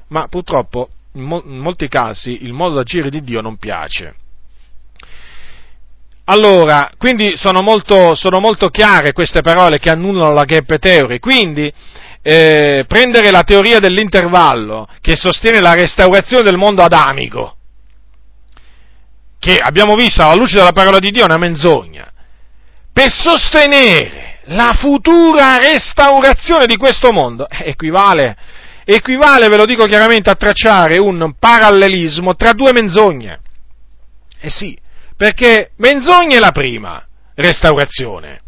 Ma 0.09 0.27
purtroppo 0.27 0.89
in, 1.13 1.23
mo- 1.23 1.41
in 1.43 1.57
molti 1.57 1.87
casi 1.87 2.43
il 2.43 2.53
modo 2.53 2.75
d'agire 2.75 3.09
di 3.09 3.23
Dio 3.23 3.41
non 3.41 3.57
piace. 3.57 4.13
Allora, 6.31 6.91
quindi 6.95 7.35
sono 7.37 7.63
molto, 7.63 8.13
sono 8.13 8.39
molto, 8.39 8.69
chiare 8.69 9.13
queste 9.13 9.41
parole 9.41 9.79
che 9.79 9.89
annullano 9.89 10.31
la 10.31 10.45
gap 10.45 10.77
theory, 10.77 11.17
quindi 11.17 11.73
eh, 12.21 12.85
prendere 12.87 13.31
la 13.31 13.41
teoria 13.41 13.79
dell'intervallo 13.79 14.87
che 15.01 15.15
sostiene 15.15 15.59
la 15.59 15.73
restaurazione 15.73 16.43
del 16.43 16.55
mondo 16.55 16.83
adamico, 16.83 17.55
che 19.39 19.57
abbiamo 19.57 19.95
visto 19.95 20.21
alla 20.21 20.35
luce 20.35 20.57
della 20.57 20.71
parola 20.71 20.99
di 20.99 21.09
Dio 21.09 21.23
è 21.23 21.25
una 21.25 21.39
menzogna, 21.39 22.11
per 22.93 23.09
sostenere 23.09 24.41
la 24.49 24.77
futura 24.79 25.57
restaurazione 25.57 26.67
di 26.67 26.77
questo 26.77 27.11
mondo, 27.11 27.49
eh, 27.49 27.69
equivale, 27.69 28.37
equivale, 28.85 29.47
ve 29.47 29.57
lo 29.57 29.65
dico 29.65 29.85
chiaramente, 29.85 30.29
a 30.29 30.35
tracciare 30.35 30.99
un 30.99 31.33
parallelismo 31.39 32.35
tra 32.35 32.53
due 32.53 32.71
menzogne. 32.71 33.39
Eh 34.39 34.49
sì, 34.51 34.77
perché 35.19 35.71
menzogna 35.75 36.37
è 36.37 36.39
la 36.39 36.53
prima 36.53 37.05
restaurazione 37.35 38.39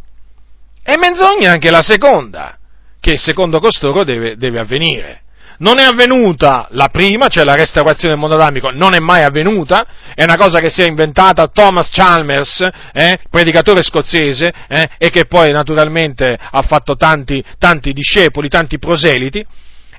e 0.81 0.95
menzogna 0.97 1.51
anche 1.51 1.69
la 1.69 1.81
seconda, 1.81 2.57
che 3.01 3.17
secondo 3.17 3.59
costoro 3.59 4.05
deve, 4.05 4.37
deve 4.37 4.61
avvenire. 4.61 5.23
Non 5.57 5.79
è 5.79 5.83
avvenuta 5.83 6.69
la 6.71 6.87
prima, 6.87 7.27
cioè 7.27 7.43
la 7.43 7.55
restaurazione 7.55 8.13
del 8.13 8.21
mondo 8.21 8.37
adamico, 8.37 8.69
non 8.71 8.93
è 8.93 8.99
mai 8.99 9.23
avvenuta, 9.23 9.85
è 10.15 10.23
una 10.23 10.37
cosa 10.37 10.59
che 10.59 10.69
si 10.69 10.81
è 10.81 10.85
inventata 10.85 11.47
Thomas 11.47 11.89
Chalmers, 11.91 12.65
eh, 12.93 13.19
predicatore 13.29 13.83
scozzese, 13.83 14.53
eh, 14.69 14.89
e 14.97 15.09
che 15.09 15.25
poi 15.25 15.51
naturalmente 15.51 16.37
ha 16.39 16.61
fatto 16.61 16.95
tanti, 16.95 17.43
tanti 17.59 17.91
discepoli, 17.91 18.47
tanti 18.47 18.79
proseliti, 18.79 19.45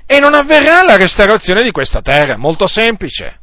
e 0.07 0.19
non 0.19 0.33
avverrà 0.33 0.81
la 0.83 0.97
restaurazione 0.97 1.61
di 1.61 1.69
questa 1.69 2.01
terra, 2.01 2.35
molto 2.35 2.65
semplice. 2.65 3.41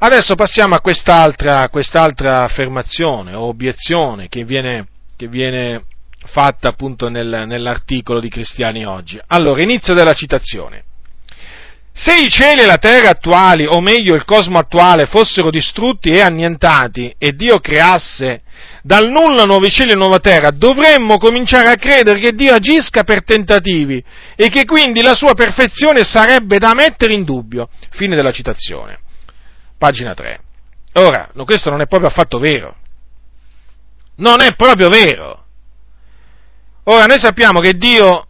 Adesso 0.00 0.36
passiamo 0.36 0.76
a 0.76 0.80
quest'altra, 0.80 1.68
quest'altra 1.70 2.44
affermazione 2.44 3.34
o 3.34 3.48
obiezione 3.48 4.28
che 4.28 4.44
viene, 4.44 4.86
che 5.16 5.26
viene 5.26 5.86
fatta 6.24 6.68
appunto 6.68 7.08
nel, 7.08 7.46
nell'articolo 7.48 8.20
di 8.20 8.28
Cristiani 8.28 8.86
oggi. 8.86 9.18
Allora, 9.26 9.60
inizio 9.60 9.94
della 9.94 10.12
citazione. 10.12 10.84
Se 11.92 12.14
i 12.14 12.28
cieli 12.28 12.60
e 12.60 12.66
la 12.66 12.76
terra 12.76 13.08
attuali, 13.08 13.66
o 13.66 13.80
meglio 13.80 14.14
il 14.14 14.24
cosmo 14.24 14.58
attuale, 14.58 15.06
fossero 15.06 15.50
distrutti 15.50 16.10
e 16.10 16.20
annientati 16.20 17.12
e 17.18 17.32
Dio 17.32 17.58
creasse 17.58 18.42
dal 18.84 19.08
nulla 19.08 19.46
nuovi 19.46 19.68
cieli 19.68 19.90
e 19.90 19.96
nuova 19.96 20.20
terra, 20.20 20.50
dovremmo 20.52 21.18
cominciare 21.18 21.70
a 21.70 21.76
credere 21.76 22.20
che 22.20 22.34
Dio 22.34 22.54
agisca 22.54 23.02
per 23.02 23.24
tentativi 23.24 24.00
e 24.36 24.48
che 24.48 24.64
quindi 24.64 25.02
la 25.02 25.14
sua 25.14 25.34
perfezione 25.34 26.04
sarebbe 26.04 26.58
da 26.58 26.72
mettere 26.72 27.14
in 27.14 27.24
dubbio. 27.24 27.68
Fine 27.90 28.14
della 28.14 28.30
citazione 28.30 29.00
pagina 29.78 30.12
3. 30.14 30.40
Ora, 30.94 31.30
questo 31.44 31.70
non 31.70 31.80
è 31.80 31.86
proprio 31.86 32.10
affatto 32.10 32.38
vero. 32.38 32.76
Non 34.16 34.40
è 34.42 34.54
proprio 34.56 34.88
vero. 34.88 35.44
Ora, 36.84 37.04
noi 37.04 37.18
sappiamo 37.18 37.60
che 37.60 37.74
Dio 37.74 38.26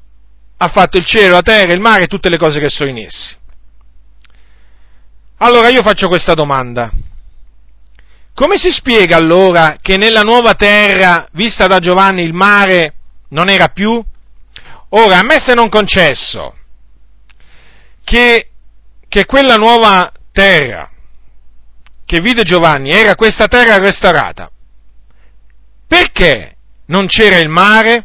ha 0.57 0.69
fatto 0.69 0.99
il 0.99 1.05
cielo, 1.05 1.35
la 1.35 1.43
terra, 1.43 1.73
il 1.73 1.81
mare 1.81 2.05
e 2.05 2.09
tutte 2.09 2.29
le 2.29 2.37
cose 2.37 2.61
che 2.61 2.69
sono 2.69 2.91
in 2.91 2.99
essi. 2.99 3.37
Allora 5.39 5.69
io 5.69 5.83
faccio 5.83 6.09
questa 6.09 6.35
domanda. 6.35 6.91
Come 8.35 8.57
si 8.57 8.71
spiega 8.71 9.17
allora 9.17 9.77
che 9.81 9.97
nella 9.97 10.23
nuova 10.23 10.55
terra, 10.55 11.29
vista 11.33 11.67
da 11.67 11.79
Giovanni, 11.79 12.23
il 12.23 12.35
mare 12.35 12.95
non 13.31 13.49
era 13.49 13.69
più? 13.69 14.05
Ora, 14.91 15.19
a 15.19 15.25
me 15.25 15.39
se 15.41 15.55
non 15.55 15.69
concesso 15.69 16.57
che, 18.05 18.51
che 19.09 19.27
quella 19.27 19.57
nuova 19.57 20.11
terra 20.33 20.91
che 22.09 22.21
vide 22.21 22.43
Giovanni 22.43 22.89
era 22.89 23.15
questa 23.17 23.49
terra 23.49 23.77
restaurata. 23.77 24.51
Perché 25.87 26.57
non 26.87 27.07
c'era 27.07 27.37
il 27.37 27.51
mare? 27.51 28.05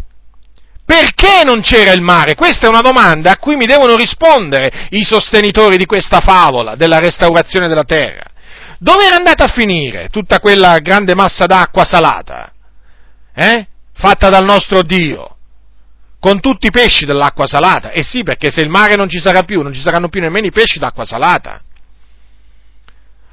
Perché 0.86 1.44
non 1.46 1.62
c'era 1.62 1.94
il 1.94 2.02
mare? 2.02 2.36
Questa 2.36 2.66
è 2.66 2.70
una 2.70 2.82
domanda 2.82 3.32
a 3.32 3.38
cui 3.38 3.56
mi 3.56 3.66
devono 3.66 3.96
rispondere 3.96 4.90
i 4.90 5.04
sostenitori 5.04 5.78
di 5.78 5.86
questa 5.86 6.20
favola 6.20 6.76
della 6.76 7.00
restaurazione 7.00 7.70
della 7.70 7.86
terra. 7.86 8.26
Dove 8.78 9.06
era 9.06 9.16
andata 9.16 9.46
a 9.46 9.54
finire 9.54 10.10
tutta 10.10 10.42
quella 10.42 10.80
grande 10.80 11.16
massa 11.16 11.46
d'acqua 11.46 11.86
salata? 11.86 12.52
Eh? 13.34 13.68
Fatta 13.94 14.28
dal 14.28 14.44
nostro 14.44 14.82
Dio? 14.82 15.38
Con 16.20 16.42
tutti 16.42 16.68
i 16.68 16.72
pesci 16.72 17.06
dell'acqua 17.06 17.46
salata? 17.46 17.92
Eh 17.92 18.04
sì, 18.04 18.24
perché 18.24 18.52
se 18.52 18.60
il 18.60 18.70
mare 18.70 18.98
non 18.98 19.08
ci 19.08 19.22
sarà 19.22 19.44
più, 19.44 19.62
non 19.62 19.72
ci 19.72 19.80
saranno 19.80 20.10
più 20.10 20.20
nemmeno 20.20 20.48
i 20.48 20.52
pesci 20.52 20.78
d'acqua 20.78 21.06
salata. 21.06 21.62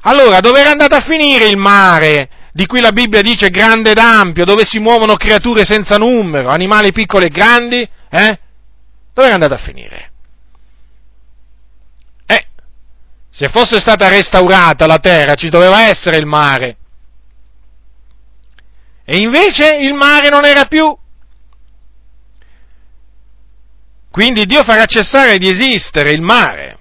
Allora, 0.02 0.40
dove 0.40 0.60
era 0.60 0.70
andato 0.70 0.94
a 0.94 1.02
finire 1.02 1.46
il 1.48 1.58
mare, 1.58 2.28
di 2.52 2.66
cui 2.66 2.80
la 2.80 2.92
Bibbia 2.92 3.20
dice 3.20 3.48
grande 3.48 3.90
ed 3.90 3.98
ampio, 3.98 4.44
dove 4.44 4.64
si 4.64 4.78
muovono 4.78 5.16
creature 5.16 5.64
senza 5.64 5.96
numero, 5.96 6.48
animali 6.48 6.92
piccoli 6.92 7.26
e 7.26 7.30
grandi? 7.30 7.88
Eh? 8.08 8.38
Dove 9.12 9.26
era 9.26 9.34
andato 9.34 9.54
a 9.54 9.58
finire? 9.58 10.10
Eh, 12.26 12.46
se 13.30 13.48
fosse 13.48 13.78
stata 13.78 14.08
restaurata 14.08 14.86
la 14.86 14.98
terra 14.98 15.34
ci 15.34 15.50
doveva 15.50 15.86
essere 15.88 16.16
il 16.16 16.26
mare. 16.26 16.76
E 19.04 19.18
invece 19.18 19.76
il 19.76 19.92
mare 19.92 20.28
non 20.30 20.44
era 20.46 20.64
più. 20.64 20.96
Quindi 24.10 24.46
Dio 24.46 24.64
farà 24.64 24.86
cessare 24.86 25.38
di 25.38 25.48
esistere 25.48 26.10
il 26.10 26.22
mare 26.22 26.79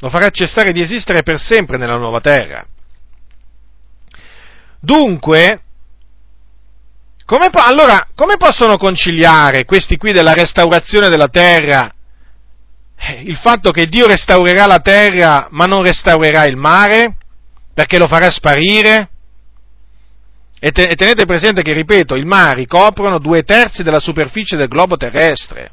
lo 0.00 0.10
farà 0.10 0.30
cessare 0.30 0.72
di 0.72 0.80
esistere 0.80 1.22
per 1.22 1.38
sempre 1.38 1.76
nella 1.76 1.96
nuova 1.96 2.20
terra. 2.20 2.64
Dunque, 4.80 5.62
come 7.24 7.50
po- 7.50 7.62
allora, 7.62 8.08
come 8.14 8.36
possono 8.36 8.76
conciliare 8.76 9.64
questi 9.64 9.96
qui 9.96 10.12
della 10.12 10.32
restaurazione 10.32 11.08
della 11.08 11.28
terra 11.28 11.92
eh, 13.02 13.22
il 13.24 13.36
fatto 13.36 13.70
che 13.70 13.86
Dio 13.86 14.06
restaurerà 14.06 14.66
la 14.66 14.80
terra 14.80 15.48
ma 15.50 15.64
non 15.64 15.82
restaurerà 15.82 16.44
il 16.44 16.56
mare? 16.56 17.16
Perché 17.72 17.96
lo 17.96 18.06
farà 18.06 18.30
sparire? 18.30 19.08
E, 20.58 20.70
te, 20.70 20.82
e 20.82 20.94
tenete 20.94 21.24
presente 21.24 21.62
che, 21.62 21.72
ripeto, 21.72 22.14
i 22.14 22.24
mari 22.24 22.66
coprono 22.66 23.18
due 23.18 23.42
terzi 23.42 23.82
della 23.82 24.00
superficie 24.00 24.56
del 24.56 24.68
globo 24.68 24.96
terrestre. 24.96 25.72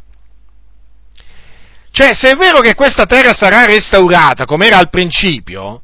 Cioè, 1.98 2.14
se 2.14 2.30
è 2.30 2.36
vero 2.36 2.60
che 2.60 2.76
questa 2.76 3.08
terra 3.08 3.34
sarà 3.34 3.66
restaurata 3.66 4.46
come 4.46 4.68
era 4.68 4.78
al 4.78 4.92
principio, 4.92 5.82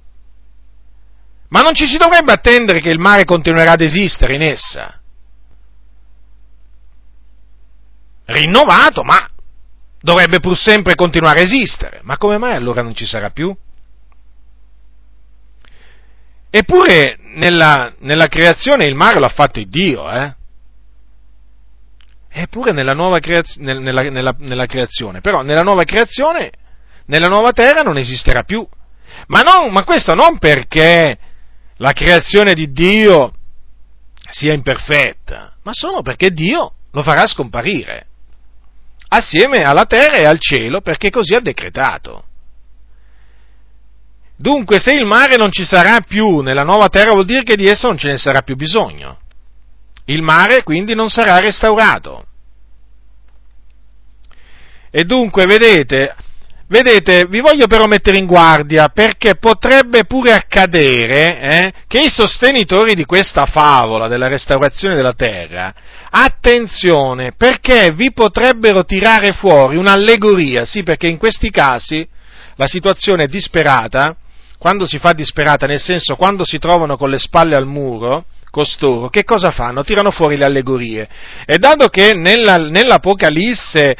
ma 1.48 1.62
non 1.62 1.74
ci 1.74 1.88
si 1.88 1.98
dovrebbe 1.98 2.32
attendere 2.32 2.80
che 2.82 2.92
il 2.92 3.00
mare 3.00 3.26
continuerà 3.26 3.72
ad 3.72 3.82
esistere 3.82 4.36
in 4.36 4.44
essa. 4.44 5.02
Rinnovato, 8.26 9.02
ma 9.02 9.28
dovrebbe 10.00 10.40
pur 10.40 10.56
sempre 10.56 10.94
continuare 10.94 11.40
a 11.40 11.44
esistere. 11.46 12.02
Ma 12.04 12.18
come 12.18 12.38
mai 12.38 12.54
allora 12.54 12.84
non 12.84 12.94
ci 12.94 13.08
sarà 13.08 13.32
più? 13.32 13.52
Eppure 16.52 17.18
nella, 17.38 17.92
nella 18.02 18.28
creazione 18.28 18.86
il 18.86 18.94
mare 18.94 19.20
l'ha 19.20 19.30
fatto 19.30 19.60
Dio, 19.64 20.12
eh? 20.12 20.36
Eppure 22.36 22.72
nella, 22.72 22.94
nuova 22.94 23.20
creaz- 23.20 23.58
nella, 23.58 24.02
nella, 24.10 24.36
nella 24.40 24.66
creazione, 24.66 25.22
però 25.22 25.44
nella 25.44 25.62
nuova 25.62 25.84
creazione, 25.84 26.52
nella 27.06 27.28
nuova 27.28 27.52
terra 27.52 27.82
non 27.82 27.98
esisterà 27.98 28.42
più. 28.42 28.68
Ma, 29.28 29.42
non, 29.42 29.72
ma 29.72 29.84
questo 29.84 30.16
non 30.16 30.40
perché 30.40 31.18
la 31.78 31.94
creazione 31.94 32.56
di 32.56 32.72
Dio 32.72 33.34
sia 34.32 34.54
imperfetta, 34.54 35.54
ma 35.62 35.74
solo 35.74 36.02
perché 36.02 36.32
Dio 36.32 36.74
lo 36.92 37.04
farà 37.04 37.28
scomparire 37.28 38.08
assieme 39.16 39.64
alla 39.64 39.86
terra 39.86 40.18
e 40.18 40.26
al 40.26 40.40
cielo 40.40 40.82
perché 40.82 41.10
così 41.12 41.36
ha 41.36 41.40
decretato. 41.40 42.26
Dunque, 44.36 44.80
se 44.80 44.94
il 44.94 45.06
mare 45.06 45.36
non 45.36 45.52
ci 45.52 45.64
sarà 45.64 46.02
più 46.02 46.40
nella 46.40 46.64
nuova 46.64 46.90
terra, 46.90 47.12
vuol 47.12 47.26
dire 47.26 47.44
che 47.44 47.56
di 47.56 47.68
esso 47.68 47.88
non 47.88 47.98
ce 47.98 48.10
ne 48.10 48.18
sarà 48.18 48.42
più 48.42 48.56
bisogno. 48.56 49.20
Il 50.06 50.22
mare 50.22 50.64
quindi 50.64 50.94
non 50.94 51.10
sarà 51.10 51.40
restaurato. 51.40 52.26
E 54.92 55.06
dunque, 55.06 55.46
vedete, 55.46 56.16
vedete, 56.68 57.26
vi 57.26 57.40
voglio 57.40 57.68
però 57.68 57.86
mettere 57.86 58.20
in 58.20 58.26
guardia 58.26 58.90
perché 58.90 59.36
potrebbe 59.36 60.06
pure 60.06 60.34
accadere 60.34 61.40
eh, 61.40 61.74
che 61.88 62.00
i 62.00 62.10
sostenitori 62.10 62.94
di 62.94 63.06
questa 63.06 63.46
favola 63.46 64.08
della 64.08 64.28
restaurazione 64.28 64.96
della 64.96 65.14
terra, 65.14 65.74
attenzione, 66.12 67.34
perché 67.36 67.92
vi 67.92 68.12
potrebbero 68.12 68.86
tirare 68.86 69.32
fuori 69.32 69.78
un'allegoria, 69.78 70.64
sì, 70.64 70.84
perché 70.84 71.08
in 71.08 71.18
questi 71.18 71.50
casi 71.50 72.08
la 72.56 72.68
situazione 72.68 73.24
è 73.24 73.28
disperata, 73.28 74.16
quando 74.60 74.86
si 74.86 75.00
fa 75.00 75.14
disperata, 75.14 75.66
nel 75.66 75.82
senso 75.82 76.16
quando 76.16 76.46
si 76.46 76.60
trovano 76.60 76.98
con 76.98 77.10
le 77.10 77.18
spalle 77.18 77.56
al 77.56 77.66
muro, 77.66 78.26
costoro, 78.54 79.10
che 79.10 79.24
cosa 79.24 79.50
fanno? 79.50 79.84
Tirano 79.84 80.12
fuori 80.12 80.38
le 80.38 80.46
allegorie. 80.46 81.10
E 81.44 81.58
dato 81.58 81.88
che 81.88 82.14
nella, 82.14 82.58
nell'Apocalisse 82.58 83.98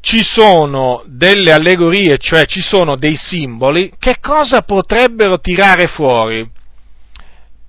ci 0.00 0.20
sono 0.24 1.04
delle 1.06 1.52
allegorie, 1.52 2.18
cioè 2.18 2.44
ci 2.44 2.60
sono 2.60 2.96
dei 2.96 3.14
simboli, 3.14 3.92
che 4.00 4.16
cosa 4.20 4.62
potrebbero 4.62 5.38
tirare 5.38 5.86
fuori? 5.86 6.44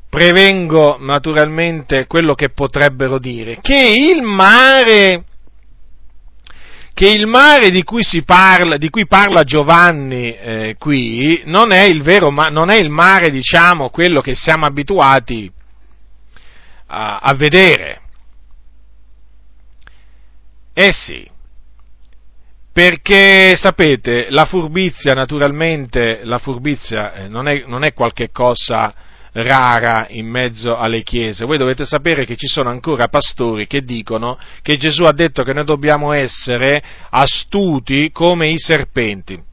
Prevengo 0.10 0.98
naturalmente 1.00 2.08
quello 2.08 2.34
che 2.34 2.50
potrebbero 2.50 3.20
dire, 3.20 3.60
che 3.62 3.94
il 3.96 4.24
mare 4.24 5.26
che 6.96 7.10
il 7.10 7.26
mare 7.26 7.70
di 7.70 7.84
cui, 7.84 8.04
parla, 8.24 8.78
di 8.78 8.89
cui 8.89 9.08
parla 9.08 9.44
Giovanni 9.44 10.36
eh, 10.36 10.76
qui 10.78 11.41
non 11.46 11.72
è 11.72 11.84
il 11.84 12.02
vero, 12.02 12.30
ma, 12.32 12.50
non 12.50 12.70
è 12.70 12.78
il 12.78 12.89
mare, 12.89 13.30
diciamo, 13.32 13.89
quello 13.89 14.22
che 14.22 14.36
siamo 14.36 14.66
abituati 14.66 15.52
a, 16.94 17.18
a 17.20 17.34
vedere. 17.34 18.02
Eh 20.74 20.91
sì, 20.91 21.30
perché 22.74 23.56
sapete, 23.56 24.32
la 24.32 24.46
furbizia 24.46 25.14
naturalmente, 25.14 26.22
la 26.24 26.39
furbizia 26.39 27.14
eh, 27.14 27.28
non, 27.28 27.48
è, 27.48 27.64
non 27.68 27.84
è 27.84 27.94
qualche 27.94 28.32
cosa 28.32 28.91
rara 29.34 30.08
in 30.10 30.28
mezzo 30.28 30.76
alle 30.76 31.04
chiese. 31.04 31.46
Voi 31.46 31.60
dovete 31.60 31.86
sapere 31.86 32.26
che 32.26 32.36
ci 32.36 32.48
sono 32.48 32.72
ancora 32.72 33.10
pastori 33.10 33.68
che 33.68 33.84
dicono 33.84 34.39
che 34.64 34.78
Gesù 34.78 35.04
ha 35.04 35.14
detto 35.14 35.44
che 35.44 35.54
noi 35.54 35.66
dobbiamo 35.66 36.14
essere 36.14 36.82
astuti 37.12 38.10
come 38.12 38.50
i 38.50 38.58
serpenti. 38.58 39.52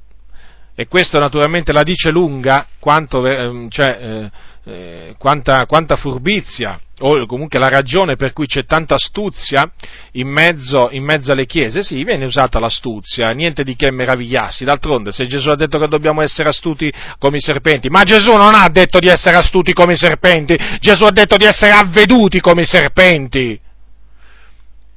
E 0.81 0.89
questo 0.89 1.19
naturalmente 1.19 1.73
la 1.73 1.83
dice 1.83 2.11
lunga 2.11 2.67
quanto, 2.79 3.27
ehm, 3.27 3.69
cioè, 3.69 3.99
eh, 4.01 4.31
eh, 4.65 5.15
quanta, 5.19 5.67
quanta 5.67 5.95
furbizia 5.95 6.81
o 7.01 7.27
comunque 7.27 7.59
la 7.59 7.69
ragione 7.69 8.17
per 8.17 8.33
cui 8.33 8.47
c'è 8.47 8.65
tanta 8.65 8.95
astuzia 8.95 9.71
in 10.13 10.29
mezzo, 10.29 10.89
in 10.91 11.05
mezzo, 11.05 11.33
alle 11.33 11.45
chiese, 11.45 11.83
sì, 11.83 12.03
viene 12.03 12.25
usata 12.25 12.59
l'astuzia, 12.59 13.29
niente 13.33 13.63
di 13.63 13.77
che 13.77 13.91
meravigliarsi, 13.91 14.65
d'altronde 14.65 15.13
se 15.13 15.27
Gesù 15.27 15.51
ha 15.51 15.55
detto 15.55 15.79
che 15.79 15.87
dobbiamo 15.87 16.23
essere 16.23 16.49
astuti 16.49 16.91
come 17.19 17.37
i 17.37 17.41
serpenti, 17.41 17.91
ma 17.91 18.03
Gesù 18.03 18.31
non 18.31 18.55
ha 18.55 18.67
detto 18.71 19.01
di 19.01 19.09
essere 19.09 19.37
astuti 19.37 19.75
come 19.75 19.93
i 19.93 19.97
serpenti, 19.97 20.57
Gesù 20.81 21.05
ha 21.05 21.13
detto 21.13 21.37
di 21.37 21.45
essere 21.45 21.73
avveduti 21.73 22.41
come 22.41 22.63
i 22.63 22.67
serpenti. 22.67 23.61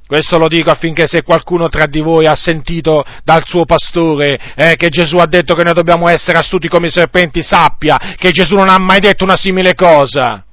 Questo 0.06 0.36
lo 0.36 0.48
dico 0.48 0.70
affinché 0.70 1.06
se 1.06 1.22
qualcuno 1.22 1.68
tra 1.70 1.86
di 1.86 2.00
voi 2.00 2.26
ha 2.26 2.34
sentito 2.34 3.04
dal 3.24 3.42
suo 3.46 3.64
pastore 3.64 4.38
eh, 4.54 4.74
che 4.76 4.90
Gesù 4.90 5.16
ha 5.16 5.26
detto 5.26 5.54
che 5.54 5.62
noi 5.62 5.72
dobbiamo 5.72 6.08
essere 6.08 6.36
astuti 6.36 6.68
come 6.68 6.88
i 6.88 6.90
serpenti, 6.90 7.42
sappia 7.42 7.98
che 8.18 8.30
Gesù 8.30 8.54
non 8.54 8.68
ha 8.68 8.78
mai 8.78 9.00
detto 9.00 9.24
una 9.24 9.36
simile 9.36 9.74
cosa. 9.74 10.44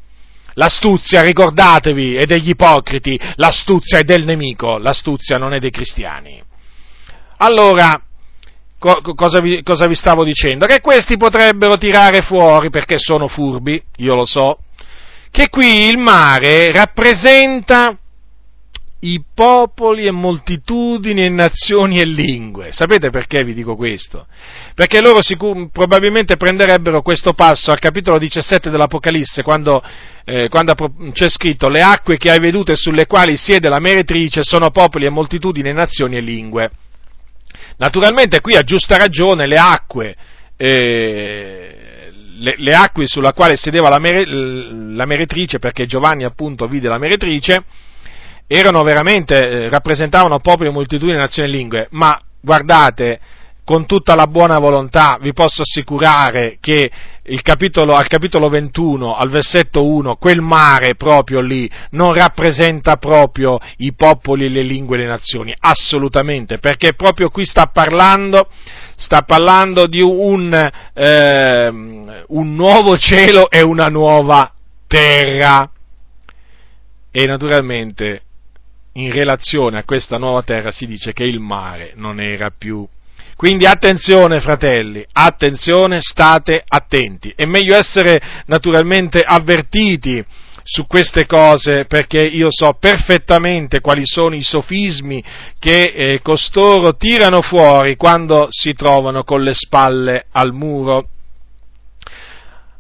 L'astuzia, 0.54 1.22
ricordatevi, 1.22 2.16
è 2.16 2.26
degli 2.26 2.50
ipocriti, 2.50 3.20
l'astuzia 3.36 4.00
è 4.00 4.04
del 4.04 4.24
nemico, 4.24 4.78
l'astuzia 4.78 5.38
non 5.38 5.54
è 5.54 5.60
dei 5.60 5.72
cristiani. 5.72 6.42
Allora, 7.38 8.02
co- 8.78 9.02
cosa, 9.16 9.42
vi, 9.42 9.64
cosa 9.64 9.88
vi 9.88 9.96
stavo 9.96 10.24
dicendo? 10.24 10.66
Che 10.66 10.80
questi 10.80 11.18
potrebbero 11.18 11.78
tirare 11.78 12.22
fuori, 12.22 12.70
perché 12.70 12.98
sono 13.00 13.28
furbi, 13.28 13.82
io 13.98 14.16
lo 14.16 14.26
so, 14.26 14.60
che 15.30 15.50
qui 15.50 15.88
il 15.88 15.98
mare 15.98 16.72
rappresenta 16.72 17.98
i 19.04 19.24
popoli 19.34 20.06
e 20.06 20.12
moltitudini 20.12 21.26
e 21.26 21.30
nazioni 21.30 22.00
e 22.00 22.06
lingue. 22.06 22.72
Sapete 22.72 23.10
perché 23.10 23.44
vi 23.44 23.54
dico 23.54 23.76
questo? 23.76 24.28
Perché 24.76 25.02
loro 25.02 25.22
sicur- 25.22 25.70
probabilmente 25.72 26.38
prenderebbero 26.38 27.02
questo 27.02 27.34
passo 27.34 27.72
al 27.72 27.80
capitolo 27.80 28.20
17 28.20 28.70
dell'Apocalisse, 28.70 29.42
quando, 29.42 29.84
eh, 30.24 30.50
quando, 30.50 30.76
c'è 31.14 31.30
scritto 31.30 31.68
le 31.68 31.82
acque 31.82 32.18
che 32.18 32.30
hai 32.30 32.40
vedute 32.40 32.76
sulle 32.76 33.08
quali 33.08 33.38
siede 33.38 33.70
la 33.70 33.80
meretrice 33.80 34.44
sono 34.44 34.70
popoli 34.70 35.06
e 35.06 35.10
moltitudini 35.10 35.70
e 35.70 35.74
nazioni 35.74 36.18
e 36.18 36.22
lingue. 36.22 36.72
Naturalmente 37.78 38.40
qui 38.42 38.56
a 38.56 38.62
giusta 38.62 38.98
ragione 38.98 39.48
le 39.48 39.58
acque, 39.58 40.16
eh, 40.58 42.12
le, 42.38 42.54
le, 42.56 42.72
acque 42.72 43.08
sulla 43.08 43.34
quale 43.34 43.56
sedeva 43.56 43.90
la, 43.90 43.98
mere, 43.98 44.26
la 44.26 45.06
meretrice, 45.06 45.58
perché 45.58 45.88
Giovanni 45.88 46.24
appunto 46.24 46.68
vide 46.68 46.88
la 46.88 47.00
meretrice, 47.00 47.64
erano 48.54 48.84
veramente, 48.84 49.36
eh, 49.38 49.70
rappresentavano 49.70 50.40
popoli, 50.40 50.70
moltitudini, 50.72 51.18
nazioni 51.18 51.48
e 51.48 51.52
lingue, 51.52 51.88
ma 51.92 52.20
guardate, 52.42 53.20
con 53.64 53.86
tutta 53.86 54.14
la 54.16 54.28
buona 54.28 54.60
volontà 54.60 55.18
vi 55.22 55.32
posso 55.32 55.62
assicurare 55.62 56.58
che 56.60 56.92
capitolo, 57.44 57.94
al 57.94 58.08
capitolo 58.08 58.50
21, 58.50 59.16
al 59.16 59.30
versetto 59.30 59.86
1, 59.86 60.18
quel 60.18 60.42
mare 60.42 60.96
proprio 60.96 61.40
lì 61.40 61.70
non 61.92 62.14
rappresenta 62.14 62.98
proprio 62.98 63.58
i 63.78 63.94
popoli, 63.94 64.50
le 64.50 64.64
lingue 64.64 64.98
e 64.98 65.02
le 65.02 65.08
nazioni, 65.08 65.56
assolutamente, 65.58 66.58
perché 66.58 66.94
proprio 66.94 67.30
qui 67.30 67.46
sta 67.46 67.68
parlando, 67.68 68.50
sta 68.98 69.22
parlando 69.22 69.86
di 69.86 70.02
un, 70.02 70.54
eh, 70.94 71.68
un 71.70 72.54
nuovo 72.54 72.98
cielo 72.98 73.50
e 73.50 73.62
una 73.62 73.86
nuova 73.86 74.52
terra. 74.88 75.70
E 77.14 77.26
naturalmente 77.26 78.24
in 78.94 79.12
relazione 79.12 79.80
a 79.80 79.84
questa 79.84 80.18
nuova 80.18 80.42
terra 80.42 80.72
si 80.72 80.86
dice 80.86 81.14
che 81.14 81.24
il 81.24 81.40
mare 81.40 81.94
non 81.96 82.20
era 82.20 82.52
più. 82.56 82.88
Quindi 83.36 83.66
attenzione 83.66 84.40
fratelli, 84.40 85.04
attenzione, 85.14 86.00
state 86.00 86.64
attenti. 86.68 87.34
È 87.36 87.46
meglio 87.46 87.76
essere 87.76 88.22
naturalmente 88.46 89.24
avvertiti 89.26 90.24
su 90.64 90.86
queste 90.86 91.26
cose 91.26 91.86
perché 91.86 92.24
io 92.24 92.48
so 92.52 92.78
perfettamente 92.80 93.80
quali 93.82 94.06
sono 94.06 94.36
i 94.36 94.44
sofismi 94.44 95.24
che 95.58 95.92
eh, 95.96 96.20
costoro 96.22 96.96
tirano 96.96 97.42
fuori 97.42 97.96
quando 97.96 98.48
si 98.52 98.74
trovano 98.74 99.24
con 99.24 99.42
le 99.42 99.54
spalle 99.56 100.26
al 100.32 100.54
muro. 100.54 101.08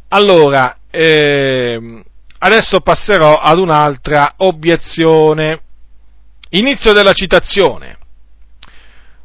Allora, 0.09 0.78
eh, 0.91 2.03
adesso 2.38 2.82
passerò 2.82 3.39
ad 3.39 3.57
un'altra 3.57 4.34
obiezione 4.38 5.62
Inizio 6.51 6.93
della 6.93 7.13
citazione. 7.13 7.97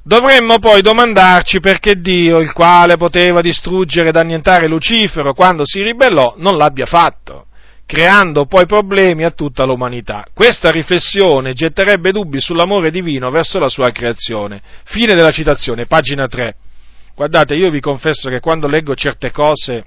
Dovremmo 0.03 0.59
poi 0.59 0.83
domandarci 0.83 1.59
perché 1.59 2.01
Dio, 2.01 2.39
il 2.39 2.53
quale 2.53 2.97
poteva 2.97 3.41
distruggere 3.41 4.11
ed 4.11 4.17
annientare 4.17 4.69
Lucifero 4.69 5.35
quando 5.35 5.67
si 5.67 5.83
ribellò, 5.83 6.35
non 6.39 6.57
l'abbia 6.57 6.87
fatto. 6.87 7.47
creando 7.87 8.47
poi 8.47 8.67
problemi 8.67 9.25
a 9.25 9.31
tutta 9.31 9.65
l'umanità. 9.65 10.27
Questa 10.35 10.71
riflessione 10.71 11.53
getterebbe 11.53 12.11
dubbi 12.11 12.41
sull'amore 12.41 12.91
divino 12.91 13.31
verso 13.31 13.61
la 13.61 13.69
sua 13.69 13.91
creazione. 13.91 14.61
Fine 14.85 15.15
della 15.15 15.31
citazione, 15.31 15.87
pagina 15.87 16.27
3. 16.27 16.57
Guardate, 17.15 17.55
io 17.55 17.71
vi 17.71 17.81
confesso 17.81 18.29
che 18.29 18.41
quando 18.41 18.67
leggo 18.67 18.95
certe 18.95 19.31
cose, 19.31 19.85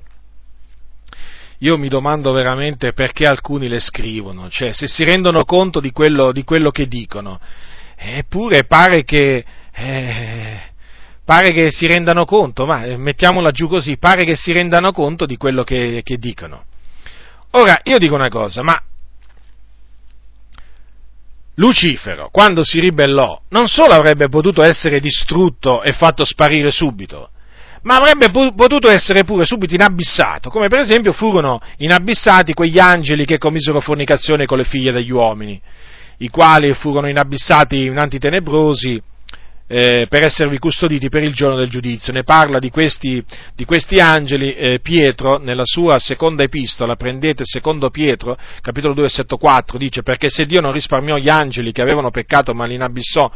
io 1.59 1.77
mi 1.77 1.89
domando 1.89 2.31
veramente 2.31 2.93
perché 2.93 3.25
alcuni 3.25 3.67
le 3.67 3.79
scrivono, 3.79 4.49
cioè 4.49 4.71
se 4.71 4.87
si 4.87 5.03
rendono 5.03 5.43
conto 5.43 5.79
di 5.79 5.91
quello, 5.91 6.31
di 6.31 6.43
quello 6.43 6.71
che 6.71 6.87
dicono. 6.87 7.39
Eppure 7.95 8.63
pare 8.63 9.03
che, 9.03 9.43
eh, 9.73 10.59
pare 11.25 11.51
che 11.51 11.69
si 11.69 11.85
rendano 11.85 12.23
conto, 12.23 12.65
ma 12.65 12.83
eh, 12.83 12.95
mettiamola 12.95 13.51
giù 13.51 13.67
così, 13.67 13.97
pare 13.97 14.23
che 14.23 14.35
si 14.35 14.53
rendano 14.53 14.93
conto 14.93 15.25
di 15.25 15.35
quello 15.35 15.63
che, 15.63 16.01
che 16.03 16.17
dicono. 16.17 16.63
Ora, 17.51 17.81
io 17.83 17.97
dico 17.97 18.15
una 18.15 18.29
cosa, 18.29 18.61
ma 18.63 18.81
Lucifero, 21.55 22.29
quando 22.31 22.63
si 22.63 22.79
ribellò, 22.79 23.41
non 23.49 23.67
solo 23.67 23.93
avrebbe 23.93 24.29
potuto 24.29 24.63
essere 24.63 25.01
distrutto 25.01 25.83
e 25.83 25.91
fatto 25.91 26.23
sparire 26.23 26.71
subito, 26.71 27.31
ma 27.89 27.95
avrebbe 27.95 28.29
potuto 28.29 28.87
essere 28.87 29.23
pure 29.23 29.45
subito 29.45 29.73
inabissato, 29.73 30.51
come 30.51 30.67
per 30.67 30.77
esempio 30.77 31.11
furono 31.11 31.59
inabissati 31.77 32.53
quegli 32.53 32.77
angeli 32.77 33.25
che 33.25 33.39
commisero 33.39 33.81
fornicazione 33.81 34.45
con 34.45 34.59
le 34.59 34.63
figlie 34.63 34.91
degli 34.91 35.09
uomini, 35.09 35.59
i 36.17 36.29
quali 36.29 36.71
furono 36.73 37.09
inabissati 37.09 37.85
in 37.85 37.97
antitenebrosi 37.97 39.01
eh, 39.65 40.05
per 40.07 40.21
esservi 40.21 40.59
custoditi 40.59 41.09
per 41.09 41.23
il 41.23 41.33
giorno 41.33 41.55
del 41.55 41.67
giudizio. 41.67 42.13
Ne 42.13 42.21
parla 42.21 42.59
di 42.59 42.69
questi, 42.69 43.23
di 43.55 43.65
questi 43.65 43.99
angeli 43.99 44.53
eh, 44.53 44.79
Pietro 44.83 45.39
nella 45.39 45.65
sua 45.65 45.97
seconda 45.97 46.43
epistola, 46.43 46.95
prendete 46.95 47.41
secondo 47.43 47.89
Pietro, 47.89 48.37
capitolo 48.61 48.93
2, 48.93 49.01
versetto 49.01 49.37
4, 49.37 49.79
dice 49.79 50.03
perché 50.03 50.29
se 50.29 50.45
Dio 50.45 50.61
non 50.61 50.73
risparmiò 50.73 51.17
gli 51.17 51.29
angeli 51.29 51.71
che 51.71 51.81
avevano 51.81 52.11
peccato 52.11 52.53
ma 52.53 52.65
li 52.65 52.75
inabissò, 52.75 53.31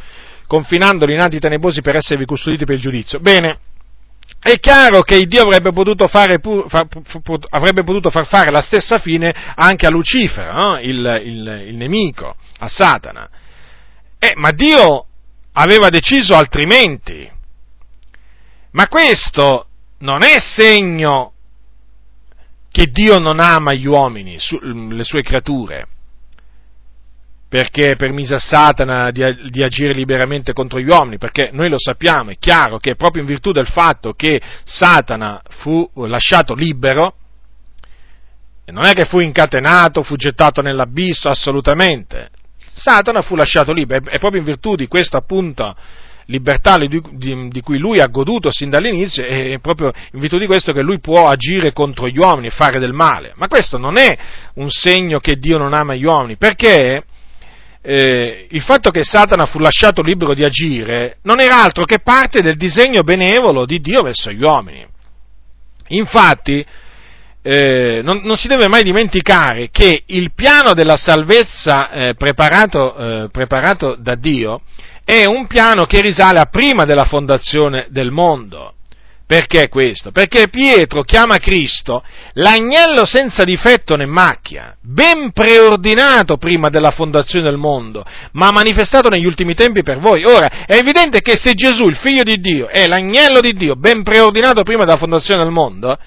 confinandoli 0.45 1.13
in 1.13 1.21
atti 1.21 1.39
tenebrosi 1.39 1.81
per 1.81 1.95
esservi 1.95 2.25
custoditi 2.25 2.65
per 2.65 2.75
il 2.75 2.81
giudizio. 2.81 3.19
Bene, 3.19 3.57
è 4.39 4.59
chiaro 4.59 5.03
che 5.03 5.25
Dio 5.25 5.43
avrebbe 5.43 5.71
potuto, 5.71 6.07
fare, 6.09 6.41
avrebbe 7.49 7.83
potuto, 7.83 8.09
far 8.09 8.27
fare 8.27 8.51
la 8.51 8.59
stessa 8.59 8.99
fine 8.99 9.33
anche 9.55 9.85
a 9.85 9.89
Lucifero, 9.89 10.51
no? 10.51 10.79
il, 10.79 11.21
il, 11.23 11.63
il, 11.67 11.75
nemico, 11.75 12.35
a 12.59 12.67
Satana. 12.67 13.29
Eh, 14.19 14.33
ma 14.35 14.51
Dio 14.51 15.05
aveva 15.53 15.89
deciso 15.89 16.35
altrimenti. 16.35 17.29
Ma 18.71 18.87
questo 18.89 19.67
non 19.99 20.23
è 20.23 20.39
segno 20.39 21.31
che 22.69 22.87
Dio 22.87 23.19
non 23.19 23.39
ama 23.39 23.71
gli 23.73 23.85
uomini, 23.85 24.37
le 24.89 25.03
sue 25.05 25.21
creature, 25.21 25.87
perché 27.53 27.95
permise 27.95 28.33
a 28.33 28.39
Satana 28.39 29.11
di, 29.11 29.21
di, 29.51 29.61
agire 29.61 29.93
liberamente 29.93 30.53
contro 30.53 30.79
gli 30.79 30.87
uomini, 30.87 31.19
perché 31.19 31.51
noi 31.53 31.69
lo 31.69 31.77
sappiamo, 31.77 32.31
è 32.31 32.37
chiaro 32.39 32.79
che 32.79 32.95
proprio 32.95 33.21
in 33.21 33.27
virtù 33.27 33.51
del 33.51 33.67
fatto 33.67 34.13
che 34.13 34.41
Satana 34.63 35.39
fu 35.49 35.87
lasciato 35.93 36.55
libero, 36.55 37.13
non 38.71 38.85
è 38.85 38.93
che 38.93 39.05
fu 39.05 39.19
incatenato, 39.19 40.01
fu 40.01 40.15
gettato 40.15 40.63
nell'abisso, 40.63 41.29
assolutamente, 41.29 42.31
Satana 42.73 43.21
fu 43.21 43.35
lasciato 43.35 43.71
libero, 43.71 44.09
è 44.09 44.17
proprio 44.17 44.41
in 44.41 44.47
virtù 44.47 44.73
di 44.73 44.87
questa 44.87 45.19
appunto 45.19 45.75
libertà 46.25 46.79
di, 46.79 46.87
di, 47.11 47.49
di, 47.49 47.61
cui 47.61 47.77
lui 47.77 47.99
ha 47.99 48.07
goduto 48.07 48.49
sin 48.49 48.71
dall'inizio, 48.71 49.23
è 49.23 49.59
proprio 49.59 49.91
in 50.13 50.19
virtù 50.19 50.39
di 50.39 50.47
questo 50.47 50.73
che 50.73 50.81
lui 50.81 50.99
può 50.99 51.25
agire 51.25 51.71
contro 51.71 52.07
gli 52.07 52.17
uomini 52.17 52.47
e 52.47 52.49
fare 52.49 52.79
del 52.79 52.93
male. 52.93 53.33
Ma 53.35 53.47
questo 53.47 53.77
non 53.77 53.97
è 53.97 54.17
un 54.55 54.71
segno 54.71 55.19
che 55.19 55.35
Dio 55.35 55.59
non 55.59 55.73
ama 55.73 55.93
gli 55.93 56.05
uomini, 56.05 56.35
perché 56.35 57.03
eh, 57.85 58.47
il 58.49 58.61
fatto 58.61 58.91
che 58.91 59.03
Satana 59.03 59.45
fu 59.45 59.59
lasciato 59.59 60.01
libero 60.01 60.33
di 60.33 60.45
agire 60.45 61.17
non 61.23 61.41
era 61.41 61.61
altro 61.61 61.83
che 61.83 61.99
parte 61.99 62.41
del 62.41 62.55
disegno 62.55 63.03
benevolo 63.03 63.65
di 63.65 63.81
Dio 63.81 64.01
verso 64.01 64.31
gli 64.31 64.41
uomini. 64.41 64.87
Infatti, 65.89 66.65
eh, 67.41 67.99
non, 68.01 68.21
non, 68.23 68.37
si 68.37 68.47
deve 68.47 68.69
mai 68.69 68.83
dimenticare 68.83 69.67
che 69.69 70.03
il 70.05 70.31
piano 70.33 70.73
della 70.73 70.95
salvezza 70.95 71.91
eh, 71.91 72.13
preparato, 72.15 72.95
eh, 72.95 73.29
preparato 73.29 73.97
da 73.99 74.15
Dio 74.15 74.61
è 75.03 75.25
un 75.25 75.45
piano 75.47 75.85
che 75.85 75.99
risale 75.99 76.39
a 76.39 76.45
prima 76.45 76.85
della 76.85 77.03
fondazione 77.03 77.87
del 77.89 78.11
mondo. 78.11 78.75
Perché 79.25 79.69
questo? 79.69 80.11
Perché 80.11 80.49
Pietro 80.49 81.03
chiama 81.03 81.37
Cristo 81.37 82.03
l'agnello 82.33 83.05
senza 83.05 83.43
difetto 83.43 83.95
né 83.95 84.05
macchia, 84.05 84.75
ben 84.81 85.31
preordinato 85.31 86.37
prima 86.37 86.69
della 86.69 86.91
fondazione 86.91 87.45
del 87.45 87.57
mondo, 87.57 88.05
ma 88.33 88.51
manifestato 88.51 89.07
negli 89.09 89.25
ultimi 89.25 89.53
tempi 89.55 89.81
per 89.81 89.99
voi. 89.99 90.25
Ora, 90.25 90.65
è 90.65 90.75
evidente 90.75 91.21
che 91.21 91.37
se 91.37 91.53
Gesù, 91.53 91.87
il 91.87 91.95
figlio 91.95 92.23
di 92.23 92.39
Dio, 92.39 92.67
è 92.67 92.85
l'agnello 92.85 93.39
di 93.39 93.53
Dio, 93.53 93.75
ben 93.75 94.03
preordinato 94.03 94.63
prima 94.63 94.83
della 94.83 94.97
fondazione 94.97 95.41
del 95.43 95.51
mondo, 95.51 95.97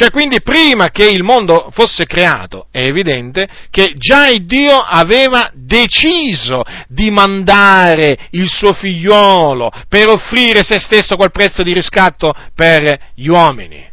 cioè 0.00 0.10
quindi 0.10 0.40
prima 0.40 0.88
che 0.88 1.06
il 1.06 1.22
mondo 1.22 1.70
fosse 1.74 2.06
creato 2.06 2.68
è 2.70 2.78
evidente 2.78 3.46
che 3.68 3.92
già 3.98 4.28
il 4.28 4.46
Dio 4.46 4.78
aveva 4.78 5.50
deciso 5.52 6.62
di 6.88 7.10
mandare 7.10 8.16
il 8.30 8.48
suo 8.48 8.72
figliolo 8.72 9.70
per 9.90 10.08
offrire 10.08 10.62
se 10.62 10.78
stesso 10.78 11.16
quel 11.16 11.30
prezzo 11.30 11.62
di 11.62 11.74
riscatto 11.74 12.34
per 12.54 12.98
gli 13.14 13.26
uomini. 13.26 13.86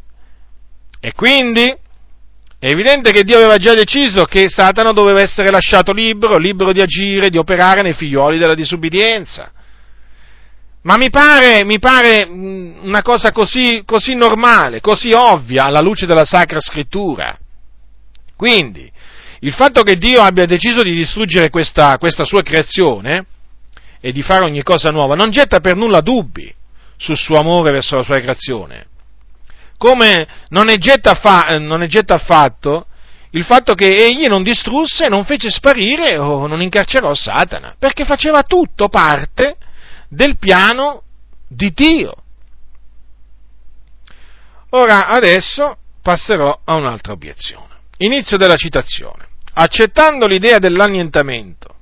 E 1.01 1.11
quindi 1.11 1.63
è 2.57 2.67
evidente 2.67 3.11
che 3.11 3.23
Dio 3.23 3.35
aveva 3.35 3.57
già 3.57 3.73
deciso 3.73 4.23
che 4.23 4.47
Satana 4.47 4.93
doveva 4.93 5.19
essere 5.19 5.49
lasciato 5.49 5.91
libero, 5.91 6.37
libero 6.37 6.71
di 6.71 6.79
agire, 6.79 7.29
di 7.29 7.37
operare 7.37 7.81
nei 7.81 7.95
figlioli 7.95 8.37
della 8.37 8.55
disubbidienza. 8.55 9.51
Ma 10.87 10.95
mi 10.95 11.09
pare, 11.09 11.65
mi 11.65 11.79
pare 11.79 12.25
mm, 12.25 12.85
una 12.85 13.01
cosa 13.01 13.33
così, 13.33 13.83
così 13.85 14.15
normale, 14.15 14.79
così 14.79 15.11
ovvia 15.11 15.65
alla 15.65 15.81
luce 15.81 16.05
della 16.05 16.23
Sacra 16.23 16.61
Scrittura. 16.61 17.37
Quindi, 18.37 18.89
il 19.39 19.51
fatto 19.51 19.81
che 19.81 19.97
Dio 19.97 20.21
abbia 20.21 20.45
deciso 20.45 20.83
di 20.83 20.93
distruggere 20.95 21.49
questa, 21.49 21.97
questa 21.97 22.23
sua 22.23 22.41
creazione 22.41 23.25
e 23.99 24.13
di 24.13 24.21
fare 24.21 24.45
ogni 24.45 24.63
cosa 24.63 24.89
nuova 24.89 25.15
non 25.15 25.29
getta 25.29 25.59
per 25.59 25.75
nulla 25.75 25.99
dubbi 25.99 26.53
sul 26.95 27.17
suo 27.17 27.37
amore 27.37 27.73
verso 27.73 27.97
la 27.97 28.03
sua 28.03 28.21
creazione. 28.21 28.85
Come 29.77 30.25
non 30.49 30.69
è 30.69 30.77
getta, 30.77 31.15
fa, 31.15 31.57
non 31.59 31.83
è 31.83 31.87
getta 31.87 32.13
affatto 32.13 32.85
il 33.31 33.43
fatto 33.43 33.73
che 33.73 33.93
egli 33.93 34.25
non 34.27 34.41
distrusse, 34.41 35.09
non 35.09 35.25
fece 35.25 35.49
sparire 35.49 36.17
o 36.17 36.47
non 36.47 36.61
incarcerò 36.61 37.13
Satana, 37.13 37.75
perché 37.77 38.05
faceva 38.05 38.43
tutto 38.43 38.87
parte 38.87 39.57
del 40.07 40.37
piano 40.37 41.03
di 41.47 41.71
Dio. 41.73 42.15
Ora, 44.71 45.07
adesso 45.07 45.77
passerò 46.01 46.61
a 46.63 46.75
un'altra 46.75 47.13
obiezione. 47.13 47.75
Inizio 47.97 48.37
della 48.37 48.55
citazione. 48.55 49.27
Accettando 49.53 50.27
l'idea 50.27 50.59
dell'annientamento, 50.59 51.75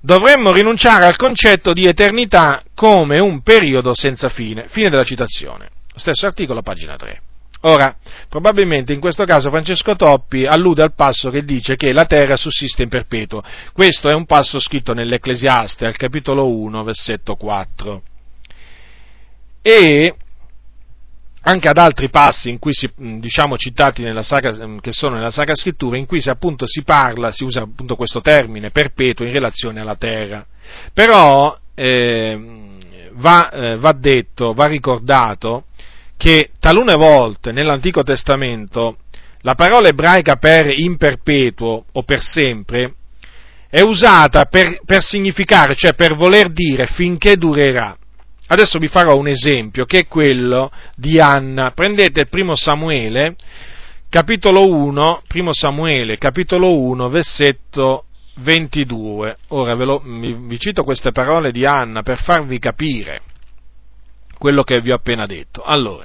dovremmo 0.00 0.52
rinunciare 0.52 1.04
al 1.04 1.16
concetto 1.16 1.72
di 1.72 1.86
eternità 1.86 2.62
come 2.74 3.18
un 3.20 3.42
periodo 3.42 3.94
senza 3.94 4.28
fine. 4.28 4.68
Fine 4.68 4.88
della 4.88 5.04
citazione. 5.04 5.68
Stesso 5.94 6.26
articolo, 6.26 6.62
pagina 6.62 6.96
3. 6.96 7.20
Ora, 7.64 7.96
probabilmente 8.28 8.92
in 8.92 8.98
questo 8.98 9.24
caso 9.24 9.48
Francesco 9.48 9.94
Toppi 9.94 10.44
allude 10.44 10.82
al 10.82 10.94
passo 10.94 11.30
che 11.30 11.44
dice 11.44 11.76
che 11.76 11.92
la 11.92 12.06
terra 12.06 12.36
sussiste 12.36 12.82
in 12.82 12.88
perpetuo. 12.88 13.42
Questo 13.72 14.08
è 14.08 14.14
un 14.14 14.26
passo 14.26 14.58
scritto 14.58 14.94
nell'Ecclesiaste, 14.94 15.86
al 15.86 15.96
capitolo 15.96 16.48
1, 16.48 16.82
versetto 16.82 17.36
4. 17.36 18.02
E 19.62 20.16
anche 21.42 21.68
ad 21.68 21.78
altri 21.78 22.08
passi 22.08 22.50
in 22.50 22.58
cui 22.58 22.72
si, 22.72 22.90
diciamo, 22.96 23.56
citati 23.56 24.04
Sacra, 24.22 24.52
che 24.80 24.92
sono 24.92 25.16
nella 25.16 25.30
Sacra 25.30 25.54
Scrittura, 25.54 25.96
in 25.96 26.06
cui 26.06 26.20
si, 26.20 26.30
appunto, 26.30 26.66
si 26.66 26.82
parla, 26.82 27.30
si 27.30 27.44
usa 27.44 27.62
appunto 27.62 27.94
questo 27.94 28.20
termine 28.20 28.70
perpetuo 28.70 29.24
in 29.24 29.32
relazione 29.32 29.80
alla 29.80 29.96
terra. 29.96 30.44
Però 30.92 31.56
eh, 31.74 32.38
va, 33.12 33.50
eh, 33.50 33.76
va 33.76 33.92
detto, 33.92 34.52
va 34.52 34.66
ricordato 34.66 35.66
che 36.22 36.50
talune 36.60 36.94
volte 36.94 37.50
nell'Antico 37.50 38.04
Testamento 38.04 38.98
la 39.40 39.56
parola 39.56 39.88
ebraica 39.88 40.36
per 40.36 40.68
in 40.70 40.96
perpetuo 40.96 41.86
o 41.90 42.04
per 42.04 42.22
sempre 42.22 42.94
è 43.68 43.80
usata 43.80 44.44
per, 44.44 44.78
per 44.84 45.02
significare, 45.02 45.74
cioè 45.74 45.94
per 45.94 46.14
voler 46.14 46.50
dire 46.50 46.86
finché 46.86 47.34
durerà. 47.34 47.96
Adesso 48.46 48.78
vi 48.78 48.86
farò 48.86 49.16
un 49.16 49.26
esempio 49.26 49.84
che 49.84 49.98
è 49.98 50.06
quello 50.06 50.70
di 50.94 51.18
Anna. 51.18 51.72
Prendete 51.72 52.20
il 52.20 52.28
primo 52.28 52.54
Samuele, 52.54 53.34
capitolo 54.08 54.72
1, 54.72 55.22
primo 55.26 55.52
Samuele, 55.52 56.18
capitolo 56.18 56.78
1, 56.78 57.08
versetto 57.08 58.04
22. 58.36 59.38
Ora 59.48 59.74
ve 59.74 59.84
lo, 59.84 60.00
vi 60.04 60.58
cito 60.60 60.84
queste 60.84 61.10
parole 61.10 61.50
di 61.50 61.66
Anna 61.66 62.02
per 62.02 62.22
farvi 62.22 62.60
capire 62.60 63.22
quello 64.42 64.64
che 64.64 64.80
vi 64.80 64.90
ho 64.90 64.96
appena 64.96 65.24
detto. 65.24 65.62
Allora, 65.62 66.04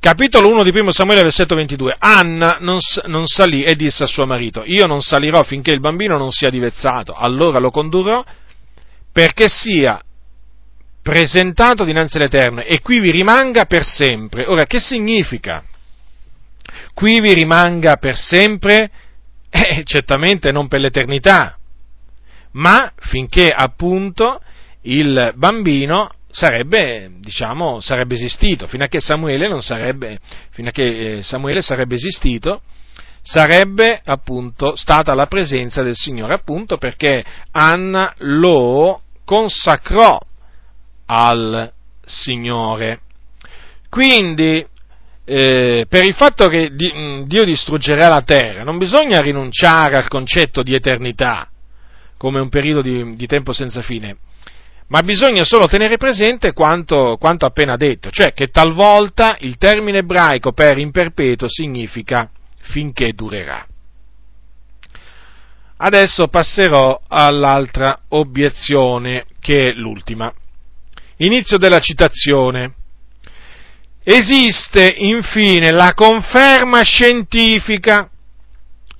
capitolo 0.00 0.48
1 0.48 0.64
di 0.64 0.70
1 0.70 0.90
Samuele, 0.90 1.20
versetto 1.20 1.54
22, 1.54 1.96
Anna 1.98 2.56
non, 2.60 2.78
non, 3.04 3.26
salì 3.26 3.62
e 3.62 3.76
disse 3.76 4.04
a 4.04 4.06
suo 4.06 4.24
marito, 4.24 4.62
io 4.64 4.86
non 4.86 5.02
salirò 5.02 5.42
finché 5.42 5.70
il 5.70 5.80
bambino 5.80 6.16
non 6.16 6.30
sia 6.30 6.48
divezzato, 6.48 7.12
allora 7.12 7.58
lo 7.58 7.70
condurrò 7.70 8.24
perché 9.12 9.48
sia 9.48 10.00
presentato 11.02 11.84
dinanzi 11.84 12.16
all'Eterno 12.16 12.62
e 12.62 12.80
qui 12.80 13.00
vi 13.00 13.10
rimanga 13.10 13.66
per 13.66 13.84
sempre. 13.84 14.46
Ora, 14.46 14.64
che 14.64 14.80
significa? 14.80 15.62
Qui 16.94 17.20
vi 17.20 17.34
rimanga 17.34 17.96
per 17.96 18.16
sempre? 18.16 18.90
Eh, 19.50 19.82
certamente 19.84 20.52
non 20.52 20.68
per 20.68 20.80
l'eternità, 20.80 21.58
ma 22.52 22.92
finché 22.96 23.48
appunto 23.48 24.40
il 24.82 25.32
bambino 25.34 26.12
sarebbe, 26.30 27.10
diciamo, 27.18 27.80
sarebbe 27.80 28.14
esistito, 28.14 28.66
fino 28.66 28.84
a 28.84 28.88
che 28.88 29.00
Samuele 29.00 29.48
non 29.48 29.62
sarebbe, 29.62 30.18
fino 30.50 30.68
a 30.68 30.72
che 30.72 31.18
eh, 31.18 31.22
Samuele 31.22 31.62
sarebbe 31.62 31.94
esistito, 31.94 32.62
sarebbe 33.22 34.00
appunto 34.04 34.76
stata 34.76 35.14
la 35.14 35.26
presenza 35.26 35.82
del 35.82 35.96
Signore, 35.96 36.34
appunto 36.34 36.76
perché 36.76 37.24
Anna 37.52 38.14
lo 38.18 39.02
consacrò 39.24 40.18
al 41.06 41.70
Signore. 42.04 43.00
Quindi, 43.88 44.64
eh, 45.24 45.86
per 45.88 46.04
il 46.04 46.14
fatto 46.14 46.48
che 46.48 46.70
mm, 46.70 47.22
Dio 47.22 47.44
distruggerà 47.44 48.08
la 48.08 48.22
terra, 48.22 48.64
non 48.64 48.78
bisogna 48.78 49.20
rinunciare 49.20 49.96
al 49.96 50.08
concetto 50.08 50.62
di 50.62 50.74
eternità 50.74 51.48
come 52.16 52.40
un 52.40 52.48
periodo 52.48 52.82
di, 52.82 53.14
di 53.14 53.26
tempo 53.26 53.52
senza 53.52 53.80
fine, 53.80 54.16
ma 54.88 55.02
bisogna 55.02 55.44
solo 55.44 55.66
tenere 55.66 55.96
presente 55.98 56.52
quanto, 56.52 57.16
quanto, 57.18 57.44
appena 57.44 57.76
detto, 57.76 58.10
cioè 58.10 58.32
che 58.32 58.48
talvolta 58.48 59.36
il 59.40 59.58
termine 59.58 59.98
ebraico 59.98 60.52
per 60.52 60.78
in 60.78 60.90
perpetuo 60.90 61.48
significa 61.48 62.30
finché 62.60 63.12
durerà. 63.12 63.66
Adesso 65.80 66.28
passerò 66.28 67.00
all'altra 67.06 68.00
obiezione, 68.08 69.26
che 69.40 69.68
è 69.68 69.72
l'ultima. 69.74 70.32
Inizio 71.18 71.56
della 71.56 71.78
citazione. 71.78 72.74
Esiste 74.02 74.94
infine 74.96 75.70
la 75.70 75.92
conferma 75.94 76.82
scientifica. 76.82 78.10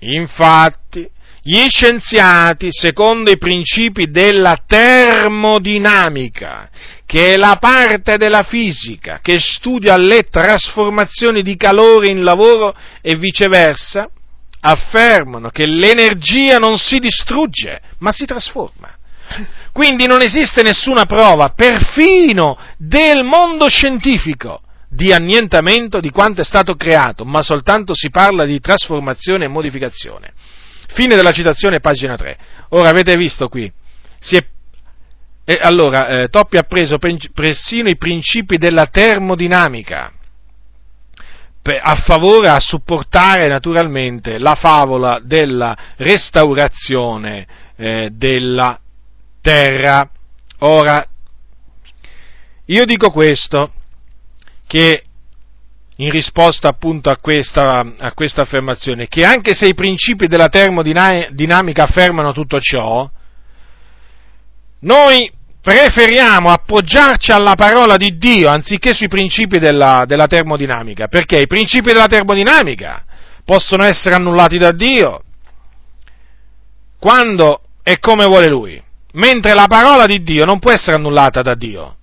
Infatti, 0.00 1.08
gli 1.42 1.64
scienziati, 1.68 2.68
secondo 2.70 3.30
i 3.30 3.38
principi 3.38 4.10
della 4.10 4.62
termodinamica, 4.66 6.68
che 7.06 7.34
è 7.34 7.36
la 7.36 7.56
parte 7.58 8.18
della 8.18 8.42
fisica 8.42 9.20
che 9.22 9.38
studia 9.38 9.96
le 9.96 10.24
trasformazioni 10.24 11.42
di 11.42 11.56
calore 11.56 12.08
in 12.08 12.22
lavoro 12.22 12.74
e 13.00 13.16
viceversa, 13.16 14.10
affermano 14.60 15.50
che 15.50 15.66
l'energia 15.66 16.58
non 16.58 16.76
si 16.76 16.98
distrugge, 16.98 17.80
ma 17.98 18.12
si 18.12 18.26
trasforma. 18.26 18.92
Quindi 19.72 20.06
non 20.06 20.22
esiste 20.22 20.62
nessuna 20.62 21.04
prova, 21.04 21.52
perfino 21.54 22.58
del 22.76 23.22
mondo 23.22 23.68
scientifico, 23.68 24.62
di 24.88 25.12
annientamento 25.12 26.00
di 26.00 26.10
quanto 26.10 26.40
è 26.40 26.44
stato 26.44 26.74
creato, 26.74 27.24
ma 27.24 27.42
soltanto 27.42 27.94
si 27.94 28.10
parla 28.10 28.44
di 28.44 28.58
trasformazione 28.58 29.44
e 29.44 29.48
modificazione. 29.48 30.32
Fine 30.88 31.14
della 31.14 31.32
citazione, 31.32 31.80
pagina 31.80 32.16
3. 32.16 32.38
Ora 32.70 32.88
avete 32.88 33.16
visto 33.16 33.48
qui, 33.48 33.70
è 34.30 34.44
e 35.50 35.58
allora, 35.62 36.08
eh, 36.08 36.28
Toppi 36.28 36.58
ha 36.58 36.62
preso 36.64 36.98
persino 36.98 37.88
i 37.88 37.96
principi 37.96 38.58
della 38.58 38.86
termodinamica 38.88 40.12
a 41.76 41.94
favore, 41.96 42.48
a 42.48 42.60
supportare 42.60 43.48
naturalmente 43.48 44.38
la 44.38 44.54
favola 44.54 45.20
della 45.22 45.76
restaurazione 45.96 47.46
eh, 47.76 48.10
della 48.12 48.78
terra. 49.40 50.08
Ora, 50.60 51.06
io 52.66 52.84
dico 52.84 53.10
questo, 53.10 53.72
che 54.66 55.04
in 56.00 56.10
risposta 56.10 56.68
appunto 56.68 57.10
a 57.10 57.16
questa, 57.16 57.84
a 57.98 58.12
questa, 58.12 58.42
affermazione, 58.42 59.08
che 59.08 59.24
anche 59.24 59.54
se 59.54 59.66
i 59.66 59.74
principi 59.74 60.26
della 60.26 60.48
termodinamica 60.48 61.82
affermano 61.82 62.32
tutto 62.32 62.60
ciò, 62.60 63.08
noi 64.80 65.30
preferiamo 65.60 66.50
appoggiarci 66.50 67.32
alla 67.32 67.54
parola 67.54 67.96
di 67.96 68.16
Dio 68.16 68.48
anziché 68.48 68.94
sui 68.94 69.08
principi 69.08 69.58
della, 69.58 70.04
della 70.06 70.26
termodinamica, 70.26 71.08
perché 71.08 71.40
i 71.40 71.46
principi 71.46 71.92
della 71.92 72.06
termodinamica 72.06 73.04
possono 73.44 73.84
essere 73.84 74.14
annullati 74.14 74.58
da 74.58 74.72
Dio 74.72 75.22
quando 76.98 77.62
e 77.82 77.98
come 77.98 78.26
vuole 78.26 78.48
Lui 78.48 78.82
mentre 79.12 79.54
la 79.54 79.66
parola 79.66 80.06
di 80.06 80.22
Dio 80.22 80.44
non 80.44 80.58
può 80.58 80.70
essere 80.70 80.96
annullata 80.96 81.42
da 81.42 81.54
Dio, 81.54 81.96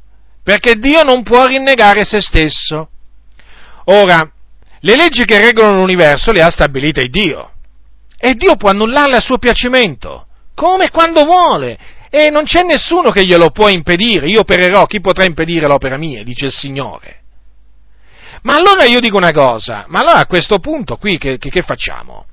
perché 0.43 0.75
Dio 0.75 1.03
non 1.03 1.23
può 1.23 1.45
rinnegare 1.45 2.03
se 2.03 2.21
stesso. 2.21 2.89
Ora, 3.85 4.29
le 4.79 4.95
leggi 4.95 5.25
che 5.25 5.39
regolano 5.39 5.79
l'universo 5.79 6.31
le 6.31 6.43
ha 6.43 6.49
stabilite 6.49 7.07
Dio, 7.07 7.51
e 8.17 8.33
Dio 8.35 8.55
può 8.55 8.69
annullarle 8.69 9.17
a 9.17 9.21
suo 9.21 9.37
piacimento, 9.37 10.27
come 10.53 10.85
e 10.85 10.89
quando 10.89 11.25
vuole, 11.25 11.77
e 12.09 12.29
non 12.29 12.45
c'è 12.45 12.63
nessuno 12.63 13.11
che 13.11 13.25
glielo 13.25 13.49
può 13.49 13.67
impedire, 13.67 14.27
io 14.27 14.41
opererò, 14.41 14.85
chi 14.85 15.01
potrà 15.01 15.25
impedire 15.25 15.67
l'opera 15.67 15.97
mia, 15.97 16.23
dice 16.23 16.45
il 16.45 16.51
Signore. 16.51 17.21
Ma 18.43 18.55
allora 18.55 18.85
io 18.85 18.99
dico 18.99 19.17
una 19.17 19.31
cosa, 19.31 19.85
ma 19.87 19.99
allora 19.99 20.19
a 20.19 20.27
questo 20.27 20.59
punto 20.59 20.97
qui 20.97 21.17
che, 21.17 21.37
che, 21.37 21.49
che 21.49 21.61
facciamo? 21.61 22.25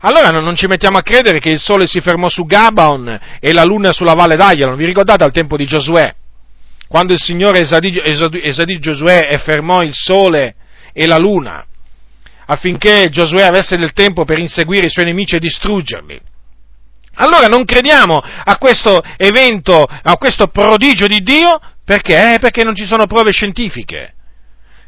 Allora 0.00 0.30
non 0.30 0.54
ci 0.54 0.66
mettiamo 0.66 0.96
a 0.96 1.02
credere 1.02 1.40
che 1.40 1.50
il 1.50 1.58
sole 1.58 1.86
si 1.86 2.00
fermò 2.00 2.28
su 2.28 2.46
Gabaon 2.46 3.20
e 3.40 3.52
la 3.52 3.64
luna 3.64 3.92
sulla 3.92 4.14
valle 4.14 4.36
d'Agliano. 4.36 4.76
Vi 4.76 4.84
ricordate 4.84 5.24
al 5.24 5.32
tempo 5.32 5.56
di 5.56 5.66
Giosuè? 5.66 6.14
Quando 6.86 7.12
il 7.12 7.18
Signore 7.18 7.60
esadì, 7.60 8.00
esadì, 8.02 8.40
esadì 8.42 8.78
Giosuè 8.78 9.28
e 9.30 9.38
fermò 9.38 9.82
il 9.82 9.92
sole 9.92 10.54
e 10.98 11.06
la 11.06 11.16
luna 11.16 11.64
affinché 12.50 13.08
Giosuè 13.08 13.44
avesse 13.44 13.76
del 13.76 13.92
tempo 13.92 14.24
per 14.24 14.38
inseguire 14.38 14.86
i 14.86 14.90
suoi 14.90 15.04
nemici 15.04 15.36
e 15.36 15.38
distruggerli. 15.38 16.20
Allora 17.20 17.46
non 17.46 17.64
crediamo 17.64 18.20
a 18.20 18.56
questo 18.58 19.02
evento, 19.16 19.82
a 19.84 20.16
questo 20.16 20.48
prodigio 20.48 21.06
di 21.06 21.20
Dio, 21.20 21.60
perché? 21.84 22.34
Eh, 22.34 22.38
perché 22.38 22.64
non 22.64 22.74
ci 22.74 22.86
sono 22.86 23.06
prove 23.06 23.32
scientifiche 23.32 24.14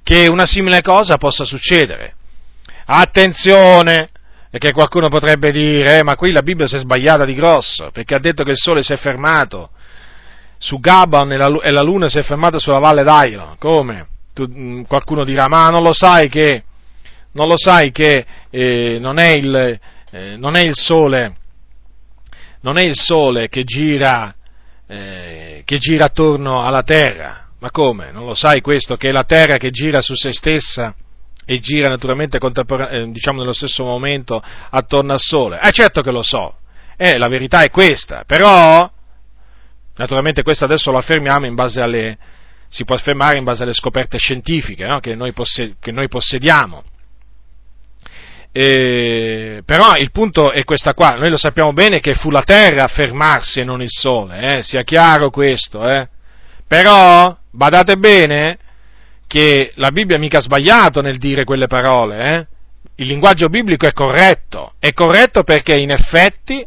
che 0.03 0.27
una 0.27 0.47
simile 0.47 0.81
cosa 0.81 1.17
possa 1.17 1.45
succedere. 1.45 2.15
Attenzione, 2.87 4.09
perché 4.51 4.73
qualcuno 4.73 5.09
potrebbe 5.09 5.51
dire, 5.51 5.99
eh, 5.99 6.03
ma 6.03 6.17
qui 6.17 6.33
la 6.33 6.43
Bibbia 6.43 6.67
si 6.67 6.77
è 6.77 6.79
sbagliata 6.79 7.25
di 7.25 7.35
grosso, 7.35 7.91
perché 7.93 8.15
ha 8.15 8.21
detto 8.21 8.43
che 8.43 8.53
il 8.53 8.59
sole 8.59 8.83
si 8.83 8.93
è 8.93 8.97
fermato 8.97 9.71
su 10.57 10.79
Gaban 10.79 11.33
e 11.33 11.37
la, 11.37 11.49
e 11.63 11.71
la 11.71 11.83
luna 11.83 12.09
si 12.09 12.19
è 12.19 12.23
fermata 12.23 12.59
sulla 12.59 12.79
valle 12.79 13.03
d'Ailo. 13.03 13.57
Come? 13.59 14.07
Tu, 14.33 14.47
mm, 14.49 14.83
qualcuno 14.83 15.25
dirà, 15.25 15.49
ma 15.49 15.69
non 15.69 15.83
lo 15.83 15.93
sai 15.93 16.29
che, 16.29 16.65
non, 17.33 17.49
lo 17.49 17.57
sai 17.57 17.91
che 17.91 18.25
eh, 18.51 18.99
non, 19.01 19.19
è 19.19 19.31
il, 19.31 19.79
eh, 20.11 20.37
non, 20.37 20.57
è 20.57 20.65
il, 20.65 20.75
sole, 20.75 21.35
non 22.63 22.79
è 22.79 22.83
il 22.83 22.95
sole 22.95 23.49
che 23.49 23.65
gira, 23.65 24.35
eh, 24.87 25.63
che 25.65 25.79
gira 25.79 26.07
attorno 26.07 26.65
alla 26.65 26.83
terra. 26.83 27.49
Ma 27.59 27.71
come? 27.71 28.11
Non 28.11 28.25
lo 28.25 28.35
sai 28.35 28.61
questo? 28.61 28.97
Che 28.97 29.09
è 29.09 29.13
la 29.13 29.25
terra 29.25 29.57
che 29.57 29.71
gira 29.71 30.01
su 30.01 30.15
se 30.15 30.33
stessa? 30.33 30.95
e 31.51 31.59
gira 31.59 31.89
naturalmente 31.89 32.39
eh, 32.39 33.11
diciamo 33.11 33.41
nello 33.41 33.53
stesso 33.53 33.83
momento 33.83 34.41
attorno 34.71 35.13
al 35.13 35.19
Sole. 35.19 35.59
Eh 35.61 35.73
certo 35.73 36.01
che 36.01 36.13
lo 36.13 36.23
so, 36.23 36.59
eh, 36.97 37.19
la 37.19 37.27
verità 37.27 37.63
è 37.63 37.71
questa, 37.71 38.23
però 38.25 38.89
naturalmente 39.97 40.45
questo 40.45 40.65
adesso 40.65 40.93
lo 40.93 40.99
affermiamo 40.99 41.47
in 41.47 41.57
base 41.57 41.81
alle, 41.81 42.19
si 42.71 42.85
può 42.85 42.95
affermare 42.95 43.37
in 43.37 43.45
base 43.45 43.65
alle 43.65 43.75
scoperte 43.75 44.17
scientifiche 44.17 44.87
no? 44.87 45.01
che, 45.01 45.17
noi 45.17 45.33
possed- 45.33 45.75
che, 45.81 45.91
noi 45.91 46.09
possediamo. 46.09 46.85
Eh, 48.53 49.63
però 49.65 49.95
il 49.97 50.11
punto 50.11 50.53
è 50.53 50.65
questa 50.65 50.95
qua, 50.95 51.17
noi 51.17 51.31
lo 51.31 51.37
sappiamo 51.37 51.73
bene 51.73 52.01
che 52.01 52.15
fu 52.15 52.31
la 52.31 52.43
Terra 52.43 52.85
a 52.85 52.89
fermarsi 52.89 53.61
e 53.61 53.65
non 53.65 53.83
il 53.83 53.91
Sole, 53.91 54.59
eh? 54.59 54.63
sia 54.63 54.83
chiaro 54.83 55.31
questo, 55.31 55.87
eh? 55.89 56.09
però 56.67 57.37
badate 57.51 57.97
bene, 57.97 58.59
che 59.27 59.73
la 59.77 59.91
Bibbia 59.91 60.19
mica 60.19 60.39
ha 60.39 60.43
sbagliato 60.43 61.01
nel 61.01 61.19
dire 61.19 61.45
quelle 61.45 61.69
parole, 61.69 62.25
eh? 62.25 62.47
il 62.97 63.07
linguaggio 63.07 63.49
biblico 63.49 63.87
è 63.87 63.93
corretto, 63.93 64.75
è 64.79 64.93
corretto 64.93 65.43
perché 65.43 65.77
in 65.77 65.91
effetti 65.91 66.65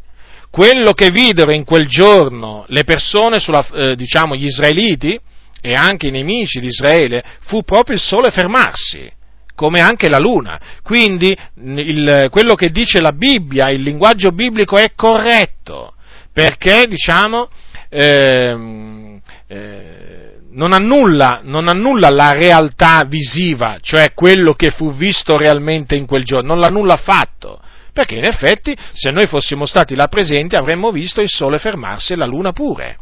quello 0.50 0.94
che 0.94 1.10
videro 1.10 1.52
in 1.52 1.64
quel 1.64 1.88
giorno 1.88 2.64
le 2.68 2.84
persone, 2.84 3.40
sulla, 3.40 3.66
eh, 3.74 3.96
diciamo 3.96 4.36
gli 4.36 4.46
israeliti 4.46 5.20
e 5.66 5.76
anche 5.76 6.08
i 6.08 6.12
nemici 6.12 6.60
di 6.60 6.68
Israele, 6.68 7.24
fu 7.44 7.64
proprio 7.64 7.96
il 7.96 8.02
sole 8.02 8.32
fermarsi, 8.32 9.10
come 9.56 9.80
anche 9.80 10.10
la 10.10 10.20
luna. 10.20 10.60
Quindi 10.84 11.34
il, 11.56 12.28
quello 12.30 12.54
che 12.56 12.70
dice 12.70 13.00
la 13.00 13.14
Bibbia, 13.14 13.70
il 13.70 13.82
linguaggio 13.82 14.32
biblico 14.32 14.78
è 14.78 14.92
corretto, 14.94 15.94
perché 16.34 16.86
diciamo, 16.86 17.48
eh, 17.88 19.22
eh, 19.48 20.34
non 20.52 20.74
annulla, 20.74 21.40
non 21.44 21.70
annulla 21.70 22.10
la 22.10 22.32
realtà 22.32 23.06
visiva, 23.08 23.78
cioè 23.80 24.14
quello 24.14 24.56
che 24.56 24.72
fu 24.72 24.94
visto 24.94 25.38
realmente 25.38 25.96
in 25.96 26.06
quel 26.06 26.26
giorno, 26.26 26.50
non 26.50 26.60
l'annulla 26.60 26.96
affatto. 26.96 27.62
Perché 27.94 28.16
in 28.16 28.26
effetti, 28.26 28.76
se 28.92 29.12
noi 29.12 29.28
fossimo 29.28 29.66
stati 29.66 29.96
là 29.96 30.08
presenti, 30.10 30.56
avremmo 30.56 30.92
visto 30.92 31.22
il 31.22 31.30
sole 31.30 31.58
fermarsi 31.58 32.12
e 32.12 32.16
la 32.18 32.26
luna 32.26 32.52
pure. 32.52 32.98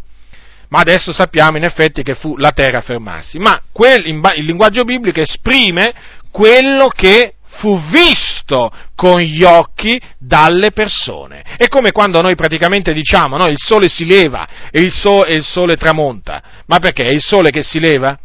Ma 0.71 0.79
adesso 0.79 1.11
sappiamo 1.11 1.57
in 1.57 1.65
effetti 1.65 2.01
che 2.01 2.15
fu 2.15 2.37
la 2.37 2.51
terra 2.51 2.77
a 2.77 2.81
fermarsi. 2.81 3.37
Ma 3.39 3.61
quel, 3.73 4.05
il 4.07 4.45
linguaggio 4.45 4.85
biblico 4.85 5.19
esprime 5.19 5.93
quello 6.31 6.87
che 6.87 7.35
fu 7.57 7.77
visto 7.89 8.71
con 8.95 9.19
gli 9.19 9.43
occhi 9.43 9.99
dalle 10.17 10.71
persone. 10.71 11.43
È 11.57 11.67
come 11.67 11.91
quando 11.91 12.21
noi 12.21 12.35
praticamente 12.35 12.93
diciamo, 12.93 13.35
no, 13.35 13.47
il 13.47 13.57
sole 13.57 13.89
si 13.89 14.05
leva 14.05 14.47
e 14.71 14.79
il, 14.79 14.93
so- 14.93 15.25
e 15.25 15.33
il 15.33 15.43
sole 15.43 15.75
tramonta. 15.75 16.41
Ma 16.67 16.79
perché? 16.79 17.03
È 17.03 17.11
il 17.11 17.21
sole 17.21 17.51
che 17.51 17.63
si 17.63 17.79
leva? 17.79 18.17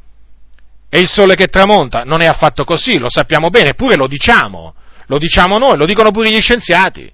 È 0.88 0.98
il 0.98 1.08
sole 1.08 1.34
che 1.34 1.48
tramonta? 1.48 2.04
Non 2.04 2.20
è 2.20 2.26
affatto 2.26 2.64
così, 2.64 2.98
lo 2.98 3.10
sappiamo 3.10 3.50
bene, 3.50 3.70
eppure 3.70 3.96
lo 3.96 4.06
diciamo. 4.06 4.72
Lo 5.06 5.18
diciamo 5.18 5.58
noi, 5.58 5.76
lo 5.76 5.84
dicono 5.84 6.12
pure 6.12 6.30
gli 6.30 6.40
scienziati. 6.40 7.12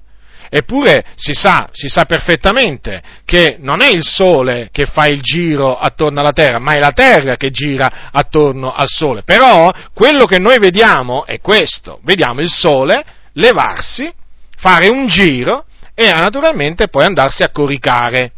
Eppure 0.55 1.03
si 1.14 1.32
sa, 1.32 1.70
si 1.72 1.88
sa 1.88 2.05
perfettamente 2.05 3.03
che 3.24 3.57
non 3.59 3.80
è 3.80 3.88
il 3.88 4.05
Sole 4.05 4.68
che 4.70 4.84
fa 4.84 5.07
il 5.07 5.22
giro 5.22 5.78
attorno 5.78 6.20
alla 6.20 6.34
Terra, 6.34 6.59
ma 6.59 6.74
è 6.74 6.78
la 6.78 6.92
Terra 6.92 7.36
che 7.36 7.50
gira 7.50 8.11
attorno 8.12 8.70
al 8.70 8.86
Sole. 8.86 9.22
Però 9.22 9.72
quello 9.94 10.26
che 10.26 10.38
noi 10.38 10.59
vediamo 10.59 11.24
è 11.24 11.40
questo, 11.40 12.00
vediamo 12.03 12.42
il 12.42 12.50
Sole 12.50 13.03
levarsi, 13.32 14.12
fare 14.59 14.88
un 14.88 15.07
giro 15.07 15.64
e 15.94 16.12
naturalmente 16.12 16.88
poi 16.88 17.07
andarsi 17.07 17.42
a 17.42 17.48
coricare. 17.48 18.32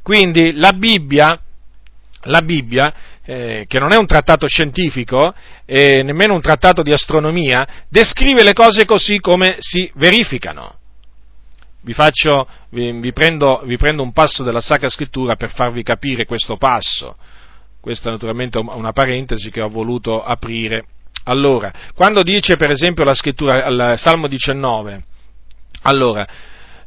Quindi 0.00 0.52
la 0.52 0.70
Bibbia, 0.70 1.36
la 2.20 2.42
Bibbia 2.42 2.94
eh, 3.24 3.64
che 3.66 3.80
non 3.80 3.90
è 3.90 3.96
un 3.96 4.06
trattato 4.06 4.46
scientifico 4.46 5.34
eh, 5.66 6.04
nemmeno 6.04 6.34
un 6.34 6.40
trattato 6.40 6.84
di 6.84 6.92
astronomia, 6.92 7.66
descrive 7.88 8.44
le 8.44 8.52
cose 8.52 8.84
così 8.84 9.18
come 9.18 9.56
si 9.58 9.90
verificano 9.96 10.76
vi, 11.82 11.92
faccio, 11.92 12.46
vi, 12.70 12.92
vi, 13.00 13.12
prendo, 13.12 13.62
vi, 13.64 13.76
prendo, 13.76 14.02
un 14.02 14.12
passo 14.12 14.42
della 14.42 14.60
Sacra 14.60 14.88
Scrittura 14.88 15.36
per 15.36 15.50
farvi 15.50 15.82
capire 15.82 16.24
questo 16.24 16.56
passo. 16.56 17.16
Questa 17.80 18.08
è 18.08 18.12
naturalmente 18.12 18.58
una 18.58 18.92
parentesi 18.92 19.50
che 19.50 19.60
ho 19.60 19.68
voluto 19.68 20.22
aprire. 20.22 20.84
Allora, 21.24 21.72
quando 21.94 22.22
dice 22.22 22.56
per 22.56 22.70
esempio 22.70 23.04
la 23.04 23.14
Scrittura 23.14 23.64
al 23.64 23.98
Salmo 23.98 24.28
19, 24.28 25.04
allora, 25.82 26.26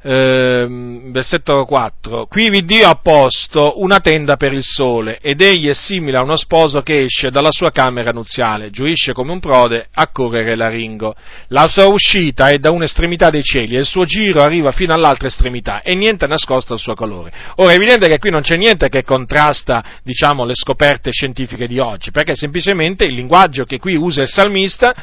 Ehm, 0.07 1.11
versetto 1.11 1.65
4, 1.65 2.27
qui 2.27 2.51
vi 2.51 2.63
Dio 2.63 2.87
ha 2.87 2.99
posto 3.01 3.81
una 3.81 3.99
tenda 3.99 4.35
per 4.35 4.53
il 4.53 4.63
sole 4.63 5.17
ed 5.19 5.41
egli 5.41 5.67
è 5.67 5.73
simile 5.73 6.17
a 6.17 6.21
uno 6.21 6.35
sposo 6.35 6.81
che 6.81 7.05
esce 7.05 7.31
dalla 7.31 7.49
sua 7.49 7.71
camera 7.71 8.11
nuziale, 8.11 8.69
giuisce 8.69 9.13
come 9.13 9.31
un 9.31 9.39
prode 9.39 9.87
a 9.91 10.07
correre 10.09 10.55
l'aringo. 10.55 11.15
La 11.47 11.67
sua 11.67 11.87
uscita 11.87 12.49
è 12.49 12.59
da 12.59 12.69
un'estremità 12.69 13.31
dei 13.31 13.41
cieli 13.41 13.77
e 13.77 13.79
il 13.79 13.85
suo 13.85 14.05
giro 14.05 14.43
arriva 14.43 14.71
fino 14.71 14.93
all'altra 14.93 15.27
estremità 15.27 15.81
e 15.81 15.95
niente 15.95 16.25
è 16.25 16.27
nascosto 16.27 16.73
al 16.73 16.79
suo 16.79 16.93
colore. 16.93 17.31
Ora 17.55 17.71
è 17.71 17.75
evidente 17.75 18.07
che 18.07 18.19
qui 18.19 18.29
non 18.29 18.41
c'è 18.41 18.57
niente 18.57 18.89
che 18.89 19.03
contrasta, 19.03 19.83
diciamo, 20.03 20.45
le 20.45 20.53
scoperte 20.53 21.09
scientifiche 21.09 21.65
di 21.65 21.79
oggi, 21.79 22.11
perché 22.11 22.35
semplicemente 22.35 23.05
il 23.05 23.15
linguaggio 23.15 23.63
che 23.63 23.79
qui 23.79 23.95
usa 23.95 24.21
il 24.21 24.27
salmista 24.27 24.93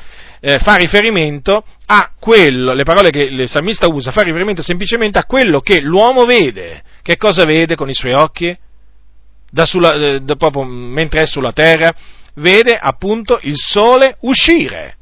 eh, 0.44 0.58
fa 0.58 0.74
riferimento 0.74 1.64
a 1.86 2.10
quello, 2.18 2.72
le 2.72 2.82
parole 2.82 3.10
che 3.10 3.22
il 3.22 3.48
salmista 3.48 3.86
usa, 3.86 4.10
fa 4.10 4.22
riferimento 4.22 4.60
semplicemente 4.60 5.16
a 5.18 5.24
quello 5.24 5.60
che 5.60 5.80
l'uomo 5.80 6.24
vede. 6.24 6.82
Che 7.00 7.16
cosa 7.16 7.44
vede 7.44 7.76
con 7.76 7.88
i 7.88 7.94
suoi 7.94 8.12
occhi? 8.12 8.56
Da 9.48 9.64
sulla, 9.64 9.94
eh, 9.94 10.20
da 10.20 10.34
proprio 10.34 10.64
mentre 10.64 11.22
è 11.22 11.26
sulla 11.26 11.52
terra, 11.52 11.94
vede 12.34 12.76
appunto 12.76 13.38
il 13.42 13.56
sole 13.56 14.16
uscire 14.22 14.96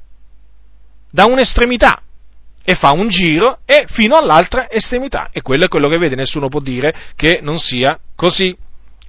da 1.11 1.25
un'estremità 1.25 2.03
e 2.63 2.75
fa 2.75 2.91
un 2.93 3.09
giro 3.09 3.61
e 3.65 3.87
fino 3.89 4.17
all'altra 4.17 4.71
estremità. 4.71 5.31
E 5.33 5.41
quello 5.41 5.65
è 5.65 5.69
quello 5.69 5.89
che 5.89 5.97
vede, 5.97 6.17
nessuno 6.17 6.49
può 6.49 6.61
dire 6.61 6.95
che 7.17 7.39
non 7.41 7.59
sia 7.59 7.99
così. 8.15 8.55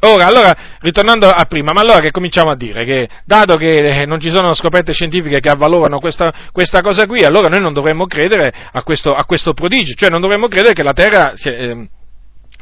Ora, 0.03 0.25
allora, 0.25 0.55
ritornando 0.79 1.29
a 1.29 1.45
prima, 1.45 1.73
ma 1.73 1.81
allora 1.81 1.99
che 1.99 2.09
cominciamo 2.09 2.49
a 2.49 2.55
dire? 2.55 2.83
Che 2.85 3.07
dato 3.23 3.55
che 3.55 4.01
eh, 4.01 4.05
non 4.05 4.19
ci 4.19 4.31
sono 4.31 4.55
scoperte 4.55 4.93
scientifiche 4.93 5.39
che 5.39 5.49
avvalorano 5.49 5.99
questa, 5.99 6.33
questa 6.51 6.81
cosa 6.81 7.05
qui, 7.05 7.23
allora 7.23 7.49
noi 7.49 7.61
non 7.61 7.73
dovremmo 7.73 8.07
credere 8.07 8.51
a 8.71 8.81
questo, 8.81 9.13
a 9.13 9.25
questo 9.25 9.53
prodigio, 9.53 9.93
cioè 9.93 10.09
non 10.09 10.21
dovremmo 10.21 10.47
credere 10.47 10.73
che 10.73 10.81
la 10.81 10.93
Terra, 10.93 11.33
eh, 11.33 11.87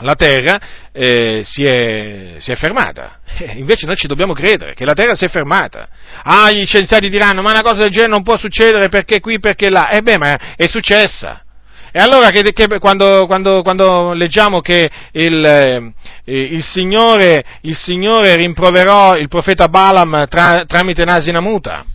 la 0.01 0.15
terra 0.15 0.59
eh, 0.91 1.41
si, 1.45 1.63
è, 1.63 2.35
si, 2.39 2.51
è, 2.51 2.55
fermata. 2.55 3.19
Eh, 3.37 3.53
invece 3.55 3.85
noi 3.85 3.95
ci 3.95 4.07
dobbiamo 4.07 4.33
credere 4.33 4.73
che 4.73 4.83
la 4.83 4.93
Terra 4.93 5.15
si 5.15 5.23
è 5.23 5.29
fermata. 5.29 5.87
Ah, 6.23 6.51
gli 6.51 6.65
scienziati 6.65 7.07
diranno, 7.07 7.41
ma 7.41 7.51
una 7.51 7.61
cosa 7.61 7.83
del 7.83 7.91
genere 7.91 8.11
non 8.11 8.23
può 8.23 8.35
succedere 8.35 8.89
perché 8.89 9.21
qui, 9.21 9.39
perché 9.39 9.69
là. 9.69 9.87
Eh 9.89 10.01
beh, 10.01 10.17
ma 10.17 10.55
è 10.57 10.67
successa. 10.67 11.43
E 11.91 11.99
allora 11.99 12.29
che, 12.29 12.43
che 12.53 12.67
quando, 12.79 13.25
quando, 13.25 13.61
quando, 13.63 14.13
leggiamo 14.13 14.61
che 14.61 14.89
il, 15.13 15.43
eh, 15.45 15.91
il, 16.25 16.63
Signore, 16.63 17.43
il, 17.61 17.75
Signore, 17.75 18.35
rimproverò 18.35 19.17
il 19.17 19.27
profeta 19.27 19.67
Balaam 19.67 20.27
tra, 20.27 20.65
tramite 20.65 21.03
Nasina 21.03 21.41
Muta, 21.41 21.85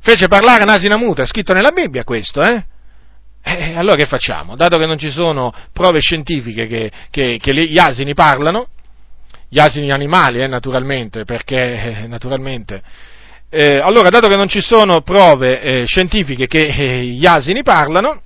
fece 0.00 0.26
parlare 0.28 0.64
Nasina 0.64 0.96
Muta, 0.96 1.22
è 1.22 1.26
scritto 1.26 1.52
nella 1.52 1.72
Bibbia 1.72 2.04
questo, 2.04 2.40
eh? 2.40 2.64
E 3.48 3.76
allora 3.76 3.94
che 3.94 4.06
facciamo? 4.06 4.56
Dato 4.56 4.76
che 4.76 4.86
non 4.86 4.98
ci 4.98 5.08
sono 5.08 5.54
prove 5.72 6.00
scientifiche 6.00 6.66
che, 6.66 6.90
che, 7.10 7.38
che 7.40 7.54
gli 7.54 7.78
asini 7.78 8.12
parlano, 8.12 8.70
gli 9.48 9.60
asini 9.60 9.92
animali, 9.92 10.40
eh, 10.40 10.48
naturalmente, 10.48 11.24
perché 11.24 12.02
eh, 12.02 12.06
naturalmente. 12.08 12.82
Eh, 13.48 13.76
allora, 13.76 14.08
dato 14.08 14.26
che 14.26 14.36
non 14.36 14.48
ci 14.48 14.60
sono 14.60 15.02
prove 15.02 15.60
eh, 15.60 15.84
scientifiche 15.86 16.48
che 16.48 16.66
eh, 16.66 17.04
gli 17.04 17.24
asini 17.24 17.62
parlano, 17.62 18.22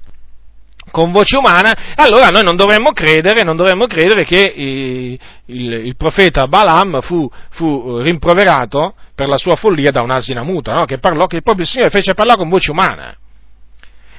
con 0.90 1.10
voce 1.10 1.38
umana, 1.38 1.72
allora 1.96 2.28
noi 2.28 2.42
non 2.42 2.56
dovremmo 2.56 2.92
credere, 2.92 3.42
non 3.42 3.56
dovremmo 3.56 3.86
credere 3.86 4.24
che 4.24 4.52
il, 4.56 5.18
il, 5.46 5.72
il, 5.86 5.96
profeta 5.96 6.46
Balaam 6.46 7.00
fu, 7.00 7.30
fu, 7.50 7.98
rimproverato 7.98 8.94
per 9.14 9.28
la 9.28 9.38
sua 9.38 9.56
follia 9.56 9.90
da 9.90 10.02
un'asina 10.02 10.42
muta, 10.42 10.74
no? 10.74 10.84
che 10.84 10.98
parlò, 10.98 11.26
che 11.26 11.42
proprio 11.42 11.66
Signore 11.66 11.90
fece 11.90 12.14
parlare 12.14 12.38
con 12.38 12.48
voce 12.48 12.70
umana. 12.70 13.14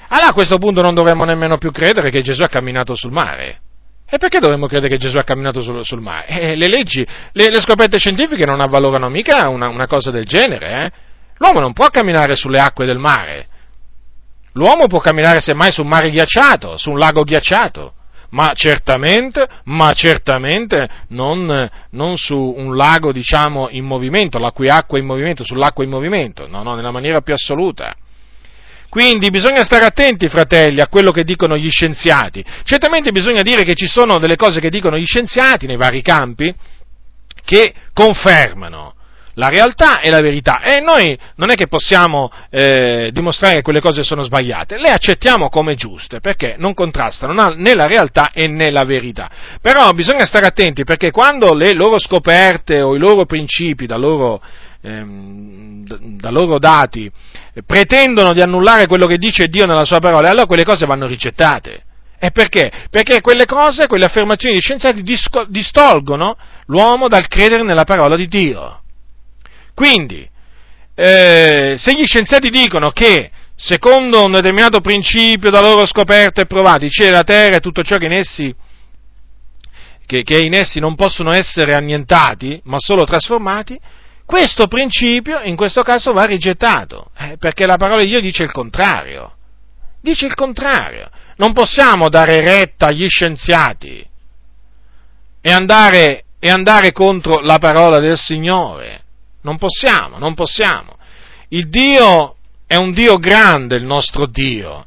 Allora 0.10 0.30
a 0.30 0.34
questo 0.34 0.58
punto 0.58 0.82
non 0.82 0.94
dovremmo 0.94 1.24
nemmeno 1.24 1.58
più 1.58 1.72
credere 1.72 2.10
che 2.10 2.22
Gesù 2.22 2.42
ha 2.42 2.50
camminato 2.50 2.96
sul 2.96 3.12
mare. 3.12 3.62
E 4.14 4.18
perché 4.18 4.40
dovremmo 4.40 4.68
credere 4.68 4.90
che 4.90 4.98
Gesù 4.98 5.18
ha 5.18 5.24
camminato 5.24 5.62
sul, 5.62 5.86
sul 5.86 6.02
mare? 6.02 6.28
Eh, 6.28 6.56
le 6.58 6.68
leggi, 6.68 7.08
le, 7.32 7.50
le, 7.50 7.62
scoperte 7.62 7.98
scientifiche 7.98 8.46
non 8.46 8.60
avvalorano 8.60 9.08
mica 9.08 9.48
una, 9.48 9.70
una 9.70 9.88
cosa 9.88 10.12
del 10.12 10.26
genere. 10.26 10.84
Eh? 10.84 10.92
L'uomo 11.38 11.62
non 11.62 11.72
può 11.72 11.88
camminare 11.88 12.36
sulle 12.36 12.60
acque 12.60 12.86
del 12.86 12.98
mare. 12.98 13.48
L'uomo 14.54 14.88
può 14.88 15.00
camminare 15.00 15.40
semmai 15.40 15.72
su 15.72 15.82
un 15.82 15.88
mare 15.88 16.10
ghiacciato, 16.10 16.78
su 16.78 16.92
un 16.92 16.98
lago 16.98 17.24
ghiacciato, 17.24 17.94
ma 18.32 18.52
certamente, 18.54 19.48
ma 19.66 19.92
certamente 19.94 20.88
non, 21.10 21.70
non, 21.92 22.18
su 22.18 22.36
un 22.36 22.76
lago, 22.76 23.12
diciamo, 23.12 23.70
in 23.70 23.86
movimento, 23.86 24.40
la 24.40 24.52
cui 24.52 24.70
acqua 24.70 24.98
è 24.98 25.02
in 25.02 25.08
movimento, 25.08 25.44
sull'acqua 25.44 25.84
in 25.84 25.90
movimento, 25.90 26.48
no, 26.48 26.64
no, 26.64 26.76
nella 26.76 26.92
maniera 26.92 27.22
più 27.22 27.34
assoluta. 27.34 27.96
Quindi 28.90 29.30
bisogna 29.30 29.64
stare 29.64 29.86
attenti, 29.86 30.28
fratelli, 30.28 30.82
a 30.82 30.88
quello 30.88 31.12
che 31.12 31.24
dicono 31.24 31.56
gli 31.56 31.70
scienziati. 31.70 32.44
Certamente 32.64 33.12
bisogna 33.12 33.42
dire 33.42 33.64
che 33.64 33.74
ci 33.74 33.88
sono 33.88 34.20
delle 34.20 34.36
cose 34.36 34.60
che 34.60 34.70
dicono 34.70 34.98
gli 34.98 35.06
scienziati 35.06 35.66
nei 35.66 35.78
vari 35.78 36.02
campi 36.02 36.54
che 37.46 37.74
confermano 37.94 38.96
la 39.36 39.50
realtà 39.50 40.02
e 40.02 40.10
la 40.10 40.22
verità 40.22 40.62
e 40.62 40.80
noi 40.82 41.18
non 41.36 41.52
è 41.52 41.56
che 41.56 41.68
possiamo 41.68 42.32
eh, 42.50 43.10
dimostrare 43.14 43.56
che 43.56 43.62
quelle 43.62 43.80
cose 43.80 44.04
sono 44.04 44.24
sbagliate, 44.24 44.78
le 44.78 44.90
accettiamo 44.90 45.50
come 45.50 45.76
giuste 45.76 46.20
perché 46.20 46.56
non 46.58 46.74
contrastano 46.74 47.50
né 47.56 47.74
la 47.74 47.88
realtà 47.88 48.32
né 48.34 48.72
la 48.72 48.84
verità. 48.84 49.30
Però 49.62 49.92
bisogna 49.92 50.26
stare 50.26 50.48
attenti 50.48 50.84
perché 50.84 51.12
quando 51.12 51.54
le 51.54 51.74
loro 51.74 52.00
scoperte 52.00 52.82
o 52.82 52.96
i 52.96 53.00
loro 53.00 53.26
principi 53.26 53.86
da 53.86 53.98
loro, 53.98 54.42
ehm, 54.82 56.18
da 56.18 56.30
loro 56.30 56.60
dati 56.60 57.12
pretendono 57.66 58.34
di 58.34 58.42
annullare 58.42 58.88
quello 58.88 59.08
che 59.08 59.18
dice 59.18 59.48
Dio 59.48 59.66
nella 59.66 59.86
sua 59.86 60.00
parola, 60.00 60.30
allora 60.30 60.46
quelle 60.46 60.64
cose 60.64 60.86
vanno 60.86 61.06
ricettate. 61.06 61.84
E 62.24 62.30
perché? 62.30 62.72
Perché 62.92 63.20
quelle 63.20 63.46
cose, 63.46 63.88
quelle 63.88 64.06
affermazioni 64.06 64.54
di 64.54 64.62
scienziati 64.62 65.02
distolgono 65.02 66.38
l'uomo 66.68 67.08
dal 67.08 67.28
credere 67.28 67.64
nella 67.64 67.84
parola 67.84 68.16
di 68.16 68.28
Dio. 68.28 68.81
Quindi, 69.82 70.30
eh, 70.94 71.74
se 71.80 71.94
gli 71.96 72.04
scienziati 72.04 72.52
dicono 72.52 72.92
che 72.92 73.32
secondo 73.56 74.24
un 74.24 74.34
determinato 74.34 74.80
principio 74.80 75.50
da 75.50 75.60
loro 75.60 75.88
scoperto 75.88 76.40
e 76.40 76.46
provato, 76.46 76.86
il 76.86 76.92
cielo 76.92 77.10
e 77.10 77.14
la 77.14 77.24
terra 77.24 77.56
e 77.56 77.62
tutto 77.62 77.82
ciò 77.82 77.96
che 77.98 78.06
in 78.06 78.12
essi 78.12 78.56
che, 80.06 80.22
che, 80.22 80.38
in 80.38 80.54
essi 80.54 80.80
non 80.80 80.94
possono 80.94 81.34
essere 81.34 81.74
annientati, 81.74 82.62
ma 82.66 82.76
solo 82.78 83.06
trasformati, 83.06 83.80
questo 84.24 84.68
principio 84.68 85.42
in 85.42 85.56
questo 85.56 85.82
caso 85.82 86.12
va 86.12 86.26
rigettato, 86.26 87.10
eh, 87.18 87.38
perché 87.40 87.66
la 87.66 87.78
parola 87.78 88.04
di 88.04 88.10
Dio 88.10 88.22
dice 88.22 88.44
il 88.44 88.52
contrario. 88.52 89.34
Dice 90.00 90.28
il 90.28 90.36
contrario. 90.36 91.10
Non 91.38 91.54
possiamo 91.54 92.08
dare 92.08 92.40
retta 92.40 92.90
agli 92.90 93.08
scienziati 93.10 94.08
e 95.42 95.52
andare, 95.52 96.26
e 96.38 96.52
andare 96.52 96.92
contro 96.92 97.40
la 97.40 97.58
parola 97.58 97.98
del 97.98 98.20
Signore. 98.20 99.01
Non 99.42 99.58
possiamo, 99.58 100.18
non 100.18 100.34
possiamo. 100.34 100.98
Il 101.50 101.70
Dio 101.70 102.36
è 102.66 102.76
un 102.76 102.94
Dio 102.94 103.18
grande, 103.18 103.76
il 103.76 103.84
nostro 103.84 104.26
Dio, 104.26 104.86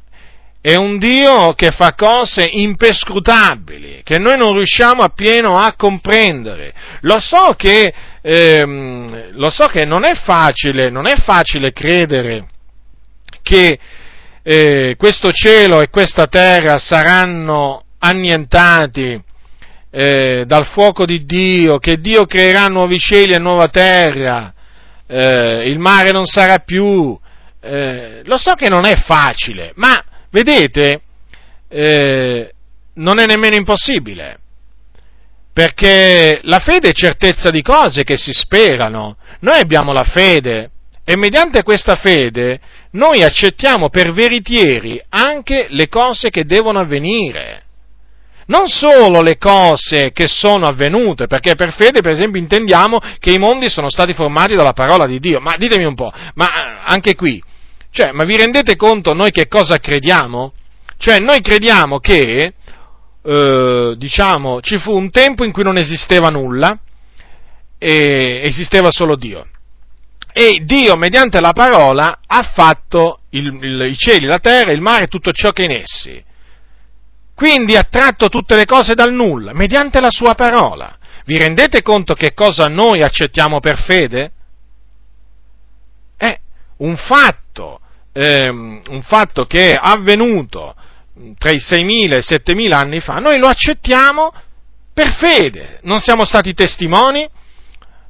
è 0.65 0.75
un 0.75 0.97
Dio 0.97 1.53
che 1.53 1.69
fa 1.69 1.93
cose 1.93 2.43
impescrutabili, 2.43 4.01
che 4.03 4.17
noi 4.17 4.35
non 4.35 4.53
riusciamo 4.53 5.03
appieno 5.03 5.59
a 5.59 5.73
comprendere. 5.75 6.73
Lo 7.01 7.19
so 7.19 7.53
che, 7.55 7.93
ehm, 8.21 9.33
lo 9.33 9.51
so 9.51 9.67
che 9.67 9.85
non 9.85 10.03
è 10.05 10.15
facile, 10.15 10.89
non 10.89 11.05
è 11.05 11.17
facile 11.17 11.71
credere 11.71 12.47
che 13.43 13.77
eh, 14.41 14.95
questo 14.97 15.31
cielo 15.31 15.81
e 15.81 15.89
questa 15.89 16.25
terra 16.25 16.79
saranno 16.79 17.83
annientati 17.99 19.21
eh, 19.95 20.43
dal 20.45 20.65
fuoco 20.65 21.05
di 21.05 21.25
Dio, 21.25 21.77
che 21.77 21.97
Dio 21.97 22.25
creerà 22.25 22.67
nuovi 22.67 22.97
cieli 22.97 23.33
e 23.33 23.39
nuova 23.39 23.67
terra, 23.67 24.53
eh, 25.07 25.69
il 25.69 25.79
mare 25.79 26.11
non 26.11 26.25
sarà 26.25 26.59
più. 26.59 27.17
Eh, 27.61 28.21
lo 28.25 28.37
so 28.37 28.53
che 28.53 28.69
non 28.69 28.85
è 28.85 28.95
facile, 28.95 29.71
ma 29.75 30.03
Vedete, 30.35 31.01
eh, 31.69 32.51
non 32.95 33.19
è 33.19 33.25
nemmeno 33.25 33.55
impossibile, 33.55 34.37
perché 35.53 36.41
la 36.43 36.59
fede 36.59 36.89
è 36.89 36.91
certezza 36.91 37.51
di 37.51 37.61
cose 37.61 38.03
che 38.03 38.17
si 38.17 38.33
sperano. 38.33 39.15
Noi 39.39 39.59
abbiamo 39.59 39.93
la 39.93 40.03
fede 40.03 40.71
e 41.05 41.15
mediante 41.15 41.63
questa 41.63 41.95
fede 41.95 42.59
noi 42.91 43.23
accettiamo 43.23 43.87
per 43.87 44.11
veritieri 44.11 45.01
anche 45.07 45.67
le 45.69 45.87
cose 45.87 46.29
che 46.29 46.43
devono 46.43 46.81
avvenire. 46.81 47.63
Non 48.47 48.67
solo 48.67 49.21
le 49.21 49.37
cose 49.37 50.11
che 50.11 50.27
sono 50.27 50.67
avvenute, 50.67 51.27
perché 51.27 51.55
per 51.55 51.73
fede, 51.73 52.01
per 52.01 52.11
esempio, 52.11 52.39
intendiamo 52.39 52.99
che 53.19 53.31
i 53.31 53.39
mondi 53.39 53.69
sono 53.69 53.89
stati 53.89 54.13
formati 54.13 54.55
dalla 54.55 54.73
parola 54.73 55.07
di 55.07 55.19
Dio. 55.19 55.39
Ma 55.39 55.55
ditemi 55.57 55.83
un 55.83 55.95
po', 55.95 56.11
ma 56.35 56.83
anche 56.83 57.15
qui, 57.15 57.41
cioè, 57.91 58.11
ma 58.11 58.23
vi 58.23 58.37
rendete 58.37 58.75
conto 58.75 59.13
noi 59.13 59.31
che 59.31 59.47
cosa 59.47 59.77
crediamo? 59.77 60.53
Cioè, 60.97 61.19
noi 61.19 61.41
crediamo 61.41 61.99
che, 61.99 62.53
eh, 63.23 63.93
diciamo, 63.97 64.61
ci 64.61 64.77
fu 64.77 64.91
un 64.95 65.09
tempo 65.09 65.43
in 65.43 65.51
cui 65.51 65.63
non 65.63 65.77
esisteva 65.77 66.29
nulla, 66.29 66.77
e 67.77 68.41
esisteva 68.43 68.91
solo 68.91 69.15
Dio. 69.15 69.47
E 70.33 70.61
Dio, 70.63 70.95
mediante 70.97 71.39
la 71.39 71.53
parola, 71.53 72.19
ha 72.25 72.51
fatto 72.53 73.21
il, 73.29 73.45
il, 73.61 73.81
i 73.91 73.95
cieli, 73.95 74.25
la 74.25 74.39
terra, 74.39 74.71
il 74.71 74.81
mare 74.81 75.05
e 75.05 75.07
tutto 75.07 75.31
ciò 75.31 75.51
che 75.51 75.63
è 75.63 75.65
in 75.65 75.81
essi. 75.81 76.23
Quindi 77.35 77.75
ha 77.75 77.83
tratto 77.83 78.29
tutte 78.29 78.55
le 78.55 78.65
cose 78.65 78.93
dal 78.93 79.13
nulla, 79.13 79.53
mediante 79.53 79.99
la 79.99 80.09
sua 80.09 80.35
parola. 80.35 80.97
Vi 81.25 81.37
rendete 81.37 81.81
conto 81.81 82.13
che 82.13 82.33
cosa 82.33 82.65
noi 82.65 83.01
accettiamo 83.01 83.59
per 83.59 83.77
fede? 83.77 84.31
È 86.17 86.39
un 86.77 86.95
fatto 86.95 87.81
ehm, 88.15 88.81
un 88.87 89.01
fatto 89.01 89.45
che 89.45 89.71
è 89.71 89.79
avvenuto 89.79 90.73
tra 91.37 91.51
i 91.51 91.57
6.000 91.57 92.13
e 92.13 92.17
i 92.17 92.67
7.000 92.67 92.71
anni 92.71 92.99
fa, 92.99 93.15
noi 93.15 93.37
lo 93.37 93.47
accettiamo 93.47 94.33
per 94.93 95.13
fede, 95.15 95.79
non 95.83 95.99
siamo 95.99 96.25
stati 96.25 96.53
testimoni, 96.53 97.27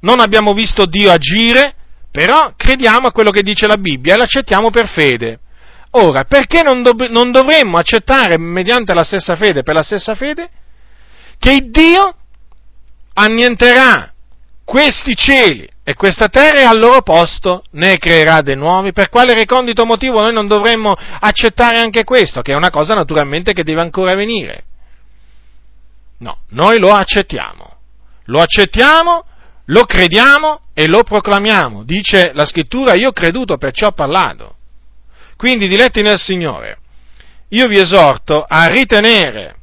non 0.01 0.19
abbiamo 0.19 0.53
visto 0.53 0.85
Dio 0.85 1.11
agire, 1.11 1.73
però 2.11 2.53
crediamo 2.55 3.07
a 3.07 3.11
quello 3.11 3.31
che 3.31 3.41
dice 3.41 3.65
la 3.67 3.77
Bibbia 3.77 4.13
e 4.13 4.17
l'accettiamo 4.17 4.69
per 4.69 4.87
fede. 4.87 5.39
Ora, 5.97 6.25
perché 6.25 6.61
non, 6.61 6.83
dov- 6.83 7.07
non 7.07 7.31
dovremmo 7.31 7.77
accettare 7.77 8.37
mediante 8.37 8.93
la 8.93 9.03
stessa 9.03 9.35
fede, 9.35 9.63
per 9.63 9.75
la 9.75 9.81
stessa 9.81 10.13
fede, 10.13 10.49
che 11.39 11.69
Dio 11.69 12.15
annienterà 13.13 14.11
questi 14.65 15.15
cieli 15.15 15.69
e 15.83 15.93
questa 15.93 16.27
terra 16.27 16.59
e 16.59 16.63
al 16.63 16.79
loro 16.79 17.01
posto 17.01 17.63
ne 17.71 17.97
creerà 17.97 18.41
dei 18.41 18.57
nuovi. 18.57 18.91
Per 18.91 19.07
quale 19.07 19.33
recondito 19.33 19.85
motivo 19.85 20.19
noi 20.19 20.33
non 20.33 20.47
dovremmo 20.47 20.97
accettare 21.19 21.79
anche 21.79 22.03
questo, 22.03 22.41
che 22.41 22.51
è 22.51 22.55
una 22.55 22.71
cosa 22.71 22.93
naturalmente 22.93 23.53
che 23.53 23.63
deve 23.63 23.81
ancora 23.81 24.15
venire? 24.15 24.63
No, 26.17 26.39
noi 26.49 26.77
lo 26.77 26.91
accettiamo. 26.91 27.73
Lo 28.25 28.41
accettiamo, 28.41 29.23
lo 29.65 29.85
crediamo 29.85 30.61
e 30.73 30.87
lo 30.87 31.03
proclamiamo. 31.03 31.83
Dice 31.83 32.31
la 32.33 32.45
scrittura, 32.45 32.95
io 32.95 33.09
ho 33.09 33.13
creduto, 33.13 33.55
perciò 33.57 33.87
ho 33.87 33.91
parlato. 33.93 34.54
Quindi, 35.37 35.67
diletti 35.67 36.01
nel 36.01 36.17
Signore, 36.17 36.77
io 37.49 37.67
vi 37.67 37.77
esorto 37.77 38.45
a 38.47 38.67
ritenere 38.67 39.55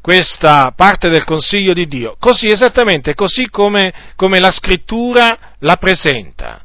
questa 0.00 0.72
parte 0.74 1.08
del 1.08 1.24
consiglio 1.24 1.72
di 1.72 1.86
Dio, 1.86 2.16
così 2.18 2.50
esattamente, 2.50 3.14
così 3.14 3.48
come, 3.50 3.92
come 4.16 4.38
la 4.38 4.50
scrittura 4.50 5.54
la 5.58 5.76
presenta. 5.76 6.64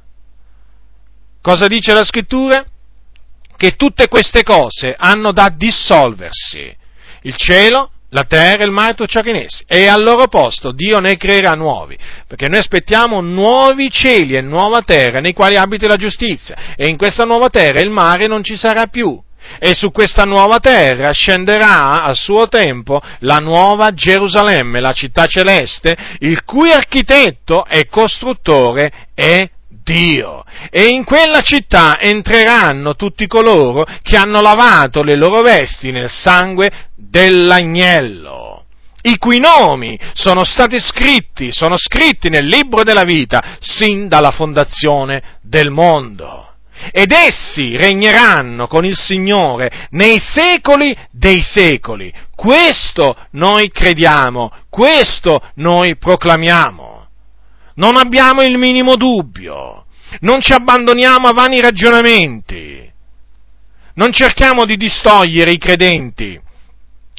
Cosa 1.42 1.68
dice 1.68 1.94
la 1.94 2.04
scrittura? 2.04 2.66
Che 3.58 3.76
tutte 3.76 4.08
queste 4.08 4.44
cose 4.44 4.96
hanno 4.98 5.32
da 5.32 5.50
dissolversi. 5.50 6.76
Il 7.22 7.36
cielo, 7.36 7.92
la 8.16 8.24
terra 8.24 8.64
il 8.64 8.72
mare, 8.72 8.92
tutto 8.94 9.08
ciò 9.08 9.20
che 9.20 9.32
in 9.32 9.36
essi. 9.36 9.66
E 9.68 9.88
al 9.88 10.02
loro 10.02 10.28
posto 10.28 10.72
Dio 10.72 11.00
ne 11.00 11.18
creerà 11.18 11.54
nuovi, 11.54 11.98
perché 12.26 12.48
noi 12.48 12.60
aspettiamo 12.60 13.20
nuovi 13.20 13.92
cieli 13.92 14.36
e 14.36 14.42
nuova 14.42 14.82
terra 14.84 15.20
nei 15.20 15.34
quali 15.34 15.58
abiti 15.58 15.86
la 15.86 15.98
giustizia. 15.98 16.56
E 16.78 16.88
in 16.88 16.96
questa 16.96 17.26
nuova 17.26 17.50
terra 17.50 17.82
il 17.82 17.90
mare 17.90 18.28
non 18.28 18.42
ci 18.42 18.56
sarà 18.56 18.88
più 18.88 19.22
e 19.60 19.76
su 19.76 19.92
questa 19.92 20.24
nuova 20.24 20.60
terra 20.60 21.12
scenderà 21.12 22.04
a 22.04 22.14
suo 22.16 22.48
tempo 22.48 23.00
la 23.20 23.38
nuova 23.38 23.94
Gerusalemme, 23.94 24.80
la 24.80 24.92
città 24.92 25.26
celeste, 25.26 25.96
il 26.20 26.44
cui 26.46 26.72
architetto 26.72 27.64
e 27.66 27.86
costruttore 27.86 28.92
è 29.14 29.48
Dio. 29.86 30.44
E 30.72 30.88
in 30.88 31.04
quella 31.04 31.42
città 31.42 32.00
entreranno 32.00 32.96
tutti 32.96 33.28
coloro 33.28 33.86
che 34.02 34.18
hanno 34.18 34.42
lavato 34.42 35.04
le 35.04 35.16
loro 35.16 35.42
vesti 35.44 35.92
nel 35.92 36.10
sangue 36.10 36.90
dell'agnello, 36.96 38.66
i 39.04 39.18
cui 39.20 39.40
nomi 39.40 39.98
sono 40.14 40.44
stati 40.44 40.80
scritti, 40.80 41.52
sono 41.52 41.78
scritti 41.78 42.30
nel 42.30 42.48
libro 42.48 42.82
della 42.84 43.04
vita 43.04 43.58
sin 43.60 44.08
dalla 44.08 44.32
fondazione 44.32 45.38
del 45.42 45.70
mondo 45.70 46.50
ed 46.92 47.12
essi 47.12 47.78
regneranno 47.78 48.68
con 48.68 48.86
il 48.86 48.98
Signore 48.98 49.88
nei 49.92 50.20
secoli 50.20 50.96
dei 51.12 51.42
secoli. 51.42 52.14
Questo 52.36 53.16
noi 53.32 53.72
crediamo, 53.72 54.52
questo 54.70 55.42
noi 55.56 55.96
proclamiamo. 55.96 57.05
Non 57.76 57.98
abbiamo 57.98 58.42
il 58.42 58.58
minimo 58.58 58.96
dubbio, 58.96 59.86
non 60.22 60.42
ci 60.42 60.54
abbandoniamo 60.54 61.28
a 61.28 61.34
vani 61.34 61.60
ragionamenti, 61.60 62.92
non 63.96 64.12
cerchiamo 64.12 64.66
di 64.66 64.78
distogliere 64.78 65.52
i 65.52 65.58
credenti 65.58 66.40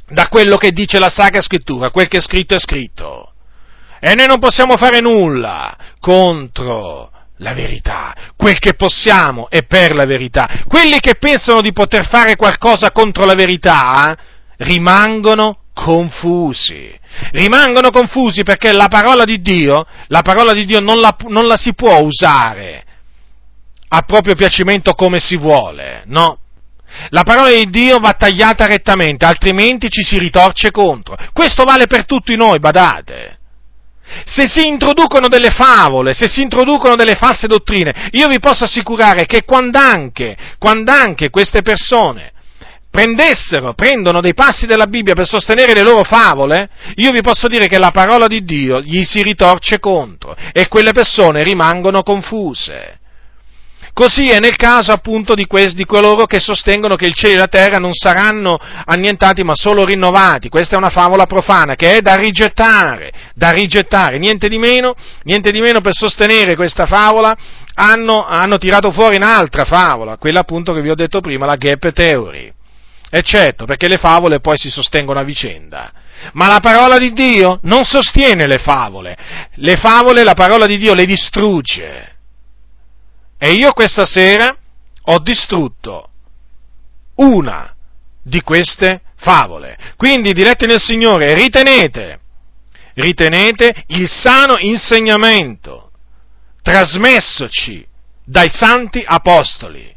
da 0.09 0.28
quello 0.28 0.57
che 0.57 0.70
dice 0.70 0.98
la 0.98 1.09
Sacra 1.09 1.40
Scrittura, 1.40 1.90
quel 1.90 2.09
che 2.09 2.18
è 2.18 2.20
scritto 2.20 2.54
è 2.54 2.59
scritto. 2.59 3.32
E 3.98 4.14
noi 4.14 4.26
non 4.26 4.38
possiamo 4.38 4.76
fare 4.76 5.00
nulla 5.00 5.76
contro 6.00 7.11
la 7.38 7.52
verità, 7.52 8.14
quel 8.36 8.59
che 8.59 8.74
possiamo 8.74 9.50
è 9.50 9.64
per 9.64 9.94
la 9.94 10.04
verità. 10.04 10.64
Quelli 10.66 11.00
che 11.00 11.16
pensano 11.16 11.61
di 11.61 11.72
poter 11.72 12.09
fare 12.09 12.36
qualcosa 12.36 12.92
contro 12.92 13.24
la 13.24 13.34
verità 13.34 14.16
rimangono 14.59 15.59
confusi. 15.76 16.98
Rimangono 17.32 17.90
confusi 17.90 18.42
perché 18.42 18.72
la 18.72 18.88
parola 18.88 19.24
di 19.24 19.40
Dio, 19.40 19.86
la 20.06 20.22
parola 20.22 20.54
di 20.54 20.64
Dio 20.64 20.80
non 20.80 21.00
la, 21.00 21.14
non 21.28 21.46
la 21.46 21.56
si 21.56 21.74
può 21.74 22.00
usare 22.00 22.82
a 23.88 24.00
proprio 24.00 24.34
piacimento 24.34 24.94
come 24.94 25.20
si 25.20 25.36
vuole, 25.36 26.03
no? 26.07 26.38
La 27.11 27.24
parola 27.24 27.50
di 27.50 27.68
Dio 27.68 27.98
va 27.98 28.12
tagliata 28.12 28.64
rettamente, 28.66 29.26
altrimenti 29.26 29.90
ci 29.90 30.03
si 30.03 30.18
ritorce 30.18 30.70
contro. 30.70 31.14
Questo 31.34 31.64
vale 31.64 31.86
per 31.86 32.07
tutti 32.07 32.34
noi, 32.36 32.58
badate. 32.58 33.38
Se 34.24 34.48
si 34.48 34.66
introducono 34.66 35.28
delle 35.28 35.50
favole, 35.50 36.14
se 36.14 36.26
si 36.26 36.40
introducono 36.40 36.96
delle 36.96 37.16
false 37.16 37.46
dottrine, 37.46 38.08
io 38.12 38.28
vi 38.28 38.38
posso 38.38 38.64
assicurare 38.64 39.26
che 39.26 39.44
quando 39.44 39.78
anche, 39.78 40.36
quando 40.58 40.90
anche 40.90 41.28
queste 41.28 41.61
persone 41.61 42.32
prendessero, 42.96 43.74
prendono 43.74 44.22
dei 44.22 44.32
passi 44.32 44.64
della 44.64 44.86
Bibbia 44.86 45.12
per 45.12 45.26
sostenere 45.26 45.74
le 45.74 45.82
loro 45.82 46.02
favole, 46.02 46.70
io 46.94 47.12
vi 47.12 47.20
posso 47.20 47.46
dire 47.46 47.66
che 47.66 47.78
la 47.78 47.90
parola 47.90 48.26
di 48.26 48.42
Dio 48.42 48.80
gli 48.80 49.04
si 49.04 49.22
ritorce 49.22 49.78
contro 49.78 50.34
e 50.50 50.66
quelle 50.68 50.92
persone 50.92 51.44
rimangono 51.44 52.02
confuse. 52.02 53.00
Così 53.92 54.30
è 54.30 54.38
nel 54.38 54.56
caso 54.56 54.92
appunto 54.92 55.34
di, 55.34 55.44
questi, 55.44 55.74
di 55.74 55.84
coloro 55.84 56.24
che 56.24 56.40
sostengono 56.40 56.96
che 56.96 57.04
il 57.04 57.14
cielo 57.14 57.34
e 57.34 57.38
la 57.38 57.48
terra 57.48 57.78
non 57.78 57.92
saranno 57.92 58.58
annientati 58.86 59.42
ma 59.42 59.54
solo 59.54 59.84
rinnovati. 59.84 60.48
Questa 60.48 60.74
è 60.74 60.78
una 60.78 60.90
favola 60.90 61.26
profana 61.26 61.74
che 61.74 61.96
è 61.96 62.00
da 62.00 62.14
rigettare, 62.14 63.12
da 63.34 63.50
rigettare. 63.50 64.18
Niente 64.18 64.48
di 64.48 64.58
meno, 64.58 64.94
niente 65.24 65.50
di 65.50 65.60
meno 65.60 65.82
per 65.82 65.94
sostenere 65.94 66.56
questa 66.56 66.86
favola 66.86 67.36
hanno, 67.74 68.26
hanno 68.26 68.56
tirato 68.56 68.90
fuori 68.90 69.16
un'altra 69.16 69.64
favola, 69.66 70.16
quella 70.16 70.40
appunto 70.40 70.72
che 70.72 70.80
vi 70.80 70.90
ho 70.90 70.94
detto 70.94 71.20
prima, 71.20 71.44
la 71.44 71.56
gap 71.56 71.92
theory. 71.92 72.54
E 73.17 73.22
certo, 73.22 73.64
perché 73.64 73.88
le 73.88 73.97
favole 73.97 74.41
poi 74.41 74.59
si 74.59 74.68
sostengono 74.68 75.18
a 75.18 75.25
vicenda. 75.25 75.91
Ma 76.34 76.49
la 76.49 76.61
parola 76.61 76.99
di 76.99 77.14
Dio 77.14 77.61
non 77.63 77.87
sostiene 77.87 78.47
le 78.47 78.59
favole. 78.59 79.17
Le 79.55 79.76
favole 79.76 80.22
la 80.22 80.34
parola 80.34 80.67
di 80.67 80.76
Dio 80.76 80.93
le 80.93 81.07
distrugge 81.07 82.14
E 83.38 83.53
io 83.55 83.72
questa 83.72 84.05
sera 84.05 84.55
ho 85.05 85.18
distrutto 85.21 86.11
una 87.14 87.75
di 88.22 88.43
queste 88.43 89.01
favole. 89.17 89.79
Quindi, 89.97 90.34
diretti 90.34 90.67
nel 90.67 90.80
Signore, 90.80 91.33
ritenete, 91.33 92.21
ritenete 92.97 93.84
il 93.87 94.11
sano 94.11 94.57
insegnamento 94.59 95.91
trasmessoci 96.61 97.83
dai 98.22 98.51
santi 98.51 99.03
apostoli 99.07 99.95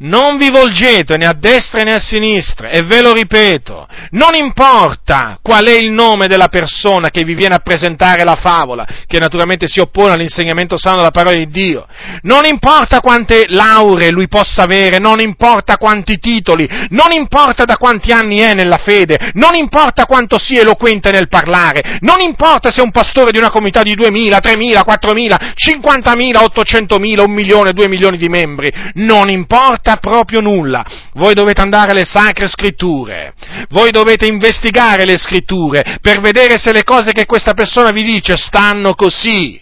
non 0.00 0.36
vi 0.36 0.50
volgete 0.50 1.16
né 1.16 1.26
a 1.26 1.34
destra 1.34 1.82
né 1.82 1.94
a 1.94 2.00
sinistra, 2.00 2.68
e 2.68 2.82
ve 2.82 3.02
lo 3.02 3.12
ripeto, 3.12 3.86
non 4.10 4.34
importa 4.34 5.38
qual 5.42 5.66
è 5.66 5.74
il 5.74 5.90
nome 5.90 6.26
della 6.26 6.48
persona 6.48 7.10
che 7.10 7.24
vi 7.24 7.34
viene 7.34 7.54
a 7.54 7.58
presentare 7.58 8.24
la 8.24 8.36
favola, 8.36 8.86
che 9.06 9.18
naturalmente 9.18 9.68
si 9.68 9.80
oppone 9.80 10.12
all'insegnamento 10.12 10.78
sano 10.78 10.98
della 10.98 11.10
parola 11.10 11.36
di 11.36 11.48
Dio, 11.48 11.86
non 12.22 12.44
importa 12.44 13.00
quante 13.00 13.44
lauree 13.48 14.10
lui 14.10 14.28
possa 14.28 14.62
avere, 14.62 14.98
non 14.98 15.20
importa 15.20 15.76
quanti 15.76 16.18
titoli, 16.18 16.68
non 16.90 17.12
importa 17.12 17.64
da 17.64 17.76
quanti 17.76 18.12
anni 18.12 18.38
è 18.38 18.54
nella 18.54 18.78
fede, 18.78 19.30
non 19.34 19.54
importa 19.54 20.06
quanto 20.06 20.38
sia 20.38 20.62
eloquente 20.62 21.10
nel 21.10 21.28
parlare, 21.28 21.98
non 22.00 22.20
importa 22.20 22.70
se 22.70 22.80
è 22.80 22.84
un 22.84 22.90
pastore 22.90 23.32
di 23.32 23.38
una 23.38 23.50
comunità 23.50 23.82
di 23.82 23.94
2.000, 23.94 24.38
3.000, 24.40 24.80
4.000, 24.86 25.52
50.000, 25.54 26.96
800.000, 26.96 27.20
un 27.20 27.32
milione, 27.32 27.72
due 27.72 27.88
milioni 27.88 28.16
di 28.16 28.28
membri, 28.28 28.72
non 28.94 29.28
importa 29.28 29.89
importa 29.90 29.96
proprio 29.96 30.40
nulla. 30.40 30.84
Voi 31.14 31.34
dovete 31.34 31.60
andare 31.60 31.90
alle 31.90 32.04
sacre 32.04 32.48
scritture, 32.48 33.34
voi 33.70 33.90
dovete 33.90 34.26
investigare 34.26 35.04
le 35.04 35.18
scritture 35.18 35.98
per 36.00 36.20
vedere 36.20 36.58
se 36.58 36.72
le 36.72 36.84
cose 36.84 37.12
che 37.12 37.26
questa 37.26 37.54
persona 37.54 37.90
vi 37.90 38.02
dice 38.02 38.36
stanno 38.36 38.94
così. 38.94 39.60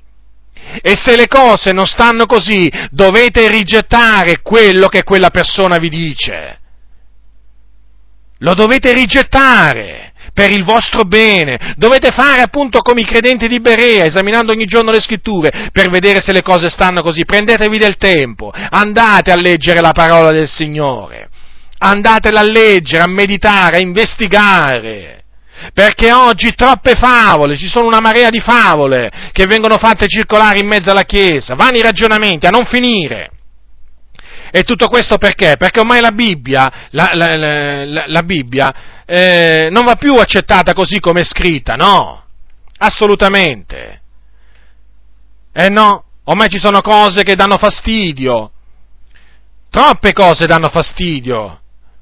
E 0.83 0.97
se 0.97 1.17
le 1.17 1.29
cose 1.29 1.73
non 1.73 1.87
stanno 1.87 2.27
così, 2.27 2.71
dovete 2.91 3.49
rigettare 3.49 4.43
quello 4.43 4.89
che 4.89 5.03
quella 5.03 5.31
persona 5.31 5.79
vi 5.79 5.89
dice. 5.89 6.59
Lo 8.41 8.55
dovete 8.55 8.93
rigettare 8.93 10.13
per 10.33 10.51
il 10.51 10.65
vostro 10.65 11.05
bene. 11.05 11.75
Dovete 11.77 12.11
fare 12.11 12.43
appunto 12.43 12.81
come 12.81 13.01
i 13.01 13.07
credenti 13.07 13.49
di 13.49 13.61
Berea, 13.61 14.05
esaminando 14.05 14.53
ogni 14.53 14.67
giorno 14.67 14.91
le 14.91 15.01
scritture 15.01 15.71
per 15.73 15.91
vedere 15.91 16.21
se 16.21 16.33
le 16.33 16.43
cose 16.43 16.71
stanno 16.71 17.03
così. 17.03 17.25
Prendetevi 17.25 17.79
del 17.79 17.97
tempo, 17.97 18.53
andate 18.53 19.31
a 19.33 19.37
leggere 19.37 19.81
la 19.81 19.93
parola 19.93 20.31
del 20.31 20.49
Signore, 20.49 21.29
andatela 21.79 22.41
a 22.41 22.47
leggere, 22.47 23.03
a 23.03 23.09
meditare, 23.09 23.77
a 23.77 23.81
investigare. 23.81 25.15
Perché 25.75 26.13
oggi 26.13 26.55
troppe 26.55 26.93
favole, 26.95 27.57
ci 27.57 27.67
sono 27.67 27.89
una 27.89 28.01
marea 28.01 28.31
di 28.31 28.39
favole 28.39 29.11
che 29.33 29.47
vengono 29.47 29.77
fatte 29.77 30.07
circolare 30.07 30.61
in 30.61 30.69
mezzo 30.69 30.91
alla 30.91 31.03
Chiesa, 31.03 31.57
vani 31.57 31.81
ragionamenti 31.81 32.47
a 32.47 32.51
non 32.51 32.65
finire. 32.65 33.31
E 34.51 34.63
tutto 34.63 34.89
questo 34.89 35.19
perché? 35.19 35.57
Perché 35.57 35.81
ormai 35.81 36.01
la 36.01 36.13
Bibbia, 36.13 36.89
la, 36.91 37.09
la, 37.13 37.37
la, 37.37 38.05
la 38.07 38.23
Bibbia 38.23 38.75
eh, 39.05 39.69
non 39.71 39.85
va 39.85 39.97
più 39.97 40.15
accettata 40.15 40.73
così 40.75 41.01
come 41.01 41.21
è 41.21 41.25
scritta, 41.25 41.75
no, 41.75 42.25
assolutamente. 42.79 44.01
Eh 45.53 45.69
no, 45.69 46.05
ormai 46.25 46.49
ci 46.49 46.59
sono 46.59 46.81
cose 46.81 47.23
che 47.23 47.35
danno 47.35 47.57
fastidio, 47.57 48.53
troppe 49.71 50.13
cose 50.13 50.47
danno 50.47 50.69
fastidio 50.69 51.61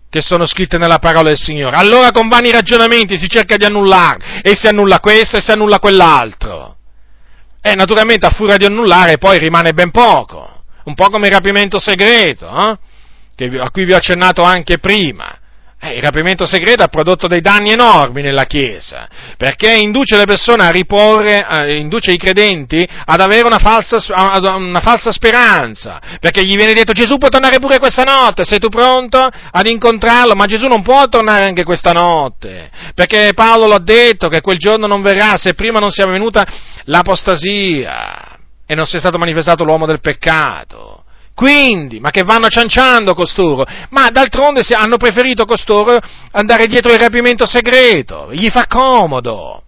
che 0.08 0.20
sono 0.22 0.46
scritte 0.46 0.78
nella 0.78 0.98
parola 0.98 1.28
del 1.28 1.38
Signore. 1.38 1.76
Allora 1.76 2.10
con 2.10 2.28
vani 2.28 2.50
ragionamenti 2.50 3.18
si 3.18 3.28
cerca 3.28 3.56
di 3.56 3.64
annullare, 3.64 4.40
e 4.42 4.56
si 4.56 4.66
annulla 4.66 5.00
questo 5.00 5.36
e 5.36 5.40
si 5.42 5.50
annulla 5.50 5.78
quell'altro. 5.78 6.76
E 7.60 7.74
naturalmente 7.74 8.26
a 8.26 8.30
furia 8.30 8.56
di 8.56 8.64
annullare 8.64 9.18
poi 9.18 9.38
rimane 9.38 9.72
ben 9.72 9.90
poco, 9.90 10.55
un 10.86 10.94
po' 10.94 11.08
come 11.10 11.26
il 11.26 11.32
rapimento 11.32 11.78
segreto, 11.78 12.48
eh? 12.48 13.58
a 13.58 13.70
cui 13.70 13.84
vi 13.84 13.92
ho 13.92 13.96
accennato 13.96 14.42
anche 14.42 14.78
prima. 14.78 15.38
Eh, 15.78 15.96
il 15.96 16.02
rapimento 16.02 16.46
segreto 16.46 16.82
ha 16.82 16.88
prodotto 16.88 17.26
dei 17.26 17.42
danni 17.42 17.70
enormi 17.70 18.22
nella 18.22 18.44
Chiesa, 18.44 19.08
perché 19.36 19.74
induce 19.74 20.16
le 20.16 20.24
persone 20.24 20.64
a 20.64 20.70
riporre, 20.70 21.46
eh, 21.46 21.76
induce 21.76 22.12
i 22.12 22.16
credenti 22.16 22.88
ad 23.04 23.20
avere 23.20 23.46
una 23.46 23.58
falsa, 23.58 23.98
una 24.54 24.80
falsa, 24.80 25.12
speranza, 25.12 26.00
perché 26.18 26.46
gli 26.46 26.56
viene 26.56 26.72
detto 26.72 26.92
Gesù 26.92 27.18
può 27.18 27.28
tornare 27.28 27.58
pure 27.58 27.78
questa 27.78 28.04
notte, 28.04 28.44
sei 28.44 28.58
tu 28.58 28.68
pronto 28.68 29.18
ad 29.18 29.66
incontrarlo? 29.66 30.34
Ma 30.34 30.46
Gesù 30.46 30.66
non 30.66 30.82
può 30.82 31.06
tornare 31.08 31.44
anche 31.44 31.64
questa 31.64 31.92
notte, 31.92 32.70
perché 32.94 33.32
Paolo 33.34 33.66
l'ha 33.66 33.80
detto 33.80 34.28
che 34.28 34.40
quel 34.40 34.58
giorno 34.58 34.86
non 34.86 35.02
verrà 35.02 35.36
se 35.36 35.52
prima 35.52 35.78
non 35.78 35.90
sia 35.90 36.06
venuta 36.06 36.46
l'apostasia 36.84 38.35
e 38.66 38.74
non 38.74 38.86
sia 38.86 38.98
stato 38.98 39.18
manifestato 39.18 39.64
l'uomo 39.64 39.86
del 39.86 40.00
peccato. 40.00 41.04
Quindi, 41.34 42.00
ma 42.00 42.10
che 42.10 42.22
vanno 42.22 42.48
cianciando 42.48 43.14
costoro? 43.14 43.64
Ma 43.90 44.08
d'altronde 44.08 44.62
hanno 44.74 44.96
preferito 44.96 45.44
costoro 45.44 45.98
andare 46.30 46.66
dietro 46.66 46.92
il 46.92 46.98
rapimento 46.98 47.46
segreto, 47.46 48.32
gli 48.32 48.48
fa 48.48 48.66
comodo. 48.66 49.62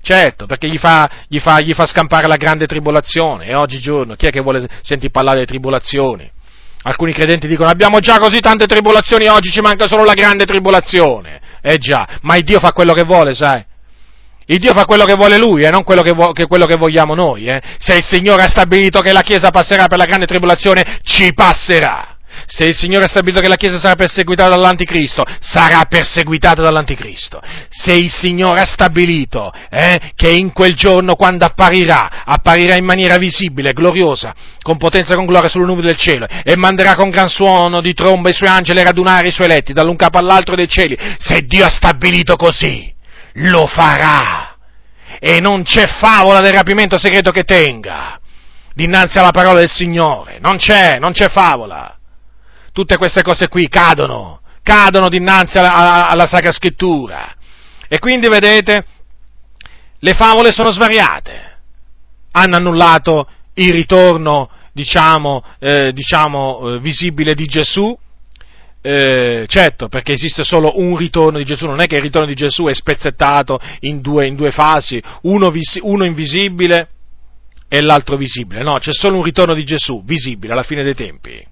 Certo, 0.00 0.46
perché 0.46 0.68
gli 0.68 0.78
fa, 0.78 1.10
gli, 1.26 1.40
fa, 1.40 1.60
gli 1.60 1.74
fa, 1.74 1.86
scampare 1.86 2.28
la 2.28 2.36
grande 2.36 2.66
tribolazione. 2.66 3.46
E 3.46 3.54
oggigiorno, 3.54 4.14
chi 4.14 4.26
è 4.26 4.30
che 4.30 4.40
vuole 4.40 4.66
sentire 4.82 5.10
parlare 5.10 5.40
di 5.40 5.46
tribolazioni? 5.46 6.30
Alcuni 6.82 7.12
credenti 7.12 7.48
dicono 7.48 7.68
abbiamo 7.68 7.98
già 7.98 8.18
così 8.18 8.38
tante 8.38 8.66
tribolazioni, 8.66 9.26
oggi 9.26 9.50
ci 9.50 9.60
manca 9.60 9.88
solo 9.88 10.04
la 10.04 10.14
grande 10.14 10.44
tribolazione. 10.44 11.40
Eh 11.60 11.78
già, 11.78 12.06
ma 12.22 12.36
il 12.36 12.44
Dio 12.44 12.60
fa 12.60 12.72
quello 12.72 12.92
che 12.92 13.02
vuole, 13.02 13.34
sai? 13.34 13.64
Il 14.50 14.58
Dio 14.58 14.72
fa 14.72 14.86
quello 14.86 15.04
che 15.04 15.14
vuole 15.14 15.36
Lui 15.36 15.62
e 15.62 15.66
eh, 15.66 15.70
non 15.70 15.84
quello 15.84 16.00
che, 16.00 16.12
vo- 16.12 16.32
che 16.32 16.46
quello 16.46 16.64
che 16.64 16.76
vogliamo 16.76 17.14
noi. 17.14 17.46
Eh. 17.48 17.60
Se 17.78 17.96
il 17.96 18.02
Signore 18.02 18.44
ha 18.44 18.48
stabilito 18.48 19.00
che 19.00 19.12
la 19.12 19.20
Chiesa 19.20 19.50
passerà 19.50 19.86
per 19.86 19.98
la 19.98 20.06
grande 20.06 20.24
tribolazione, 20.24 21.00
ci 21.02 21.34
passerà. 21.34 22.16
Se 22.46 22.64
il 22.64 22.74
Signore 22.74 23.04
ha 23.04 23.08
stabilito 23.08 23.42
che 23.42 23.48
la 23.48 23.56
Chiesa 23.56 23.78
sarà 23.78 23.94
perseguitata 23.94 24.48
dall'Anticristo, 24.48 25.22
sarà 25.40 25.82
perseguitata 25.86 26.62
dall'Anticristo. 26.62 27.42
Se 27.68 27.92
il 27.92 28.10
Signore 28.10 28.60
ha 28.60 28.64
stabilito 28.64 29.52
eh, 29.68 30.12
che 30.14 30.30
in 30.30 30.52
quel 30.54 30.74
giorno, 30.74 31.14
quando 31.14 31.44
apparirà, 31.44 32.24
apparirà 32.24 32.74
in 32.76 32.86
maniera 32.86 33.18
visibile, 33.18 33.74
gloriosa, 33.74 34.34
con 34.62 34.78
potenza 34.78 35.12
e 35.12 35.16
con 35.16 35.26
gloria 35.26 35.50
sulle 35.50 35.66
nubi 35.66 35.82
del 35.82 35.98
cielo, 35.98 36.26
e 36.26 36.56
manderà 36.56 36.94
con 36.94 37.10
gran 37.10 37.28
suono 37.28 37.82
di 37.82 37.92
tromba 37.92 38.30
i 38.30 38.34
suoi 38.34 38.48
angeli 38.48 38.80
a 38.80 38.84
radunare 38.84 39.28
i 39.28 39.32
suoi 39.32 39.48
eletti 39.48 39.74
dall'un 39.74 39.96
capo 39.96 40.16
all'altro 40.16 40.56
dei 40.56 40.68
cieli, 40.68 40.96
se 41.18 41.42
Dio 41.42 41.66
ha 41.66 41.70
stabilito 41.70 42.36
così, 42.36 42.96
lo 43.34 43.66
farà. 43.66 44.56
E 45.20 45.40
non 45.40 45.62
c'è 45.62 45.86
favola 45.86 46.40
del 46.40 46.52
rapimento 46.52 46.98
segreto 46.98 47.30
che 47.30 47.42
tenga 47.44 48.20
dinanzi 48.78 49.18
alla 49.18 49.32
parola 49.32 49.58
del 49.58 49.68
Signore. 49.68 50.38
Non 50.38 50.56
c'è, 50.56 51.00
non 51.00 51.10
c'è 51.10 51.28
favola. 51.28 51.98
Tutte 52.72 52.96
queste 52.96 53.22
cose 53.22 53.48
qui 53.48 53.68
cadono, 53.68 54.40
cadono 54.62 55.08
dinanzi 55.08 55.58
alla, 55.58 56.06
alla, 56.06 56.26
Sacra 56.28 56.52
Scrittura. 56.52 57.34
E 57.88 57.98
quindi 57.98 58.28
vedete, 58.28 58.86
le 59.98 60.14
favole 60.14 60.52
sono 60.52 60.70
svariate. 60.70 61.56
Hanno 62.30 62.54
annullato 62.54 63.28
il 63.54 63.72
ritorno, 63.72 64.48
diciamo, 64.72 65.42
eh, 65.58 65.92
diciamo 65.92 66.74
eh, 66.74 66.78
visibile 66.78 67.34
di 67.34 67.46
Gesù, 67.46 67.98
eh, 68.80 69.44
certo, 69.48 69.88
perché 69.88 70.12
esiste 70.12 70.44
solo 70.44 70.78
un 70.78 70.96
ritorno 70.96 71.38
di 71.38 71.44
Gesù, 71.44 71.66
non 71.66 71.80
è 71.80 71.86
che 71.86 71.96
il 71.96 72.02
ritorno 72.02 72.26
di 72.26 72.34
Gesù 72.34 72.64
è 72.64 72.74
spezzettato 72.74 73.58
in 73.80 74.00
due, 74.00 74.26
in 74.26 74.36
due 74.36 74.50
fasi, 74.50 75.02
uno, 75.22 75.50
vis- 75.50 75.78
uno 75.82 76.04
invisibile 76.04 76.88
e 77.68 77.80
l'altro 77.80 78.16
visibile, 78.16 78.62
no, 78.62 78.78
c'è 78.78 78.92
solo 78.92 79.16
un 79.16 79.24
ritorno 79.24 79.54
di 79.54 79.64
Gesù, 79.64 80.02
visibile 80.04 80.52
alla 80.52 80.62
fine 80.62 80.82
dei 80.82 80.94
tempi, 80.94 81.44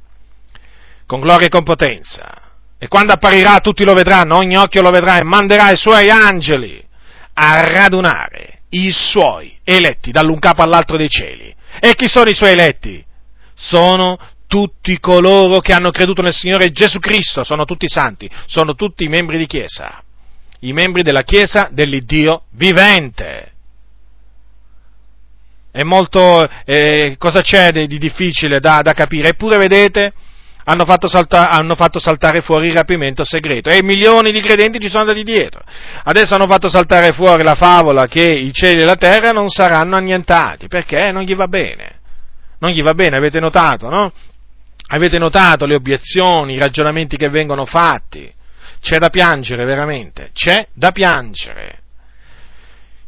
con 1.05 1.21
gloria 1.21 1.47
e 1.47 1.51
con 1.51 1.63
potenza. 1.63 2.43
E 2.79 2.89
quando 2.89 3.13
apparirà 3.13 3.61
tutti 3.61 3.85
lo 3.85 3.95
vedranno, 3.95 4.37
ogni 4.37 4.57
occhio 4.57 4.83
lo 4.83 4.91
vedrà 4.91 5.19
e 5.19 5.25
manderà 5.25 5.71
i 5.71 5.77
suoi 5.77 6.11
angeli 6.11 6.83
a 7.35 7.61
radunare 7.63 8.61
i 8.71 8.91
suoi 8.93 9.57
eletti 9.65 10.11
dall'un 10.11 10.39
capo 10.39 10.63
all'altro 10.63 10.97
dei 10.97 11.09
cieli. 11.09 11.55
E 11.81 11.95
chi 11.95 12.07
sono 12.07 12.31
i 12.31 12.35
suoi 12.35 12.51
eletti? 12.51 13.05
Sono 13.55 14.19
tutti 14.47 14.99
coloro 15.01 15.61
che 15.61 15.73
hanno 15.73 15.91
creduto 15.91 16.23
nel 16.23 16.33
Signore 16.33 16.71
Gesù 16.71 16.99
Cristo, 16.99 17.45
sono 17.45 17.65
tutti 17.65 17.89
santi, 17.89 18.31
sono 18.47 18.75
tutti 18.75 19.05
i 19.05 19.09
membri 19.09 19.39
di 19.39 19.47
Chiesa, 19.47 20.03
i 20.61 20.73
membri 20.73 21.03
della 21.03 21.23
Chiesa 21.23 21.69
dell'Iddio 21.71 22.45
vivente. 22.53 23.53
È 25.71 25.83
molto, 25.83 26.49
eh, 26.65 27.17
cosa 27.19 27.43
c'è 27.43 27.71
di, 27.71 27.87
di 27.87 27.99
difficile 27.99 28.61
da, 28.61 28.81
da, 28.83 28.93
capire? 28.93 29.29
Eppure 29.29 29.59
vedete, 29.59 30.11
hanno 30.65 30.87
fatto, 30.87 31.07
salta, 31.07 31.51
hanno 31.51 31.75
fatto, 31.75 31.99
saltare 31.99 32.41
fuori 32.41 32.69
il 32.69 32.75
rapimento 32.75 33.25
segreto 33.25 33.69
e 33.69 33.83
milioni 33.83 34.33
di 34.33 34.41
credenti 34.41 34.81
ci 34.81 34.89
sono 34.89 35.03
andati 35.03 35.23
dietro. 35.23 35.63
Adesso 36.05 36.35
hanno 36.35 36.47
fatto 36.47 36.71
saltare 36.71 37.13
fuori 37.13 37.43
la 37.43 37.57
favola 37.57 38.07
che 38.07 38.23
i 38.23 38.53
cieli 38.55 38.81
e 38.81 38.85
la 38.87 38.97
terra 38.97 39.33
non 39.33 39.49
saranno 39.49 39.97
annientati, 39.97 40.67
perché 40.67 41.11
non 41.13 41.25
gli 41.25 41.35
va 41.35 41.47
bene. 41.47 42.01
Non 42.59 42.71
gli 42.71 42.83
va 42.83 42.95
bene, 42.95 43.17
avete 43.17 43.39
notato, 43.39 43.91
no? 43.91 44.13
Avete 44.89 45.19
notato 45.19 45.67
le 45.67 45.77
obiezioni, 45.77 46.55
i 46.55 46.59
ragionamenti 46.59 47.17
che 47.17 47.29
vengono 47.29 47.67
fatti? 47.67 48.33
C'è 48.81 48.99
da 48.99 49.09
piangere 49.09 49.65
veramente, 49.65 50.31
c'è 50.33 50.69
da 50.73 50.93
piangere. 50.93 51.81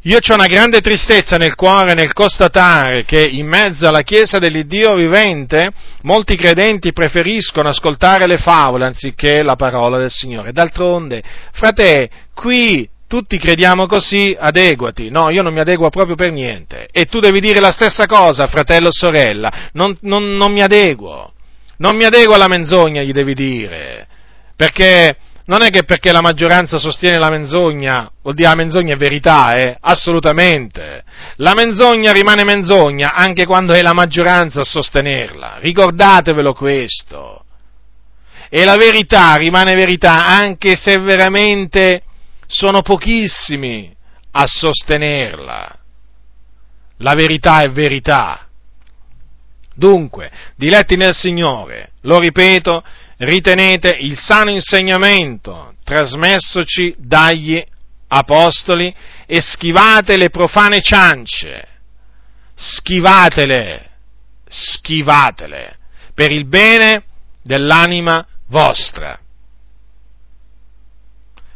Io 0.03 0.17
ho 0.17 0.33
una 0.33 0.45
grande 0.45 0.79
tristezza 0.79 1.35
nel 1.35 1.55
cuore 1.55 1.93
nel 1.93 2.13
constatare 2.13 3.03
che 3.03 3.21
in 3.21 3.47
mezzo 3.47 3.85
alla 3.85 4.01
Chiesa 4.01 4.39
dell'Iddio 4.39 4.95
vivente 4.95 5.71
molti 6.03 6.37
credenti 6.37 6.93
preferiscono 6.93 7.67
ascoltare 7.67 8.25
le 8.25 8.37
favole 8.37 8.85
anziché 8.85 9.43
la 9.43 9.55
parola 9.55 9.97
del 9.97 10.09
Signore. 10.09 10.53
D'altronde, 10.53 11.21
frate, 11.51 12.09
qui 12.33 12.89
tutti 13.07 13.37
crediamo 13.37 13.87
così, 13.87 14.35
adeguati. 14.39 15.09
No, 15.09 15.31
io 15.31 15.41
non 15.41 15.53
mi 15.53 15.59
adeguo 15.59 15.89
proprio 15.89 16.15
per 16.15 16.31
niente. 16.31 16.87
E 16.91 17.05
tu 17.07 17.19
devi 17.19 17.41
dire 17.41 17.59
la 17.59 17.71
stessa 17.71 18.05
cosa, 18.05 18.47
fratello 18.47 18.87
o 18.87 18.93
sorella. 18.93 19.69
Non, 19.73 19.97
non, 20.01 20.37
non 20.37 20.53
mi 20.53 20.61
adeguo. 20.61 21.33
Non 21.79 21.95
mi 21.95 22.05
adeguo 22.05 22.35
alla 22.35 22.47
menzogna, 22.47 23.01
gli 23.01 23.11
devi 23.11 23.33
dire. 23.33 24.07
Perché 24.55 25.17
non 25.45 25.63
è 25.63 25.69
che 25.69 25.83
perché 25.83 26.11
la 26.11 26.21
maggioranza 26.21 26.77
sostiene 26.77 27.17
la 27.17 27.29
menzogna, 27.29 28.11
vuol 28.21 28.35
dire 28.35 28.49
la 28.49 28.55
menzogna 28.55 28.93
è 28.93 28.97
verità, 28.97 29.55
eh? 29.55 29.77
Assolutamente. 29.79 31.03
La 31.37 31.53
menzogna 31.55 32.11
rimane 32.11 32.43
menzogna 32.43 33.13
anche 33.13 33.45
quando 33.45 33.73
è 33.73 33.81
la 33.81 33.93
maggioranza 33.93 34.61
a 34.61 34.65
sostenerla. 34.65 35.57
Ricordatevelo 35.59 36.53
questo. 36.53 37.45
E 38.49 38.63
la 38.65 38.75
verità 38.75 39.35
rimane 39.35 39.73
verità 39.73 40.25
anche 40.25 40.75
se 40.75 40.99
veramente 40.99 42.03
sono 42.45 42.81
pochissimi 42.81 43.95
a 44.31 44.45
sostenerla. 44.45 45.77
La 46.97 47.13
verità 47.13 47.61
è 47.61 47.71
verità. 47.71 48.48
Dunque, 49.79 50.29
diletti 50.57 50.97
nel 50.97 51.15
Signore, 51.15 51.91
lo 52.01 52.19
ripeto, 52.19 52.83
ritenete 53.19 53.95
il 53.97 54.17
sano 54.17 54.51
insegnamento 54.51 55.75
trasmessoci 55.85 56.93
dagli 56.97 57.65
apostoli 58.09 58.93
e 59.25 59.39
schivate 59.39 60.17
le 60.17 60.29
profane 60.29 60.81
ciance, 60.81 61.65
schivatele, 62.55 63.89
schivatele, 64.49 65.77
per 66.13 66.31
il 66.31 66.45
bene 66.45 67.03
dell'anima 67.41 68.27
vostra. 68.47 69.17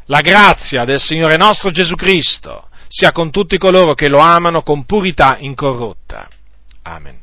La 0.06 0.22
grazia 0.22 0.86
del 0.86 1.00
Signore 1.00 1.36
nostro 1.36 1.72
Gesù 1.72 1.96
Cristo 1.96 2.70
sia 2.88 3.12
con 3.12 3.32
tutti 3.32 3.58
coloro 3.58 3.94
che 3.96 4.08
lo 4.08 4.20
amano 4.20 4.64
con 4.64 4.86
purità 4.86 5.36
incorrotta. 5.40 6.30
Amen. 6.84 7.20